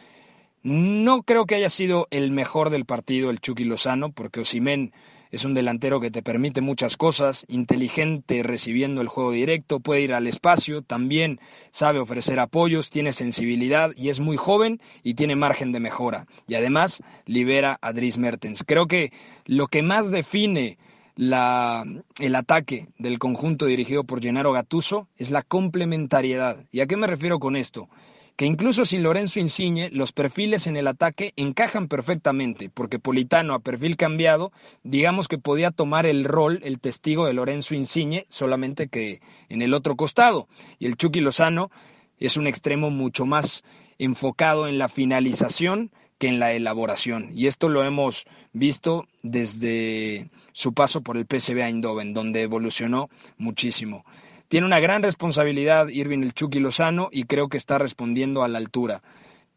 No 0.64 1.24
creo 1.24 1.46
que 1.46 1.56
haya 1.56 1.70
sido 1.70 2.08
el 2.12 2.32
mejor 2.32 2.70
del 2.70 2.86
partido 2.86 3.30
el 3.30 3.42
Chucky 3.42 3.66
Lozano, 3.66 4.12
porque 4.12 4.40
Osimhen 4.40 4.94
es 5.32 5.46
un 5.46 5.54
delantero 5.54 6.00
que 6.00 6.12
te 6.12 6.24
permite 6.24 6.62
muchas 6.62 6.98
cosas, 6.98 7.46
inteligente 7.48 8.42
recibiendo 8.44 9.02
el 9.02 9.08
juego 9.08 9.32
directo, 9.32 9.80
puede 9.80 10.02
ir 10.02 10.14
al 10.14 10.28
espacio, 10.28 10.82
también 10.82 11.40
sabe 11.72 12.00
ofrecer 12.00 12.40
apoyos, 12.40 12.90
tiene 12.90 13.14
sensibilidad 13.14 13.92
y 13.96 14.10
es 14.10 14.20
muy 14.20 14.38
joven 14.38 14.82
y 15.04 15.14
tiene 15.14 15.36
margen 15.36 15.72
de 15.72 15.80
mejora. 15.80 16.26
Y 16.48 16.56
además 16.56 17.04
libera 17.26 17.78
a 17.82 17.94
Dries 17.94 18.18
Mertens. 18.18 18.64
Creo 18.64 18.88
que 18.88 19.12
lo 19.46 19.68
que 19.68 19.84
más 19.84 20.12
define 20.12 20.78
la, 21.16 21.84
el 22.18 22.36
ataque 22.36 22.88
del 22.98 23.20
conjunto 23.20 23.66
dirigido 23.66 24.06
por 24.06 24.22
Gennaro 24.22 24.52
Gattuso 24.52 25.10
es 25.18 25.32
la 25.32 25.44
complementariedad. 25.44 26.66
¿Y 26.72 26.80
a 26.80 26.88
qué 26.88 26.98
me 26.98 27.08
refiero 27.08 27.40
con 27.40 27.56
esto? 27.56 27.90
Que 28.40 28.46
incluso 28.46 28.86
sin 28.86 29.04
Lorenzo 29.04 29.42
Insigne, 29.42 29.90
los 29.92 30.14
perfiles 30.14 30.66
en 30.66 30.78
el 30.78 30.88
ataque 30.88 31.34
encajan 31.36 31.90
perfectamente, 31.90 32.70
porque 32.70 32.98
Politano 32.98 33.54
a 33.54 33.60
perfil 33.60 33.98
cambiado, 33.98 34.54
digamos 34.82 35.28
que 35.28 35.38
podía 35.38 35.72
tomar 35.72 36.06
el 36.06 36.24
rol, 36.24 36.62
el 36.64 36.80
testigo 36.80 37.26
de 37.26 37.34
Lorenzo 37.34 37.76
Insigne, 37.76 38.28
solamente 38.30 38.88
que 38.88 39.20
en 39.50 39.62
el 39.62 39.74
otro 39.74 39.98
costado. 39.98 40.48
Y 40.80 40.86
el 40.86 40.96
Chucky 40.96 41.20
Lozano 41.20 41.70
es 42.18 42.38
un 42.38 42.48
extremo 42.48 42.92
mucho 42.92 43.26
más 43.26 43.66
enfocado 43.98 44.70
en 44.70 44.78
la 44.78 44.88
finalización 44.88 45.92
que 46.18 46.30
en 46.30 46.40
la 46.40 46.54
elaboración. 46.54 47.32
Y 47.34 47.48
esto 47.48 47.68
lo 47.68 47.84
hemos 47.84 48.26
visto 48.54 49.06
desde 49.22 50.30
su 50.54 50.74
paso 50.74 51.02
por 51.02 51.18
el 51.18 51.26
PSV 51.26 51.58
Eindhoven, 51.58 52.14
donde 52.14 52.44
evolucionó 52.44 53.10
muchísimo. 53.38 54.06
Tiene 54.50 54.66
una 54.66 54.80
gran 54.80 55.04
responsabilidad 55.04 55.90
Irving 55.90 56.24
el 56.24 56.34
Chucky 56.34 56.60
Lozano 56.60 57.10
y 57.12 57.26
creo 57.26 57.50
que 57.50 57.58
está 57.58 57.78
respondiendo 57.78 58.44
a 58.44 58.48
la 58.48 58.58
altura. 58.58 59.04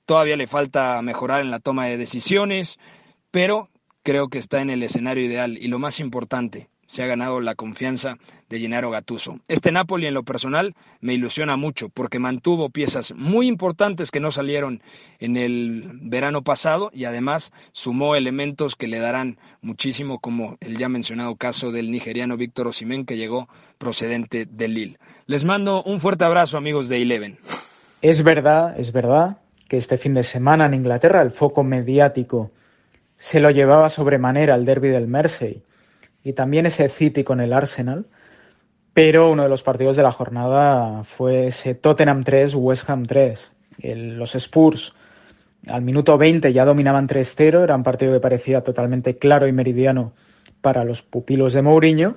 Todavía 0.04 0.36
le 0.36 0.46
falta 0.46 1.00
mejorar 1.00 1.40
en 1.40 1.50
la 1.50 1.60
toma 1.60 1.86
de 1.86 1.96
decisiones, 1.96 2.78
pero 3.30 3.70
creo 4.02 4.28
que 4.28 4.36
está 4.36 4.60
en 4.60 4.68
el 4.68 4.82
escenario 4.82 5.24
ideal 5.24 5.56
y 5.56 5.68
lo 5.68 5.78
más 5.78 5.98
importante, 5.98 6.68
se 6.86 7.02
ha 7.02 7.06
ganado 7.06 7.40
la 7.40 7.54
confianza 7.54 8.18
de 8.48 8.60
Gennaro 8.60 8.90
Gattuso. 8.90 9.38
Este 9.48 9.72
Napoli 9.72 10.06
en 10.06 10.14
lo 10.14 10.24
personal 10.24 10.74
me 11.00 11.14
ilusiona 11.14 11.56
mucho 11.56 11.88
porque 11.88 12.18
mantuvo 12.18 12.70
piezas 12.70 13.14
muy 13.16 13.46
importantes 13.46 14.10
que 14.10 14.20
no 14.20 14.30
salieron 14.30 14.82
en 15.18 15.36
el 15.36 15.90
verano 16.02 16.42
pasado 16.42 16.90
y 16.92 17.04
además 17.04 17.52
sumó 17.72 18.14
elementos 18.14 18.76
que 18.76 18.88
le 18.88 18.98
darán 18.98 19.38
muchísimo 19.60 20.18
como 20.18 20.58
el 20.60 20.76
ya 20.76 20.88
mencionado 20.88 21.36
caso 21.36 21.72
del 21.72 21.90
nigeriano 21.90 22.36
Víctor 22.36 22.66
Osimén 22.66 23.06
que 23.06 23.16
llegó 23.16 23.48
procedente 23.78 24.46
del 24.46 24.74
Lille. 24.74 24.98
Les 25.26 25.44
mando 25.44 25.82
un 25.82 26.00
fuerte 26.00 26.24
abrazo 26.24 26.58
amigos 26.58 26.88
de 26.88 27.00
Eleven. 27.00 27.38
Es 28.02 28.22
verdad, 28.22 28.78
es 28.78 28.92
verdad 28.92 29.38
que 29.68 29.76
este 29.78 29.96
fin 29.96 30.12
de 30.12 30.22
semana 30.22 30.66
en 30.66 30.74
Inglaterra 30.74 31.22
el 31.22 31.30
foco 31.30 31.62
mediático 31.62 32.50
se 33.16 33.40
lo 33.40 33.50
llevaba 33.50 33.88
sobremanera 33.88 34.54
al 34.54 34.64
derby 34.64 34.88
del 34.88 35.06
Mersey 35.06 35.62
y 36.24 36.32
también 36.32 36.66
ese 36.66 36.88
City 36.88 37.24
con 37.24 37.40
el 37.40 37.52
Arsenal. 37.52 38.06
Pero 38.94 39.30
uno 39.30 39.44
de 39.44 39.48
los 39.48 39.62
partidos 39.62 39.96
de 39.96 40.02
la 40.02 40.12
jornada 40.12 41.04
fue 41.04 41.46
ese 41.46 41.74
Tottenham 41.74 42.24
3, 42.24 42.54
West 42.54 42.90
Ham 42.90 43.06
3. 43.06 43.52
los 43.80 44.34
Spurs 44.34 44.94
al 45.68 45.82
minuto 45.82 46.18
20 46.18 46.52
ya 46.52 46.64
dominaban 46.64 47.08
3-0, 47.08 47.62
era 47.62 47.76
un 47.76 47.84
partido 47.84 48.12
que 48.12 48.20
parecía 48.20 48.62
totalmente 48.62 49.16
claro 49.16 49.46
y 49.46 49.52
meridiano 49.52 50.12
para 50.60 50.84
los 50.84 51.02
pupilos 51.02 51.52
de 51.52 51.62
Mourinho. 51.62 52.16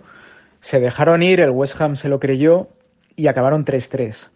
Se 0.61 0.79
dejaron 0.79 1.21
ir, 1.21 1.39
el 1.41 1.51
West 1.51 1.79
Ham 1.79 1.95
se 1.95 2.09
lo 2.09 2.19
creyó 2.19 2.69
y 3.15 3.27
acabaron 3.27 3.63
3-3. 3.63 4.29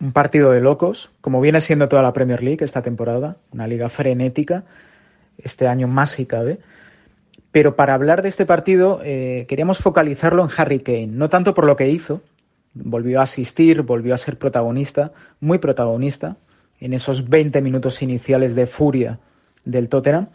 Un 0.00 0.12
partido 0.12 0.50
de 0.50 0.60
locos, 0.60 1.10
como 1.20 1.40
viene 1.40 1.60
siendo 1.60 1.88
toda 1.88 2.02
la 2.02 2.12
Premier 2.12 2.42
League 2.42 2.64
esta 2.64 2.82
temporada, 2.82 3.36
una 3.52 3.66
liga 3.66 3.88
frenética, 3.88 4.64
este 5.38 5.68
año 5.68 5.86
más 5.86 6.10
si 6.10 6.26
cabe. 6.26 6.58
Pero 7.50 7.76
para 7.76 7.94
hablar 7.94 8.22
de 8.22 8.28
este 8.28 8.46
partido 8.46 9.00
eh, 9.04 9.46
queríamos 9.48 9.78
focalizarlo 9.78 10.42
en 10.42 10.50
Harry 10.56 10.80
Kane, 10.80 11.08
no 11.08 11.28
tanto 11.28 11.54
por 11.54 11.66
lo 11.66 11.76
que 11.76 11.88
hizo, 11.88 12.20
volvió 12.74 13.20
a 13.20 13.24
asistir, 13.24 13.82
volvió 13.82 14.14
a 14.14 14.18
ser 14.18 14.38
protagonista, 14.38 15.12
muy 15.40 15.58
protagonista, 15.58 16.36
en 16.80 16.92
esos 16.92 17.28
20 17.28 17.60
minutos 17.60 18.02
iniciales 18.02 18.54
de 18.54 18.66
furia 18.66 19.18
del 19.64 19.88
Tottenham, 19.88 20.28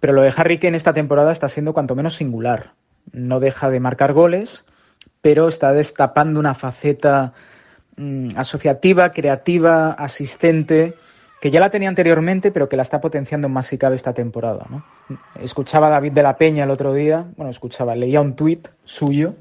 pero 0.00 0.12
lo 0.12 0.22
de 0.22 0.32
Harry 0.36 0.58
Kane 0.58 0.76
esta 0.76 0.94
temporada 0.94 1.32
está 1.32 1.48
siendo 1.48 1.72
cuanto 1.72 1.94
menos 1.94 2.14
singular. 2.14 2.72
No 3.12 3.40
deja 3.40 3.68
de 3.70 3.80
marcar 3.80 4.12
goles, 4.12 4.64
pero 5.20 5.48
está 5.48 5.72
destapando 5.72 6.40
una 6.40 6.54
faceta 6.54 7.34
mm, 7.96 8.28
asociativa, 8.36 9.12
creativa, 9.12 9.92
asistente, 9.92 10.94
que 11.42 11.50
ya 11.50 11.58
la 11.58 11.70
tenía 11.70 11.88
anteriormente, 11.88 12.52
pero 12.52 12.68
que 12.68 12.76
la 12.76 12.82
está 12.82 13.00
potenciando 13.00 13.48
más 13.48 13.66
si 13.66 13.76
cabe 13.76 13.96
esta 13.96 14.14
temporada. 14.14 14.64
¿no? 14.70 14.84
Escuchaba 15.40 15.88
a 15.88 15.90
David 15.90 16.12
de 16.12 16.22
la 16.22 16.36
Peña 16.36 16.62
el 16.62 16.70
otro 16.70 16.94
día, 16.94 17.26
bueno, 17.36 17.50
escuchaba, 17.50 17.96
leía 17.96 18.20
un 18.20 18.36
tuit 18.36 18.68
suyo 18.84 19.34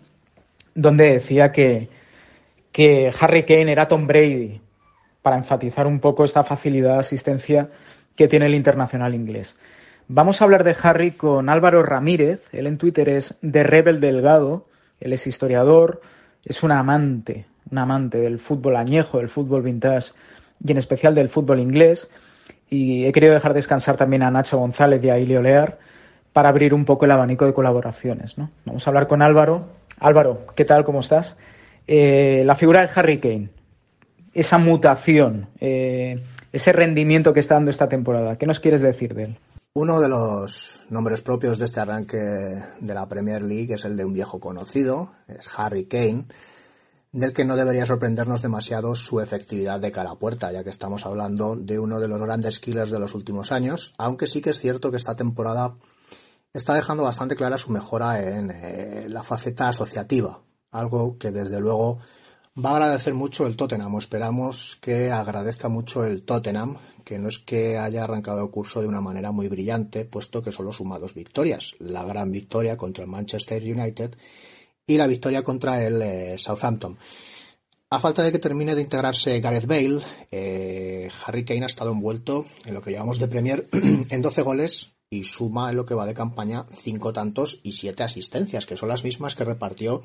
donde 0.74 1.12
decía 1.12 1.52
que, 1.52 1.90
que 2.72 3.14
Harry 3.20 3.44
Kane 3.44 3.72
era 3.72 3.88
Tom 3.88 4.08
Brady, 4.08 4.60
para 5.22 5.38
enfatizar 5.38 5.86
un 5.86 6.00
poco 6.00 6.24
esta 6.24 6.44
facilidad 6.44 6.94
de 6.94 7.00
asistencia 7.02 7.70
que 8.16 8.28
tiene 8.28 8.48
el 8.48 8.56
internacional 8.56 9.14
inglés. 9.14 9.56
Vamos 10.08 10.42
a 10.42 10.46
hablar 10.46 10.64
de 10.64 10.76
Harry 10.82 11.12
con 11.12 11.50
Álvaro 11.50 11.84
Ramírez, 11.84 12.48
él 12.52 12.66
en 12.66 12.80
Twitter 12.80 13.10
es 13.10 13.38
de 13.44 13.62
Rebel 13.62 14.02
Delgado, 14.02 14.66
él 15.00 15.14
es 15.14 15.28
historiador, 15.28 16.02
es 16.44 16.64
un 16.64 16.72
amante, 16.72 17.46
un 17.70 17.78
amante 17.78 18.18
del 18.18 18.40
fútbol 18.40 18.78
añejo, 18.78 19.20
del 19.20 19.30
fútbol 19.30 19.62
vintage 19.62 20.14
y 20.64 20.72
en 20.72 20.78
especial 20.78 21.16
del 21.16 21.30
fútbol 21.30 21.60
inglés. 21.60 22.10
Y 22.70 23.06
he 23.06 23.12
querido 23.12 23.34
dejar 23.34 23.54
descansar 23.54 23.98
también 23.98 24.24
a 24.24 24.32
Nacho 24.32 24.58
González 24.58 25.04
y 25.04 25.10
a 25.10 25.20
Ilio 25.20 25.42
Lear 25.42 25.80
para 26.34 26.50
abrir 26.50 26.74
un 26.74 26.86
poco 26.86 27.06
el 27.06 27.12
abanico 27.12 27.46
de 27.46 27.54
colaboraciones. 27.54 28.38
¿no? 28.38 28.52
Vamos 28.66 28.86
a 28.86 28.90
hablar 28.90 29.08
con 29.08 29.22
Álvaro. 29.22 29.68
Álvaro, 30.00 30.48
¿qué 30.56 30.66
tal? 30.66 30.84
¿Cómo 30.84 31.00
estás? 31.02 31.38
Eh, 31.88 32.44
la 32.46 32.56
figura 32.56 32.82
de 32.82 32.90
Harry 32.96 33.20
Kane, 33.20 33.50
esa 34.34 34.58
mutación, 34.58 35.50
eh, 35.60 36.24
ese 36.52 36.72
rendimiento 36.72 37.34
que 37.34 37.40
está 37.40 37.56
dando 37.56 37.72
esta 37.72 37.90
temporada, 37.90 38.38
¿qué 38.38 38.46
nos 38.46 38.60
quieres 38.60 38.82
decir 38.82 39.14
de 39.14 39.24
él? 39.26 39.38
Uno 39.74 40.00
de 40.02 40.10
los 40.10 40.82
nombres 40.90 41.22
propios 41.22 41.58
de 41.58 41.66
este 41.66 41.80
arranque 41.80 42.18
de 42.18 42.94
la 42.94 43.08
Premier 43.08 43.42
League 43.42 43.74
es 43.74 43.86
el 43.86 43.96
de 43.96 44.06
un 44.06 44.14
viejo 44.14 44.40
conocido, 44.40 45.12
es 45.28 45.50
Harry 45.58 45.86
Kane 45.86 46.26
del 47.12 47.34
que 47.34 47.44
no 47.44 47.56
debería 47.56 47.86
sorprendernos 47.86 48.42
demasiado 48.42 48.96
su 48.96 49.20
efectividad 49.20 49.80
de 49.80 49.92
cara 49.92 50.12
a 50.12 50.20
puerta, 50.20 50.52
ya 50.52 50.64
que 50.64 50.70
estamos 50.70 51.06
hablando 51.06 51.56
de 51.56 51.78
uno 51.78 52.00
de 52.00 52.08
los 52.08 52.22
grandes 52.22 52.60
killers 52.60 52.90
de 52.90 53.00
los 53.00 53.14
últimos 53.14 53.52
años, 53.52 53.94
aunque 53.98 54.28
sí 54.28 54.42
que 54.42 54.52
es 54.52 54.60
cierto 54.60 54.92
que 54.92 54.98
esta 54.98 55.16
temporada 55.16 55.76
está 56.54 56.74
dejando 56.74 57.04
bastante 57.04 57.36
clara 57.36 57.58
su 57.58 57.72
mejora 57.72 58.22
en 58.22 58.52
eh, 58.52 59.06
la 59.10 59.24
faceta 59.24 59.68
asociativa, 59.68 60.42
algo 60.72 61.18
que 61.18 61.32
desde 61.32 61.60
luego 61.60 62.00
va 62.58 62.72
a 62.72 62.76
agradecer 62.76 63.14
mucho 63.14 63.46
el 63.46 63.58
Tottenham, 63.58 63.98
esperamos 63.98 64.78
que 64.82 65.12
agradezca 65.12 65.68
mucho 65.68 66.06
el 66.06 66.24
Tottenham, 66.24 66.78
que 67.04 67.20
no 67.20 67.28
es 67.28 67.40
que 67.40 67.78
haya 67.78 68.04
arrancado 68.04 68.44
el 68.44 68.52
curso 68.52 68.82
de 68.82 68.88
una 68.88 69.02
manera 69.02 69.32
muy 69.32 69.50
brillante, 69.50 70.06
puesto 70.06 70.42
que 70.42 70.52
solo 70.52 70.72
suma 70.72 71.00
dos 71.00 71.14
victorias, 71.14 71.74
la 71.80 72.04
gran 72.04 72.32
victoria 72.32 72.78
contra 72.78 73.04
el 73.04 73.10
Manchester 73.10 73.62
United 73.64 74.16
y 74.88 74.98
la 74.98 75.08
victoria 75.08 75.44
contra 75.44 75.86
el 75.86 76.02
eh, 76.02 76.38
Southampton. 76.38 76.98
A 77.90 78.00
falta 78.00 78.24
de 78.24 78.32
que 78.32 78.40
termine 78.40 78.74
de 78.74 78.82
integrarse 78.82 79.42
Gareth 79.42 79.66
Bale, 79.66 80.00
eh, 80.32 81.10
Harry 81.26 81.44
Kane 81.44 81.64
ha 81.64 81.68
estado 81.68 81.92
envuelto 81.92 82.46
en 82.66 82.74
lo 82.74 82.82
que 82.82 82.92
llamamos 82.92 83.20
de 83.20 83.28
Premier 83.28 83.68
en 83.74 84.22
12 84.22 84.42
goles 84.44 84.94
y 85.10 85.26
suma 85.26 85.70
en 85.70 85.76
lo 85.76 85.86
que 85.86 85.94
va 85.94 86.06
de 86.06 86.14
campaña 86.14 86.66
5 86.72 87.12
tantos 87.12 87.60
y 87.64 87.74
7 87.74 88.04
asistencias, 88.04 88.66
que 88.66 88.78
son 88.78 88.88
las 88.88 89.04
mismas 89.04 89.36
que 89.36 89.44
repartió 89.44 90.04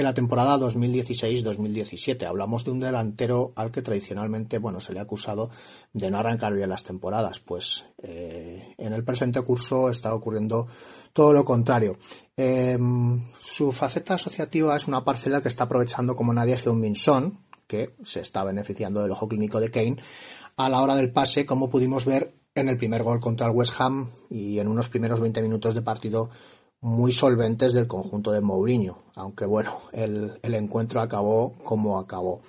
en 0.00 0.04
la 0.04 0.14
temporada 0.14 0.58
2016-2017. 0.58 2.26
Hablamos 2.26 2.64
de 2.64 2.70
un 2.70 2.80
delantero 2.80 3.52
al 3.54 3.70
que 3.70 3.82
tradicionalmente 3.82 4.58
bueno, 4.58 4.80
se 4.80 4.92
le 4.92 4.98
ha 4.98 5.02
acusado 5.02 5.50
de 5.92 6.10
no 6.10 6.18
arrancar 6.18 6.54
bien 6.54 6.70
las 6.70 6.82
temporadas. 6.82 7.40
Pues 7.40 7.84
eh, 8.02 8.74
en 8.78 8.92
el 8.92 9.04
presente 9.04 9.40
curso 9.42 9.90
está 9.90 10.14
ocurriendo 10.14 10.66
todo 11.12 11.32
lo 11.32 11.44
contrario. 11.44 11.98
Em, 12.36 13.24
su 13.40 13.72
faceta 13.72 14.14
asociativa 14.14 14.74
es 14.76 14.88
una 14.88 15.04
parcela 15.04 15.40
que 15.40 15.48
está 15.48 15.64
aprovechando 15.64 16.16
como 16.16 16.32
nadie 16.32 16.56
Heung-Min 16.56 16.94
que 17.66 17.94
se 18.02 18.20
está 18.20 18.42
beneficiando 18.42 19.02
del 19.02 19.12
ojo 19.12 19.28
clínico 19.28 19.60
de 19.60 19.70
Kane, 19.70 19.96
a 20.56 20.68
la 20.68 20.82
hora 20.82 20.96
del 20.96 21.12
pase, 21.12 21.46
como 21.46 21.70
pudimos 21.70 22.04
ver 22.04 22.34
en 22.54 22.68
el 22.68 22.76
primer 22.76 23.04
gol 23.04 23.20
contra 23.20 23.46
el 23.46 23.52
West 23.54 23.74
Ham 23.78 24.10
y 24.28 24.58
en 24.58 24.66
unos 24.66 24.88
primeros 24.88 25.20
20 25.20 25.40
minutos 25.40 25.74
de 25.74 25.82
partido 25.82 26.30
muy 26.80 27.12
solventes 27.12 27.72
del 27.72 27.86
conjunto 27.86 28.32
de 28.32 28.40
Mourinho, 28.40 29.04
aunque 29.14 29.46
bueno, 29.46 29.80
el, 29.92 30.38
el 30.42 30.54
encuentro 30.54 31.00
acabó 31.00 31.52
como 31.64 31.98
acabó. 31.98 32.40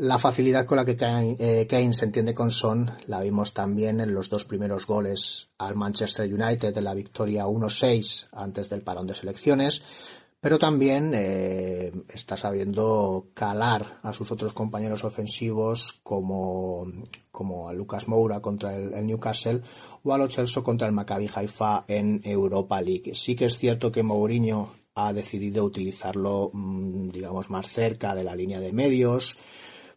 La 0.00 0.16
facilidad 0.16 0.64
con 0.64 0.76
la 0.76 0.84
que 0.84 0.96
eh, 1.00 1.66
Kane, 1.68 1.92
se 1.92 2.04
entiende 2.04 2.32
con 2.32 2.52
Son 2.52 2.88
la 3.08 3.20
vimos 3.20 3.52
también 3.52 4.00
en 4.00 4.14
los 4.14 4.30
dos 4.30 4.44
primeros 4.44 4.86
goles 4.86 5.48
al 5.58 5.74
Manchester 5.74 6.32
United 6.32 6.72
de 6.72 6.82
la 6.82 6.94
victoria 6.94 7.46
1-6 7.46 8.28
antes 8.30 8.68
del 8.70 8.82
parón 8.82 9.08
de 9.08 9.16
selecciones, 9.16 9.82
pero 10.40 10.58
también 10.58 11.12
eh, 11.14 11.90
está 12.08 12.36
sabiendo 12.36 13.28
calar 13.34 13.98
a 14.02 14.12
sus 14.12 14.30
otros 14.30 14.52
compañeros 14.52 15.02
ofensivos 15.02 15.98
como, 16.02 16.86
como 17.32 17.68
a 17.68 17.72
Lucas 17.72 18.06
Moura 18.06 18.40
contra 18.40 18.76
el, 18.76 19.04
Newcastle 19.04 19.62
o 20.04 20.14
a 20.14 20.18
Lo 20.18 20.30
Celso 20.30 20.62
contra 20.62 20.86
el 20.86 20.94
Maccabi 20.94 21.28
Haifa 21.34 21.84
en 21.88 22.20
Europa 22.22 22.80
League. 22.80 23.14
Sí 23.14 23.34
que 23.34 23.46
es 23.46 23.58
cierto 23.58 23.90
que 23.90 24.04
Mourinho 24.04 24.74
ha 24.94 25.12
decidido 25.12 25.64
utilizarlo, 25.64 26.50
mm, 26.52 27.08
digamos, 27.10 27.50
más 27.50 27.66
cerca 27.68 28.14
de 28.14 28.24
la 28.24 28.36
línea 28.36 28.60
de 28.60 28.72
medios, 28.72 29.36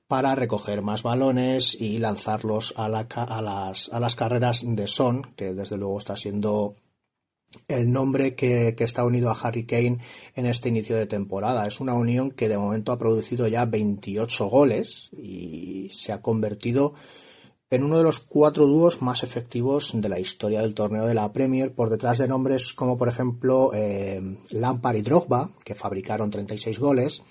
para 0.07 0.35
recoger 0.35 0.81
más 0.81 1.03
balones 1.03 1.79
y 1.79 1.99
lanzarlos 1.99 2.73
a, 2.75 2.89
las, 2.89 3.89
a 3.89 3.99
las 3.99 4.15
carreras 4.15 4.61
de 4.65 4.85
Son, 4.85 5.21
que 5.37 5.53
desde 5.53 5.77
luego 5.77 5.99
está 5.99 6.15
siendo 6.17 6.75
el 7.67 7.91
nombre 7.91 8.35
que, 8.35 8.75
está 8.77 9.05
unido 9.05 9.29
a 9.29 9.37
Harry 9.41 9.65
Kane 9.65 9.99
en 10.35 10.45
este 10.45 10.69
inicio 10.69 10.95
de 10.95 11.05
temporada. 11.05 11.67
Es 11.67 11.79
una 11.79 11.93
unión 11.93 12.31
que 12.31 12.49
de 12.49 12.57
momento 12.57 12.91
ha 12.91 12.97
producido 12.97 13.47
ya 13.47 13.65
28 13.65 14.45
goles 14.47 15.09
y 15.13 15.87
se 15.89 16.11
ha 16.11 16.21
convertido 16.21 16.93
en 17.69 17.83
uno 17.83 17.97
de 17.97 18.03
los 18.03 18.19
cuatro 18.19 18.67
dúos 18.67 19.01
más 19.01 19.23
efectivos 19.23 19.91
de 19.93 20.09
la 20.09 20.19
historia 20.19 20.61
del 20.61 20.73
torneo 20.73 21.05
de 21.05 21.13
la 21.13 21.31
Premier, 21.31 21.73
por 21.73 21.89
detrás 21.89 22.17
de 22.17 22.27
nombres 22.27 22.73
como 22.73 22.97
por 22.97 23.07
ejemplo 23.07 23.71
eh, 23.73 24.21
Lampard 24.49 24.97
y 24.97 25.01
Drogba, 25.01 25.51
que 25.63 25.73
fabricaron 25.73 26.29
36 26.29 26.77
goles, 26.79 27.23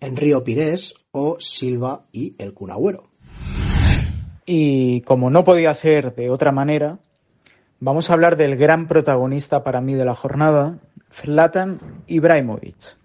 Enrío 0.00 0.44
Pires 0.44 0.94
o 1.10 1.36
Silva 1.40 2.06
y 2.12 2.36
el 2.38 2.54
Cunagüero. 2.54 3.02
Y 4.46 5.02
como 5.02 5.30
no 5.30 5.44
podía 5.44 5.74
ser 5.74 6.14
de 6.14 6.30
otra 6.30 6.52
manera, 6.52 7.00
Vamos 7.82 8.10
a 8.10 8.12
hablar 8.12 8.36
del 8.36 8.56
gran 8.56 8.88
protagonista 8.88 9.64
para 9.64 9.80
mí 9.80 9.94
de 9.94 10.04
la 10.04 10.14
jornada, 10.14 10.76
Zlatan 11.10 11.80
Ibrahimovic. 12.08 12.98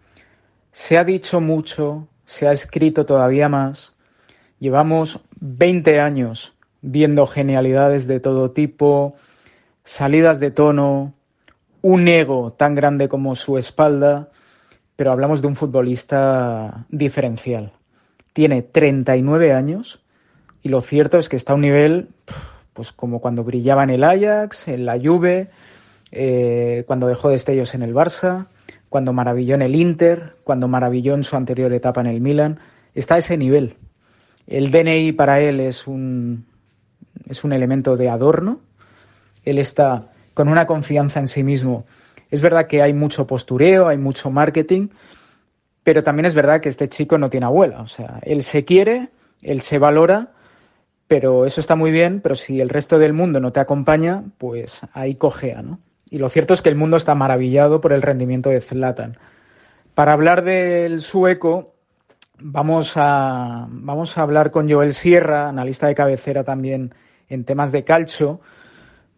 Se 0.74 0.98
ha 0.98 1.06
dicho 1.06 1.40
mucho, 1.40 2.10
se 2.26 2.46
ha 2.46 2.52
escrito 2.52 3.06
todavía 3.06 3.48
más. 3.48 3.96
Llevamos 4.60 5.22
20 5.40 6.02
años 6.02 6.58
viendo 6.82 7.26
genialidades 7.26 8.06
de 8.06 8.20
todo 8.20 8.52
tipo, 8.52 9.16
salidas 9.86 10.42
de 10.42 10.52
tono, 10.52 11.14
un 11.82 12.10
ego 12.10 12.52
tan 12.52 12.76
grande 12.76 13.08
como 13.08 13.36
su 13.36 13.58
espalda, 13.58 14.28
pero 14.98 15.14
hablamos 15.14 15.42
de 15.42 15.48
un 15.48 15.56
futbolista 15.56 16.86
diferencial. 16.90 17.72
Tiene 18.34 18.62
39 18.62 19.54
años 19.54 20.04
y 20.62 20.68
lo 20.68 20.82
cierto 20.82 21.18
es 21.18 21.30
que 21.30 21.38
está 21.38 21.54
a 21.54 21.56
un 21.56 21.62
nivel 21.62 22.10
pues 22.76 22.92
como 22.92 23.22
cuando 23.22 23.46
brillaba 23.46 23.86
en 23.86 23.90
el 23.90 24.04
Ajax, 24.04 24.68
en 24.68 24.86
la 24.86 25.00
Juve, 25.00 25.48
eh, 26.12 26.84
cuando 26.86 27.08
dejó 27.08 27.30
destellos 27.30 27.74
en 27.74 27.84
el 27.84 27.94
Barça, 27.94 28.48
cuando 28.90 29.14
maravilló 29.14 29.56
en 29.56 29.62
el 29.62 29.76
Inter, 29.76 30.36
cuando 30.44 30.68
maravilló 30.68 31.16
en 31.16 31.24
su 31.24 31.38
anterior 31.38 31.72
etapa 31.72 32.02
en 32.02 32.08
el 32.08 32.20
Milan, 32.20 32.60
está 32.94 33.16
a 33.16 33.20
ese 33.20 33.38
nivel. 33.38 33.78
El 34.46 34.72
DNI 34.72 35.14
para 35.14 35.40
él 35.40 35.62
es 35.62 35.88
un, 35.88 36.46
es 37.30 37.46
un 37.46 37.54
elemento 37.54 37.96
de 37.96 38.10
adorno, 38.10 38.60
él 39.46 39.58
está 39.58 40.12
con 40.34 40.50
una 40.50 40.68
confianza 40.68 41.22
en 41.22 41.30
sí 41.30 41.44
mismo. 41.44 41.86
Es 42.30 42.42
verdad 42.42 42.68
que 42.68 42.82
hay 42.82 42.94
mucho 42.94 43.26
postureo, 43.26 43.88
hay 43.88 43.98
mucho 43.98 44.32
marketing, 44.32 44.90
pero 45.82 46.04
también 46.04 46.26
es 46.26 46.36
verdad 46.36 46.60
que 46.60 46.68
este 46.68 46.90
chico 46.90 47.18
no 47.18 47.30
tiene 47.30 47.46
abuela, 47.46 47.80
o 47.82 47.88
sea, 47.88 48.20
él 48.24 48.44
se 48.44 48.66
quiere, 48.66 49.12
él 49.42 49.62
se 49.62 49.80
valora 49.80 50.34
pero 51.08 51.46
eso 51.46 51.60
está 51.60 51.76
muy 51.76 51.92
bien, 51.92 52.20
pero 52.22 52.36
si 52.36 52.62
el 52.62 52.70
resto 52.70 52.98
del 52.98 53.14
mundo 53.14 53.40
no 53.40 53.52
te 53.52 53.60
acompaña, 53.60 54.24
pues 54.38 54.82
ahí 54.94 55.16
cojea, 55.16 55.62
¿no? 55.62 55.80
Y 56.10 56.18
lo 56.18 56.30
cierto 56.30 56.54
es 56.54 56.62
que 56.62 56.70
el 56.70 56.76
mundo 56.76 56.98
está 56.98 57.16
maravillado 57.16 57.82
por 57.82 57.94
el 57.94 58.02
rendimiento 58.02 58.50
de 58.50 58.62
Zlatan. 58.62 59.18
Para 59.94 60.14
hablar 60.14 60.44
del 60.44 61.02
sueco, 61.02 61.74
vamos 62.40 62.94
a, 62.96 63.68
vamos 63.70 64.18
a 64.18 64.22
hablar 64.22 64.52
con 64.52 64.70
Joel 64.70 64.94
Sierra, 64.94 65.50
analista 65.50 65.88
de 65.88 65.96
cabecera 65.96 66.44
también 66.44 66.94
en 67.30 67.44
temas 67.44 67.72
de 67.72 67.84
calcio, 67.84 68.40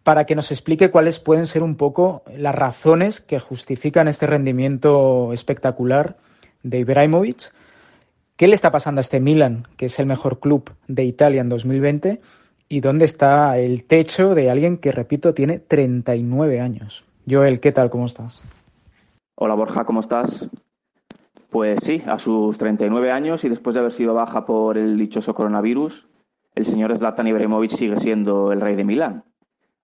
para 0.02 0.24
que 0.24 0.34
nos 0.34 0.50
explique 0.50 0.90
cuáles 0.90 1.18
pueden 1.18 1.46
ser 1.46 1.62
un 1.62 1.76
poco 1.76 2.22
las 2.34 2.54
razones 2.54 3.20
que 3.20 3.38
justifican 3.38 4.08
este 4.08 4.26
rendimiento 4.26 5.32
espectacular 5.32 6.16
de 6.62 6.78
Ibrahimovic 6.78 7.52
¿Qué 8.38 8.46
le 8.46 8.54
está 8.54 8.70
pasando 8.70 9.00
a 9.00 9.02
este 9.02 9.18
Milan, 9.18 9.66
que 9.76 9.86
es 9.86 9.98
el 9.98 10.06
mejor 10.06 10.38
club 10.38 10.70
de 10.86 11.02
Italia 11.02 11.40
en 11.40 11.48
2020? 11.48 12.20
¿Y 12.68 12.80
dónde 12.80 13.04
está 13.04 13.58
el 13.58 13.82
techo 13.82 14.36
de 14.36 14.48
alguien 14.48 14.78
que, 14.78 14.92
repito, 14.92 15.34
tiene 15.34 15.58
39 15.58 16.60
años? 16.60 17.04
Joel, 17.28 17.58
¿qué 17.58 17.72
tal? 17.72 17.90
¿Cómo 17.90 18.06
estás? 18.06 18.44
Hola 19.34 19.54
Borja, 19.56 19.84
¿cómo 19.84 19.98
estás? 19.98 20.48
Pues 21.50 21.80
sí, 21.82 22.00
a 22.06 22.20
sus 22.20 22.56
39 22.58 23.10
años 23.10 23.42
y 23.42 23.48
después 23.48 23.74
de 23.74 23.80
haber 23.80 23.90
sido 23.90 24.14
baja 24.14 24.46
por 24.46 24.78
el 24.78 24.96
dichoso 24.96 25.34
coronavirus, 25.34 26.06
el 26.54 26.64
señor 26.64 26.96
Zlatan 26.96 27.26
Ibrahimovic 27.26 27.72
sigue 27.72 27.96
siendo 27.96 28.52
el 28.52 28.60
rey 28.60 28.76
de 28.76 28.84
Milán. 28.84 29.24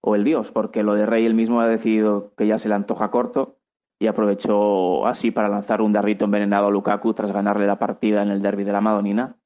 O 0.00 0.14
el 0.14 0.22
dios, 0.22 0.52
porque 0.52 0.84
lo 0.84 0.94
de 0.94 1.06
rey 1.06 1.26
él 1.26 1.34
mismo 1.34 1.60
ha 1.60 1.66
decidido 1.66 2.30
que 2.36 2.46
ya 2.46 2.58
se 2.58 2.68
le 2.68 2.76
antoja 2.76 3.10
corto 3.10 3.53
y 3.98 4.06
aprovechó 4.06 5.06
así 5.06 5.30
para 5.30 5.48
lanzar 5.48 5.80
un 5.80 5.92
darrito 5.92 6.24
envenenado 6.24 6.66
a 6.66 6.70
Lukaku 6.70 7.14
tras 7.14 7.32
ganarle 7.32 7.66
la 7.66 7.78
partida 7.78 8.22
en 8.22 8.30
el 8.30 8.42
derby 8.42 8.64
de 8.64 8.72
la 8.72 8.80
Madonina, 8.80 9.36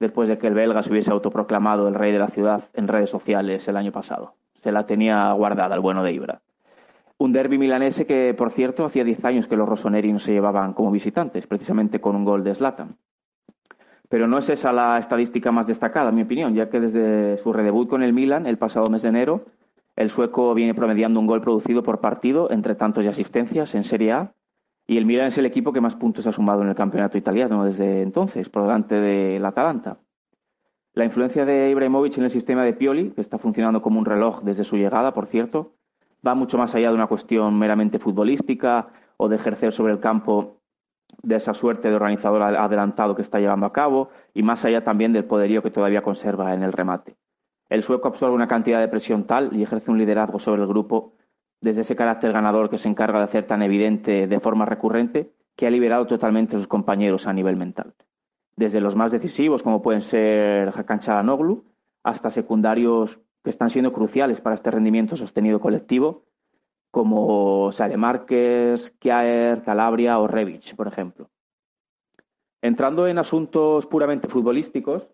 después 0.00 0.28
de 0.28 0.38
que 0.38 0.48
el 0.48 0.54
belga 0.54 0.82
se 0.82 0.90
hubiese 0.90 1.10
autoproclamado 1.10 1.88
el 1.88 1.94
rey 1.94 2.12
de 2.12 2.18
la 2.18 2.28
ciudad 2.28 2.64
en 2.74 2.88
redes 2.88 3.10
sociales 3.10 3.66
el 3.68 3.76
año 3.76 3.92
pasado. 3.92 4.34
Se 4.62 4.72
la 4.72 4.86
tenía 4.86 5.32
guardada 5.32 5.74
el 5.74 5.80
bueno 5.80 6.02
de 6.02 6.12
Ibra. 6.12 6.40
Un 7.18 7.32
derby 7.32 7.56
milanese 7.56 8.04
que, 8.04 8.34
por 8.34 8.50
cierto, 8.50 8.84
hacía 8.84 9.04
10 9.04 9.24
años 9.24 9.46
que 9.46 9.56
los 9.56 9.68
rossoneri 9.68 10.12
no 10.12 10.18
se 10.18 10.32
llevaban 10.32 10.72
como 10.72 10.90
visitantes, 10.90 11.46
precisamente 11.46 12.00
con 12.00 12.16
un 12.16 12.24
gol 12.24 12.42
de 12.42 12.54
Zlatan. 12.54 12.96
Pero 14.08 14.26
no 14.26 14.38
es 14.38 14.48
esa 14.50 14.72
la 14.72 14.98
estadística 14.98 15.52
más 15.52 15.68
destacada, 15.68 16.08
en 16.08 16.16
mi 16.16 16.22
opinión, 16.22 16.52
ya 16.54 16.68
que 16.68 16.80
desde 16.80 17.38
su 17.38 17.52
redebut 17.52 17.88
con 17.88 18.02
el 18.02 18.12
Milan 18.12 18.46
el 18.46 18.58
pasado 18.58 18.90
mes 18.90 19.02
de 19.02 19.08
enero 19.08 19.44
el 19.96 20.10
sueco 20.10 20.54
viene 20.54 20.74
promediando 20.74 21.20
un 21.20 21.26
gol 21.26 21.40
producido 21.40 21.82
por 21.82 22.00
partido 22.00 22.50
entre 22.50 22.74
tantos 22.74 23.04
y 23.04 23.08
asistencias 23.08 23.74
en 23.74 23.84
Serie 23.84 24.12
A 24.12 24.34
y 24.86 24.98
el 24.98 25.06
Milan 25.06 25.28
es 25.28 25.38
el 25.38 25.46
equipo 25.46 25.72
que 25.72 25.80
más 25.80 25.94
puntos 25.94 26.26
ha 26.26 26.32
sumado 26.32 26.62
en 26.62 26.68
el 26.68 26.74
campeonato 26.74 27.16
italiano 27.16 27.64
desde 27.64 28.02
entonces, 28.02 28.48
por 28.48 28.62
delante 28.62 28.96
del 28.96 29.44
Atalanta. 29.44 29.98
La 30.94 31.04
influencia 31.04 31.44
de 31.44 31.70
Ibrahimovic 31.70 32.18
en 32.18 32.24
el 32.24 32.30
sistema 32.30 32.64
de 32.64 32.74
Pioli, 32.74 33.12
que 33.12 33.20
está 33.20 33.38
funcionando 33.38 33.80
como 33.80 33.98
un 33.98 34.04
reloj 34.04 34.42
desde 34.42 34.64
su 34.64 34.76
llegada, 34.76 35.14
por 35.14 35.26
cierto, 35.26 35.74
va 36.26 36.34
mucho 36.34 36.58
más 36.58 36.74
allá 36.74 36.88
de 36.88 36.94
una 36.94 37.06
cuestión 37.06 37.58
meramente 37.58 37.98
futbolística 37.98 38.88
o 39.16 39.28
de 39.28 39.36
ejercer 39.36 39.72
sobre 39.72 39.92
el 39.92 40.00
campo 40.00 40.58
de 41.22 41.36
esa 41.36 41.54
suerte 41.54 41.88
de 41.88 41.94
organizador 41.94 42.42
adelantado 42.42 43.14
que 43.14 43.22
está 43.22 43.38
llevando 43.38 43.66
a 43.66 43.72
cabo 43.72 44.10
y 44.34 44.42
más 44.42 44.64
allá 44.64 44.82
también 44.84 45.12
del 45.12 45.24
poderío 45.24 45.62
que 45.62 45.70
todavía 45.70 46.02
conserva 46.02 46.54
en 46.54 46.62
el 46.62 46.72
remate. 46.72 47.16
El 47.72 47.82
sueco 47.82 48.08
absorbe 48.08 48.34
una 48.34 48.48
cantidad 48.48 48.80
de 48.80 48.88
presión 48.88 49.24
tal 49.24 49.56
y 49.56 49.62
ejerce 49.62 49.90
un 49.90 49.96
liderazgo 49.96 50.38
sobre 50.38 50.60
el 50.60 50.68
grupo 50.68 51.14
desde 51.62 51.80
ese 51.80 51.96
carácter 51.96 52.30
ganador 52.30 52.68
que 52.68 52.76
se 52.76 52.86
encarga 52.86 53.16
de 53.16 53.24
hacer 53.24 53.46
tan 53.46 53.62
evidente 53.62 54.26
de 54.26 54.40
forma 54.40 54.66
recurrente 54.66 55.32
que 55.56 55.66
ha 55.66 55.70
liberado 55.70 56.06
totalmente 56.06 56.54
a 56.54 56.58
sus 56.58 56.68
compañeros 56.68 57.26
a 57.26 57.32
nivel 57.32 57.56
mental. 57.56 57.94
Desde 58.56 58.82
los 58.82 58.94
más 58.94 59.10
decisivos, 59.10 59.62
como 59.62 59.80
pueden 59.80 60.02
ser 60.02 60.68
Hakan 60.68 61.00
Çalhanoğlu, 61.00 61.64
hasta 62.02 62.30
secundarios 62.30 63.18
que 63.42 63.48
están 63.48 63.70
siendo 63.70 63.94
cruciales 63.94 64.42
para 64.42 64.54
este 64.54 64.70
rendimiento 64.70 65.16
sostenido 65.16 65.58
colectivo, 65.58 66.26
como 66.90 67.72
Sale 67.72 67.96
Márquez, 67.96 68.94
Kjaer, 69.00 69.62
Calabria 69.62 70.18
o 70.18 70.26
Rebic, 70.26 70.76
por 70.76 70.88
ejemplo. 70.88 71.30
Entrando 72.60 73.06
en 73.06 73.16
asuntos 73.16 73.86
puramente 73.86 74.28
futbolísticos, 74.28 75.08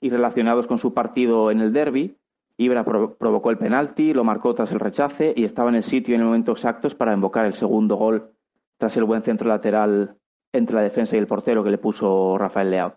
y 0.00 0.10
relacionados 0.10 0.66
con 0.66 0.78
su 0.78 0.94
partido 0.94 1.50
en 1.50 1.60
el 1.60 1.72
derby. 1.72 2.16
Ibra 2.56 2.84
provocó 2.84 3.50
el 3.50 3.58
penalti, 3.58 4.12
lo 4.12 4.24
marcó 4.24 4.54
tras 4.54 4.72
el 4.72 4.80
rechace 4.80 5.32
y 5.36 5.44
estaba 5.44 5.70
en 5.70 5.76
el 5.76 5.84
sitio 5.84 6.14
en 6.14 6.20
el 6.20 6.26
momento 6.26 6.52
exacto 6.52 6.88
para 6.96 7.14
invocar 7.14 7.46
el 7.46 7.54
segundo 7.54 7.96
gol 7.96 8.30
tras 8.78 8.96
el 8.96 9.04
buen 9.04 9.22
centro 9.22 9.48
lateral 9.48 10.16
entre 10.52 10.76
la 10.76 10.82
defensa 10.82 11.16
y 11.16 11.18
el 11.18 11.26
portero 11.26 11.64
que 11.64 11.70
le 11.70 11.78
puso 11.78 12.36
Rafael 12.36 12.70
Leao. 12.70 12.96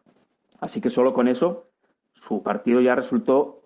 Así 0.60 0.82
que 0.82 0.90
solo 0.90 1.14
con 1.14 1.28
eso 1.28 1.68
su 2.14 2.44
partido 2.44 2.82
ya 2.82 2.96
resultó 2.96 3.62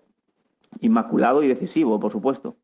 inmaculado 0.80 1.42
y 1.42 1.48
decisivo, 1.48 1.98
por 1.98 2.12
supuesto. 2.12 2.56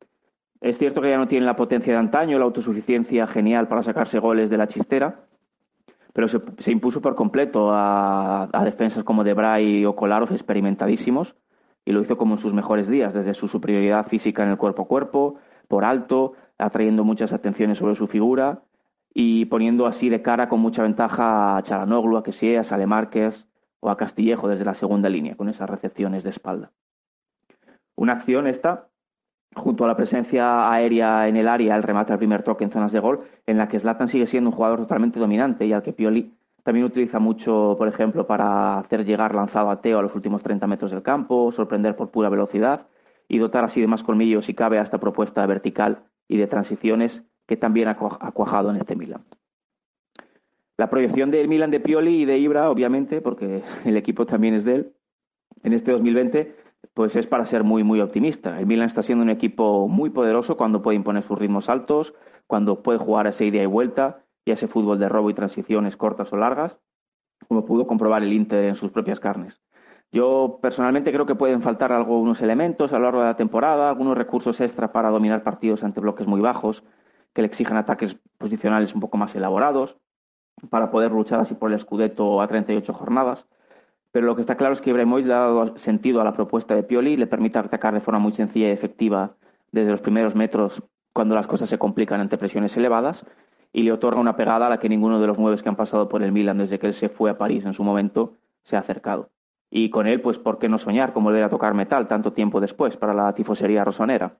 Es 0.61 0.78
cierto 0.78 1.00
que 1.00 1.11
ya 1.11 1.18
no 1.18 1.28
tiene 1.28 1.46
la 1.46 1.57
potencia 1.57 1.92
de 1.92 1.98
antaño, 1.98 2.38
la 2.38 2.44
autosuficiencia 2.44 3.26
genial 3.26 3.68
para 3.68 3.82
sacarse 3.82 4.18
goles 4.18 4.50
de 4.50 4.57
la 4.57 4.68
chistera, 4.68 5.26
pero 6.17 6.29
se, 6.29 6.73
impuso 6.73 7.03
por 7.03 7.14
completo 7.14 7.69
a, 7.73 8.49
defensas 8.64 9.05
como 9.05 9.23
Debray 9.23 9.85
o 9.85 9.95
Kolarov 9.95 10.33
experimentadísimos 10.33 11.37
y 11.85 11.93
lo 11.93 12.01
hizo 12.01 12.17
como 12.17 12.37
en 12.37 12.41
sus 12.41 12.55
mejores 12.55 12.89
días, 12.89 13.12
desde 13.12 13.35
su 13.35 13.49
superioridad 13.49 14.07
física 14.07 14.43
en 14.43 14.49
el 14.49 14.57
cuerpo 14.57 14.85
a 14.85 14.87
cuerpo, 14.87 15.35
por 15.69 15.85
alto, 15.85 16.33
atrayendo 16.57 17.05
muchas 17.05 17.35
atenciones 17.35 17.77
sobre 17.77 17.97
su 17.97 18.07
figura 18.07 18.62
y 19.12 19.45
poniendo 19.45 19.85
así 19.87 20.09
de 20.09 20.23
cara 20.23 20.49
con 20.49 20.61
mucha 20.61 20.83
ventaja 20.83 21.59
a 21.59 21.62
Charanoglu, 21.62 22.17
a 22.17 22.23
Kessie, 22.23 22.57
a 22.57 22.64
Sale 22.64 22.87
Márquez 22.87 23.47
o 23.81 23.91
a 23.91 23.99
Castillejo 23.99 24.49
desde 24.49 24.64
la 24.64 24.73
segunda 24.73 25.11
línea, 25.11 25.37
con 25.37 25.51
esas 25.51 25.69
recepciones 25.69 26.25
de 26.25 26.31
espalda. 26.31 26.73
Una 27.95 28.14
acción 28.14 28.47
esta 28.47 28.89
junto 29.57 29.84
a 29.84 29.88
la 29.88 29.96
presencia 29.96 30.70
aérea 30.70 31.28
en 31.28 31.36
el 31.36 31.48
área, 31.48 31.76
el 31.76 31.82
remate 31.82 32.12
al 32.12 32.18
primer 32.18 32.42
toque 32.42 32.64
en 32.64 32.70
zonas 32.70 32.92
de 32.92 33.00
gol, 33.00 33.20
en 33.46 33.57
la 33.57 33.68
que 33.68 33.80
Zlatan 33.80 34.09
sigue 34.09 34.26
siendo 34.26 34.50
un 34.50 34.57
jugador 34.57 34.80
totalmente 34.80 35.18
dominante 35.18 35.66
y 35.66 35.72
al 35.72 35.82
que 35.82 35.92
Pioli 35.92 36.34
también 36.62 36.84
utiliza 36.84 37.18
mucho, 37.18 37.74
por 37.78 37.88
ejemplo, 37.88 38.26
para 38.26 38.78
hacer 38.78 39.04
llegar 39.04 39.34
lanzado 39.34 39.70
a 39.70 39.80
Teo 39.80 39.98
a 39.98 40.02
los 40.02 40.14
últimos 40.14 40.42
30 40.42 40.66
metros 40.66 40.90
del 40.90 41.02
campo, 41.02 41.50
sorprender 41.52 41.96
por 41.96 42.11
pura 42.11 42.28
velocidad 42.28 42.86
y 43.28 43.38
dotar 43.38 43.64
así 43.64 43.80
de 43.80 43.86
más 43.86 44.02
colmillos 44.02 44.44
si 44.44 44.54
cabe 44.54 44.78
a 44.78 44.82
esta 44.82 44.98
propuesta 44.98 45.46
vertical 45.46 46.04
y 46.28 46.36
de 46.36 46.46
transiciones 46.46 47.22
que 47.46 47.57
también 47.57 47.88
ha 47.88 47.96
cuajado 47.96 48.70
en 48.70 48.76
este 48.76 48.96
Milan. 48.96 49.24
La 50.76 50.90
proyección 50.90 51.30
del 51.30 51.48
Milan 51.48 51.70
de 51.70 51.80
Pioli 51.80 52.22
y 52.22 52.24
de 52.24 52.36
Ibra, 52.38 52.68
obviamente, 52.68 53.22
porque 53.22 53.62
el 53.84 53.96
equipo 53.96 54.26
también 54.26 54.54
es 54.54 54.64
de 54.64 54.74
él, 54.74 54.92
en 55.62 55.72
este 55.72 55.92
2020 55.92 56.66
pues 56.95 57.16
es 57.16 57.26
para 57.26 57.47
ser 57.47 57.64
muy, 57.64 57.82
muy 57.84 58.01
optimista. 58.01 58.59
El 58.59 58.66
Milan 58.66 58.87
está 58.87 59.03
siendo 59.03 59.22
un 59.22 59.30
equipo 59.30 59.89
muy 59.89 60.11
poderoso 60.11 60.57
cuando 60.57 60.82
puede 60.82 60.97
imponer 60.97 61.22
sus 61.22 61.39
ritmos 61.39 61.68
altos, 61.68 62.14
cuando 62.47 62.82
puede 62.82 62.99
jugar 62.99 63.26
a 63.26 63.30
ese 63.30 63.47
ida 63.47 63.62
y 63.62 63.66
vuelta 63.66 64.24
y 64.45 64.51
a 64.51 64.55
ese 64.55 64.68
fútbol 64.68 64.99
de 64.99 65.09
robo 65.09 65.30
y 65.30 65.34
transiciones 65.34 65.97
cortas 65.97 66.32
o 66.32 66.37
largas, 66.37 66.78
como 67.49 67.64
pudo 67.64 67.87
comprobar 67.87 68.22
el 68.22 68.32
Inter 68.32 68.64
en 68.64 68.76
sus 68.76 68.91
propias 68.91 69.20
carnes. 69.20 69.61
Yo 70.12 70.61
personalmente 70.62 71.12
creo 71.12 71.26
que 71.26 71.34
pueden 71.34 71.62
faltar 71.62 71.93
algunos 71.93 72.41
elementos 72.41 72.93
a 72.93 72.99
lo 72.99 73.05
largo 73.05 73.20
de 73.20 73.26
la 73.26 73.37
temporada, 73.37 73.89
algunos 73.89 74.16
recursos 74.16 74.61
extra 74.61 74.93
para 74.93 75.11
dominar 75.11 75.43
partidos 75.43 75.82
ante 75.82 76.01
bloques 76.01 76.26
muy 76.26 76.41
bajos, 76.41 76.84
que 77.34 77.43
le 77.43 77.49
exijan 77.49 77.76
ataques 77.76 78.16
posicionales 78.39 78.95
un 78.95 79.01
poco 79.01 79.18
más 79.18 79.34
elaborados, 79.34 79.99
para 80.70 80.91
poder 80.91 81.12
luchar 81.12 81.41
así 81.41 81.55
por 81.55 81.72
el 81.72 81.78
Scudetto 81.78 82.41
a 82.41 82.47
38 82.47 82.93
jornadas. 82.95 83.47
Pero 84.17 84.29
lo 84.29 84.35
que 84.35 84.41
está 84.41 84.57
claro 84.57 84.73
es 84.73 84.81
que 84.81 84.89
Ibrahimovic 84.89 85.27
le 85.27 85.35
ha 85.35 85.41
dado 85.41 85.77
sentido 85.77 86.23
a 86.23 86.25
la 86.25 86.33
propuesta 86.33 86.75
de 86.75 86.83
Pioli 86.83 87.12
y 87.12 87.17
le 87.19 87.27
permite 87.27 87.59
atacar 87.59 87.93
de 87.93 88.01
forma 88.01 88.19
muy 88.19 88.33
sencilla 88.33 88.69
y 88.69 88.71
efectiva 88.71 89.35
desde 89.73 89.91
los 89.91 90.01
primeros 90.01 90.35
metros 90.35 90.83
cuando 91.12 91.35
las 91.35 91.47
cosas 91.47 91.69
se 91.69 91.77
complican 91.77 92.23
ante 92.23 92.39
presiones 92.39 92.75
elevadas 92.79 93.27
y 93.75 93.83
le 93.83 93.93
otorga 93.93 94.19
una 94.19 94.35
pegada 94.35 94.69
a 94.69 94.71
la 94.71 94.81
que 94.81 94.89
ninguno 94.89 95.21
de 95.21 95.27
los 95.27 95.39
nueve 95.39 95.61
que 95.62 95.69
han 95.69 95.77
pasado 95.77 96.09
por 96.09 96.23
el 96.23 96.33
Milan 96.33 96.57
desde 96.57 96.79
que 96.79 96.87
él 96.87 96.95
se 96.95 97.11
fue 97.11 97.29
a 97.29 97.37
París 97.37 97.67
en 97.67 97.75
su 97.75 97.85
momento 97.85 98.39
se 98.62 98.77
ha 98.77 98.79
acercado. 98.79 99.29
Y 99.71 99.91
con 99.91 100.07
él, 100.07 100.23
pues, 100.23 100.39
¿por 100.39 100.59
qué 100.59 100.71
no 100.71 100.79
soñar 100.79 101.12
con 101.12 101.23
volver 101.23 101.45
a 101.45 101.51
tocar 101.51 101.75
metal 101.75 102.09
tanto 102.09 102.33
tiempo 102.33 102.59
después 102.59 102.97
para 102.97 103.12
la 103.12 103.35
tifosería 103.35 103.85
rosonera? 103.85 104.39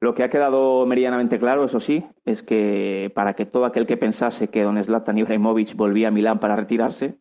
Lo 0.00 0.14
que 0.14 0.22
ha 0.22 0.28
quedado 0.28 0.84
meridianamente 0.84 1.38
claro, 1.38 1.64
eso 1.64 1.80
sí, 1.80 2.04
es 2.26 2.42
que 2.42 3.10
para 3.14 3.32
que 3.32 3.46
todo 3.46 3.64
aquel 3.64 3.86
que 3.86 3.96
pensase 3.96 4.48
que 4.48 4.64
don 4.64 4.84
Zlatan 4.84 5.16
Ibrahimovic 5.16 5.74
volvía 5.76 6.08
a 6.08 6.10
Milán 6.10 6.40
para 6.40 6.56
retirarse, 6.56 7.16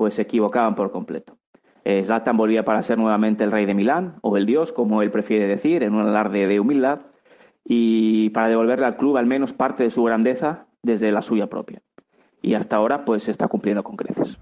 pues 0.00 0.14
se 0.14 0.22
equivocaban 0.22 0.76
por 0.76 0.92
completo. 0.92 1.36
Eh, 1.84 2.02
Zlatan 2.04 2.38
volvía 2.38 2.64
para 2.64 2.80
ser 2.80 2.96
nuevamente 2.96 3.44
el 3.44 3.52
rey 3.52 3.66
de 3.66 3.74
Milán, 3.74 4.14
o 4.22 4.38
el 4.38 4.46
dios, 4.46 4.72
como 4.72 5.02
él 5.02 5.10
prefiere 5.10 5.46
decir, 5.46 5.82
en 5.82 5.92
un 5.92 6.00
alarde 6.00 6.46
de 6.46 6.58
humildad, 6.58 7.00
y 7.66 8.30
para 8.30 8.48
devolverle 8.48 8.86
al 8.86 8.96
club 8.96 9.18
al 9.18 9.26
menos 9.26 9.52
parte 9.52 9.82
de 9.82 9.90
su 9.90 10.02
grandeza 10.02 10.68
desde 10.82 11.12
la 11.12 11.20
suya 11.20 11.48
propia. 11.48 11.82
Y 12.40 12.54
hasta 12.54 12.76
ahora, 12.76 13.04
pues 13.04 13.24
se 13.24 13.30
está 13.30 13.46
cumpliendo 13.46 13.82
con 13.82 13.96
creces. 13.96 14.38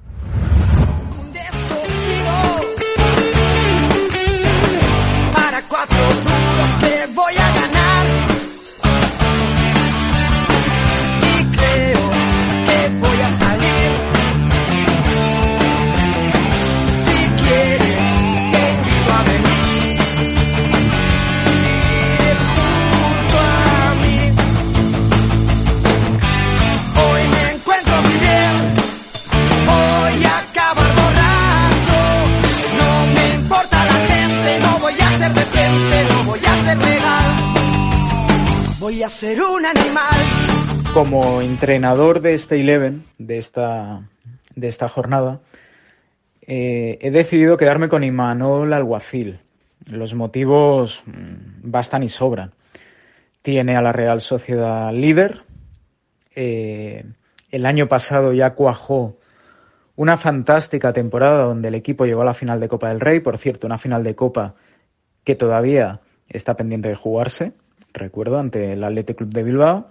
Voy 38.88 39.02
a 39.02 39.10
ser 39.10 39.38
un 39.42 39.66
animal. 39.66 40.16
Como 40.94 41.42
entrenador 41.42 42.22
de 42.22 42.32
este 42.32 42.58
Eleven, 42.58 43.04
de 43.18 43.36
esta, 43.36 44.08
de 44.56 44.66
esta 44.66 44.88
jornada, 44.88 45.40
eh, 46.40 46.96
he 47.02 47.10
decidido 47.10 47.58
quedarme 47.58 47.90
con 47.90 48.02
Imanol 48.02 48.72
Alguacil. 48.72 49.40
Los 49.84 50.14
motivos 50.14 51.02
mm, 51.04 51.70
bastan 51.70 52.02
y 52.02 52.08
sobran. 52.08 52.54
Tiene 53.42 53.76
a 53.76 53.82
la 53.82 53.92
Real 53.92 54.22
Sociedad 54.22 54.90
líder. 54.90 55.42
Eh, 56.34 57.04
el 57.50 57.66
año 57.66 57.88
pasado 57.88 58.32
ya 58.32 58.54
cuajó 58.54 59.18
una 59.96 60.16
fantástica 60.16 60.94
temporada 60.94 61.42
donde 61.42 61.68
el 61.68 61.74
equipo 61.74 62.06
llegó 62.06 62.22
a 62.22 62.24
la 62.24 62.32
final 62.32 62.58
de 62.58 62.68
Copa 62.68 62.88
del 62.88 63.00
Rey. 63.00 63.20
Por 63.20 63.36
cierto, 63.36 63.66
una 63.66 63.76
final 63.76 64.02
de 64.02 64.14
Copa 64.14 64.54
que 65.24 65.34
todavía 65.34 66.00
está 66.30 66.54
pendiente 66.54 66.88
de 66.88 66.94
jugarse 66.94 67.52
recuerdo, 67.92 68.38
ante 68.38 68.72
el 68.72 68.84
Athletic 68.84 69.16
Club 69.16 69.30
de 69.30 69.42
Bilbao. 69.42 69.88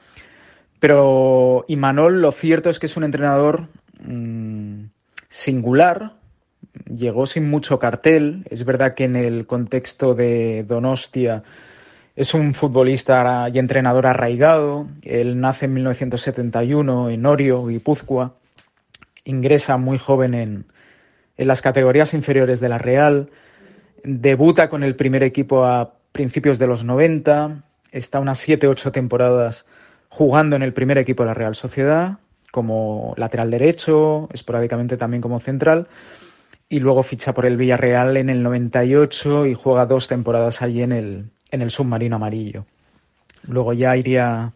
Pero 0.80 1.66
Imanol, 1.68 2.22
lo 2.22 2.32
cierto 2.32 2.70
es 2.70 2.80
que 2.80 2.86
es 2.86 2.98
un 2.98 3.04
entrenador 3.04 3.68
mm, 4.00 4.86
singular, 5.30 6.14
llegó 6.94 7.26
sin 7.26 7.50
mucho 7.50 7.80
cartel. 7.80 8.46
Es 8.50 8.64
verdad 8.64 8.94
que 8.94 9.06
en 9.06 9.16
el 9.16 9.48
contexto 9.48 10.14
de 10.14 10.64
Donostia 10.68 11.44
es 12.16 12.34
un 12.34 12.54
futbolista 12.54 13.50
y 13.52 13.60
entrenador 13.60 14.06
arraigado. 14.06 14.88
Él 15.04 15.40
nace 15.40 15.66
en 15.66 15.74
1971 15.74 17.10
en 17.10 17.26
Orio, 17.26 17.66
Guipúzcoa. 17.66 18.36
Ingresa 19.24 19.78
muy 19.78 19.98
joven 19.98 20.34
en, 20.34 20.66
en 21.38 21.48
las 21.48 21.62
categorías 21.62 22.14
inferiores 22.14 22.60
de 22.60 22.70
la 22.70 22.78
Real. 22.78 23.30
Debuta 24.04 24.70
con 24.70 24.84
el 24.84 24.96
primer 24.96 25.24
equipo 25.24 25.66
a 25.66 25.96
principios 26.12 26.60
de 26.60 26.68
los 26.68 26.84
90 26.84 27.64
está 27.92 28.20
unas 28.20 28.48
7-8 28.48 28.92
temporadas 28.92 29.66
jugando 30.10 30.56
en 30.56 30.64
el 30.64 30.74
primer 30.74 30.98
equipo 30.98 31.24
de 31.24 31.28
la 31.28 31.34
Real 31.34 31.56
Sociedad, 31.56 32.18
como 32.52 33.14
lateral 33.18 33.52
derecho, 33.52 34.30
esporádicamente 34.34 34.98
también 34.98 35.22
como 35.22 35.40
central, 35.40 35.88
y 36.70 36.80
luego 36.80 37.04
ficha 37.04 37.34
por 37.34 37.46
el 37.46 37.58
Villarreal 37.58 38.18
en 38.18 38.30
el 38.30 38.44
98 38.44 39.46
y 39.46 39.54
juega 39.54 39.86
dos 39.86 40.08
temporadas 40.08 40.62
allí 40.62 40.82
en 40.82 40.92
el, 40.92 41.30
en 41.52 41.62
el 41.62 41.70
submarino 41.70 42.18
amarillo. 42.18 42.66
Luego 43.48 43.74
ya 43.74 43.96
iría, 43.96 44.52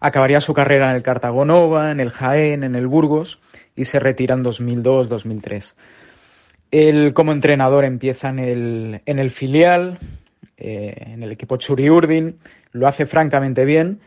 acabaría 0.00 0.40
su 0.40 0.54
carrera 0.54 0.90
en 0.90 0.96
el 0.96 1.02
Cartagonova, 1.02 1.92
en 1.92 2.00
el 2.00 2.10
Jaén, 2.10 2.64
en 2.64 2.74
el 2.74 2.86
Burgos 2.86 3.40
y 3.76 3.84
se 3.84 4.00
retira 4.00 4.34
en 4.34 4.44
2002-2003. 4.44 5.74
Él 6.70 7.14
como 7.14 7.32
entrenador 7.32 7.84
empieza 7.84 8.30
en 8.30 8.38
el, 8.40 9.00
en 9.06 9.18
el 9.18 9.30
filial, 9.30 9.98
eh, 10.56 10.94
en 11.06 11.22
el 11.22 11.30
equipo 11.30 11.56
Churi 11.56 11.88
Urdin, 11.88 12.38
lo 12.74 12.88
hace 12.88 13.06
francamente 13.06 13.64
bien 13.64 14.00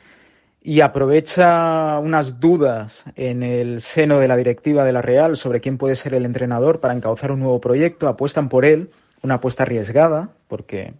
y 0.61 0.82
aprovecha 0.82 1.97
unas 1.99 2.39
dudas 2.39 3.05
en 3.15 3.41
el 3.41 3.80
seno 3.80 4.20
de 4.20 4.28
la 4.28 4.36
directiva 4.36 4.84
de 4.84 4.91
la 4.91 5.01
Real 5.01 5.38
sobre 5.38 5.61
quién 5.61 5.78
puede 5.78 5.95
ser 5.95 6.13
el 6.13 6.26
entrenador 6.26 6.82
para 6.82 6.93
encauzar 6.93 7.32
un 7.32 7.39
nuevo 7.39 7.61
proyecto, 7.61 8.09
apuestan 8.09 8.49
por 8.49 8.65
él, 8.65 8.91
una 9.24 9.36
apuesta 9.36 9.63
arriesgada, 9.63 10.30
porque 10.49 10.93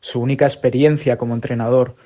su 0.00 0.20
única 0.20 0.44
experiencia 0.44 1.16
como 1.16 1.34
entrenador 1.34 1.96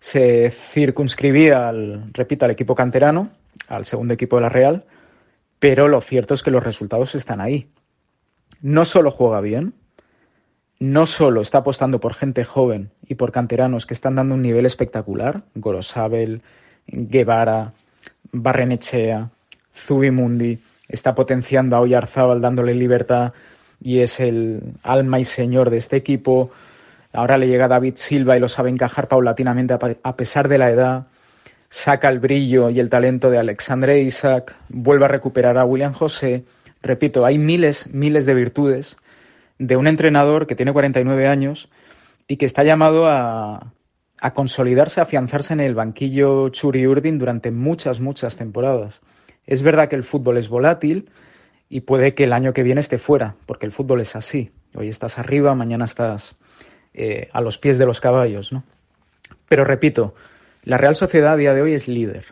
se 0.00 0.50
circunscribía 0.50 1.68
al, 1.68 2.12
repito, 2.12 2.44
al 2.44 2.50
equipo 2.50 2.74
canterano, 2.74 3.30
al 3.68 3.84
segundo 3.84 4.14
equipo 4.14 4.36
de 4.36 4.42
la 4.42 4.48
Real, 4.48 4.84
pero 5.60 5.86
lo 5.86 6.00
cierto 6.00 6.34
es 6.34 6.42
que 6.42 6.50
los 6.50 6.64
resultados 6.64 7.14
están 7.14 7.40
ahí. 7.40 7.70
No 8.62 8.84
solo 8.84 9.12
juega 9.12 9.40
bien, 9.40 9.74
no 10.80 11.04
solo 11.04 11.42
está 11.42 11.58
apostando 11.58 12.00
por 12.00 12.14
gente 12.14 12.42
joven 12.42 12.90
y 13.06 13.14
por 13.14 13.32
canteranos 13.32 13.84
que 13.84 13.94
están 13.94 14.14
dando 14.16 14.34
un 14.34 14.42
nivel 14.42 14.64
espectacular, 14.64 15.42
Gorosabel, 15.54 16.40
Guevara, 16.86 17.74
Barrenechea, 18.32 19.28
Zubimundi, 19.76 20.58
está 20.88 21.14
potenciando 21.14 21.76
a 21.76 21.80
Oyarzábal 21.80 22.40
dándole 22.40 22.74
libertad 22.74 23.34
y 23.82 24.00
es 24.00 24.20
el 24.20 24.62
alma 24.82 25.20
y 25.20 25.24
señor 25.24 25.68
de 25.68 25.76
este 25.76 25.96
equipo. 25.96 26.50
Ahora 27.12 27.36
le 27.36 27.46
llega 27.46 27.68
David 27.68 27.94
Silva 27.96 28.36
y 28.36 28.40
lo 28.40 28.48
sabe 28.48 28.70
encajar 28.70 29.06
paulatinamente 29.06 29.76
a 30.02 30.16
pesar 30.16 30.48
de 30.48 30.58
la 30.58 30.70
edad. 30.70 31.06
Saca 31.68 32.08
el 32.08 32.20
brillo 32.20 32.70
y 32.70 32.80
el 32.80 32.88
talento 32.88 33.30
de 33.30 33.38
Alexandre 33.38 34.00
Isaac, 34.00 34.56
vuelve 34.70 35.04
a 35.04 35.08
recuperar 35.08 35.58
a 35.58 35.64
William 35.66 35.92
José. 35.92 36.44
Repito, 36.82 37.26
hay 37.26 37.36
miles, 37.36 37.86
miles 37.92 38.24
de 38.24 38.34
virtudes 38.34 38.96
de 39.60 39.76
un 39.76 39.86
entrenador 39.86 40.46
que 40.46 40.56
tiene 40.56 40.72
49 40.72 41.28
años 41.28 41.68
y 42.26 42.38
que 42.38 42.46
está 42.46 42.64
llamado 42.64 43.06
a, 43.06 43.74
consolidarse, 44.32 45.00
a 45.00 45.02
afianzarse 45.02 45.52
en 45.52 45.60
el 45.60 45.74
banquillo 45.74 46.48
Churi 46.48 46.86
Urdin 46.86 47.18
durante 47.18 47.50
muchas, 47.50 48.00
muchas 48.00 48.38
temporadas. 48.38 49.02
Es 49.46 49.60
verdad 49.62 49.88
que 49.88 49.96
el 49.96 50.02
fútbol 50.02 50.38
es 50.38 50.48
volátil 50.48 51.10
y 51.68 51.82
puede 51.82 52.14
que 52.14 52.24
el 52.24 52.32
año 52.32 52.54
que 52.54 52.62
viene 52.62 52.80
esté 52.80 52.98
fuera, 52.98 53.36
porque 53.44 53.66
el 53.66 53.72
fútbol 53.72 54.00
es 54.00 54.16
así. 54.16 54.50
Hoy 54.74 54.88
estás 54.88 55.18
arriba, 55.18 55.54
mañana 55.54 55.84
estás 55.84 56.38
eh, 56.94 57.28
a 57.30 57.42
los 57.42 57.58
pies 57.58 57.76
de 57.76 57.84
los 57.84 58.00
caballos, 58.00 58.54
¿no? 58.54 58.64
Pero 59.46 59.64
repito, 59.64 60.14
la 60.62 60.78
Real 60.78 60.94
Sociedad 60.94 61.34
a 61.34 61.36
día 61.36 61.52
de 61.52 61.60
hoy 61.60 61.74
es 61.74 61.86
líder. 61.86 62.24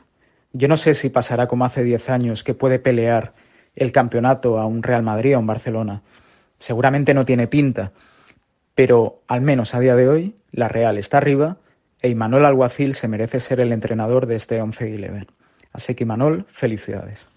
Yo 0.55 0.67
no 0.67 0.79
sé 0.79 0.95
si 0.95 1.11
pasará 1.11 1.47
como 1.47 1.67
hace 1.67 1.85
10 1.85 2.09
años 2.09 2.43
que 2.43 2.55
puede 2.55 2.79
pelear 2.79 3.35
el 3.77 3.93
campeonato 3.93 4.59
a 4.59 4.65
un 4.65 4.83
Real 4.83 5.03
Madrid 5.03 5.35
o 5.35 5.37
a 5.37 5.41
un 5.41 5.47
Barcelona 5.47 6.03
seguramente 6.59 7.15
no 7.15 7.25
tiene 7.25 7.47
pinta, 7.47 7.93
pero 8.75 9.23
al 9.27 9.41
menos 9.41 9.75
a 9.75 9.81
día 9.81 9.97
de 9.97 10.09
hoy 10.09 10.37
la 10.53 10.69
Real 10.69 10.99
está 10.99 11.19
arriba 11.19 11.59
e 12.01 12.09
Imanol 12.09 12.47
Alguacil 12.47 12.95
se 12.95 13.09
merece 13.09 13.41
ser 13.41 13.61
el 13.61 13.73
entrenador 13.73 14.27
de 14.27 14.37
este 14.37 14.61
11 14.61 14.95
11 14.95 15.27
Así 15.73 15.95
que 15.95 16.05
Imanol, 16.05 16.47
felicidades. 16.49 17.29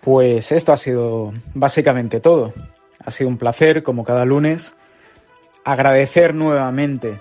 Pues 0.00 0.52
esto 0.52 0.72
ha 0.72 0.76
sido 0.76 1.32
básicamente 1.54 2.20
todo. 2.20 2.52
Ha 3.04 3.10
sido 3.10 3.28
un 3.28 3.38
placer, 3.38 3.82
como 3.82 4.04
cada 4.04 4.24
lunes. 4.24 4.74
Agradecer 5.64 6.34
nuevamente, 6.34 7.18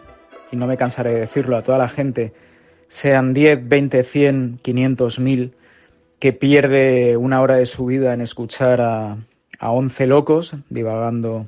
y 0.52 0.56
no 0.56 0.68
me 0.68 0.78
cansaré 0.78 1.14
de 1.14 1.20
decirlo, 1.22 1.58
a 1.58 1.64
toda 1.64 1.80
la 1.80 1.90
gente, 1.90 2.34
sean 2.88 3.34
10, 3.34 3.68
20, 3.68 4.04
100, 4.04 4.60
500, 4.62 5.20
1000, 5.20 5.56
que 6.20 6.34
pierde 6.34 7.18
una 7.18 7.42
hora 7.42 7.56
de 7.56 7.66
su 7.66 7.88
vida 7.88 8.14
en 8.14 8.22
escuchar 8.22 8.82
a, 8.82 9.18
a 9.60 9.72
11 9.72 10.08
locos 10.08 10.56
divagando 10.70 11.48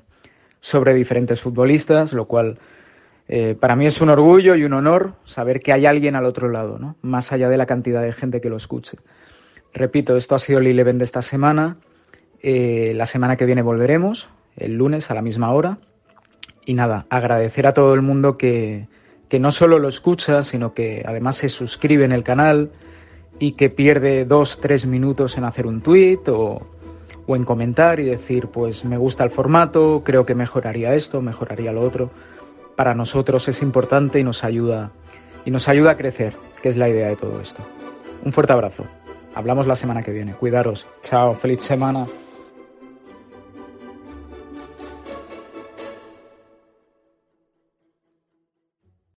sobre 0.60 0.94
diferentes 0.94 1.42
futbolistas, 1.42 2.14
lo 2.14 2.26
cual 2.26 2.58
eh, 3.28 3.56
para 3.60 3.76
mí 3.76 3.86
es 3.86 4.02
un 4.02 4.10
orgullo 4.10 4.56
y 4.56 4.64
un 4.64 4.74
honor 4.74 5.14
saber 5.26 5.62
que 5.62 5.74
hay 5.74 5.86
alguien 5.86 6.16
al 6.16 6.26
otro 6.26 6.50
lado, 6.50 6.80
¿no? 6.80 6.96
más 7.02 7.32
allá 7.32 7.50
de 7.50 7.58
la 7.58 7.66
cantidad 7.66 8.02
de 8.02 8.14
gente 8.14 8.42
que 8.42 8.50
lo 8.50 8.58
escuche. 8.58 8.98
Repito, 9.74 10.16
esto 10.16 10.36
ha 10.36 10.40
sido 10.40 10.60
el 10.60 10.68
Eleven 10.68 10.98
de 10.98 11.04
esta 11.04 11.22
semana. 11.22 11.78
Eh, 12.42 12.94
la 12.96 13.06
semana 13.06 13.36
que 13.36 13.46
viene 13.46 13.62
volveremos, 13.62 14.30
el 14.56 14.74
lunes 14.76 15.12
a 15.12 15.14
la 15.14 15.22
misma 15.22 15.52
hora. 15.52 15.78
Y 16.66 16.74
nada, 16.74 17.06
agradecer 17.10 17.68
a 17.68 17.74
todo 17.74 17.94
el 17.94 18.02
mundo 18.02 18.38
que, 18.38 18.88
que 19.30 19.40
no 19.40 19.52
solo 19.52 19.80
lo 19.80 19.88
escucha, 19.88 20.44
sino 20.44 20.74
que 20.74 21.04
además 21.06 21.38
se 21.38 21.50
suscribe 21.50 22.06
en 22.06 22.12
el 22.12 22.24
canal 22.24 22.72
y 23.40 23.54
que 23.54 23.70
pierde 23.70 24.26
dos, 24.26 24.60
tres 24.60 24.86
minutos 24.86 25.38
en 25.38 25.44
hacer 25.44 25.68
un 25.68 25.82
tweet 25.82 26.22
o, 26.28 26.62
o 27.28 27.36
en 27.36 27.44
comentar 27.44 28.00
y 28.00 28.06
decir, 28.06 28.48
pues 28.48 28.86
me 28.86 28.98
gusta 28.98 29.24
el 29.24 29.30
formato, 29.30 30.02
creo 30.04 30.26
que 30.26 30.34
mejoraría 30.34 30.96
esto, 30.96 31.22
mejoraría 31.22 31.72
lo 31.72 31.82
otro 31.82 32.10
para 32.78 32.94
nosotros 32.94 33.48
es 33.50 33.62
importante 33.62 34.20
y 34.20 34.24
nos 34.24 34.46
ayuda 34.46 34.92
y 35.44 35.52
nos 35.52 35.68
ayuda 35.68 35.92
a 35.92 35.98
crecer, 35.98 36.36
que 36.62 36.70
es 36.70 36.78
la 36.78 36.88
idea 36.88 37.08
de 37.08 37.16
todo 37.16 37.42
esto. 37.42 37.62
Un 38.24 38.32
fuerte 38.32 38.54
abrazo. 38.54 38.86
Hablamos 39.34 39.68
la 39.68 39.76
semana 39.76 40.02
que 40.02 40.12
viene. 40.12 40.34
Cuidaros. 40.34 40.86
Chao. 41.02 41.34
Feliz 41.34 41.62
semana. 41.62 42.06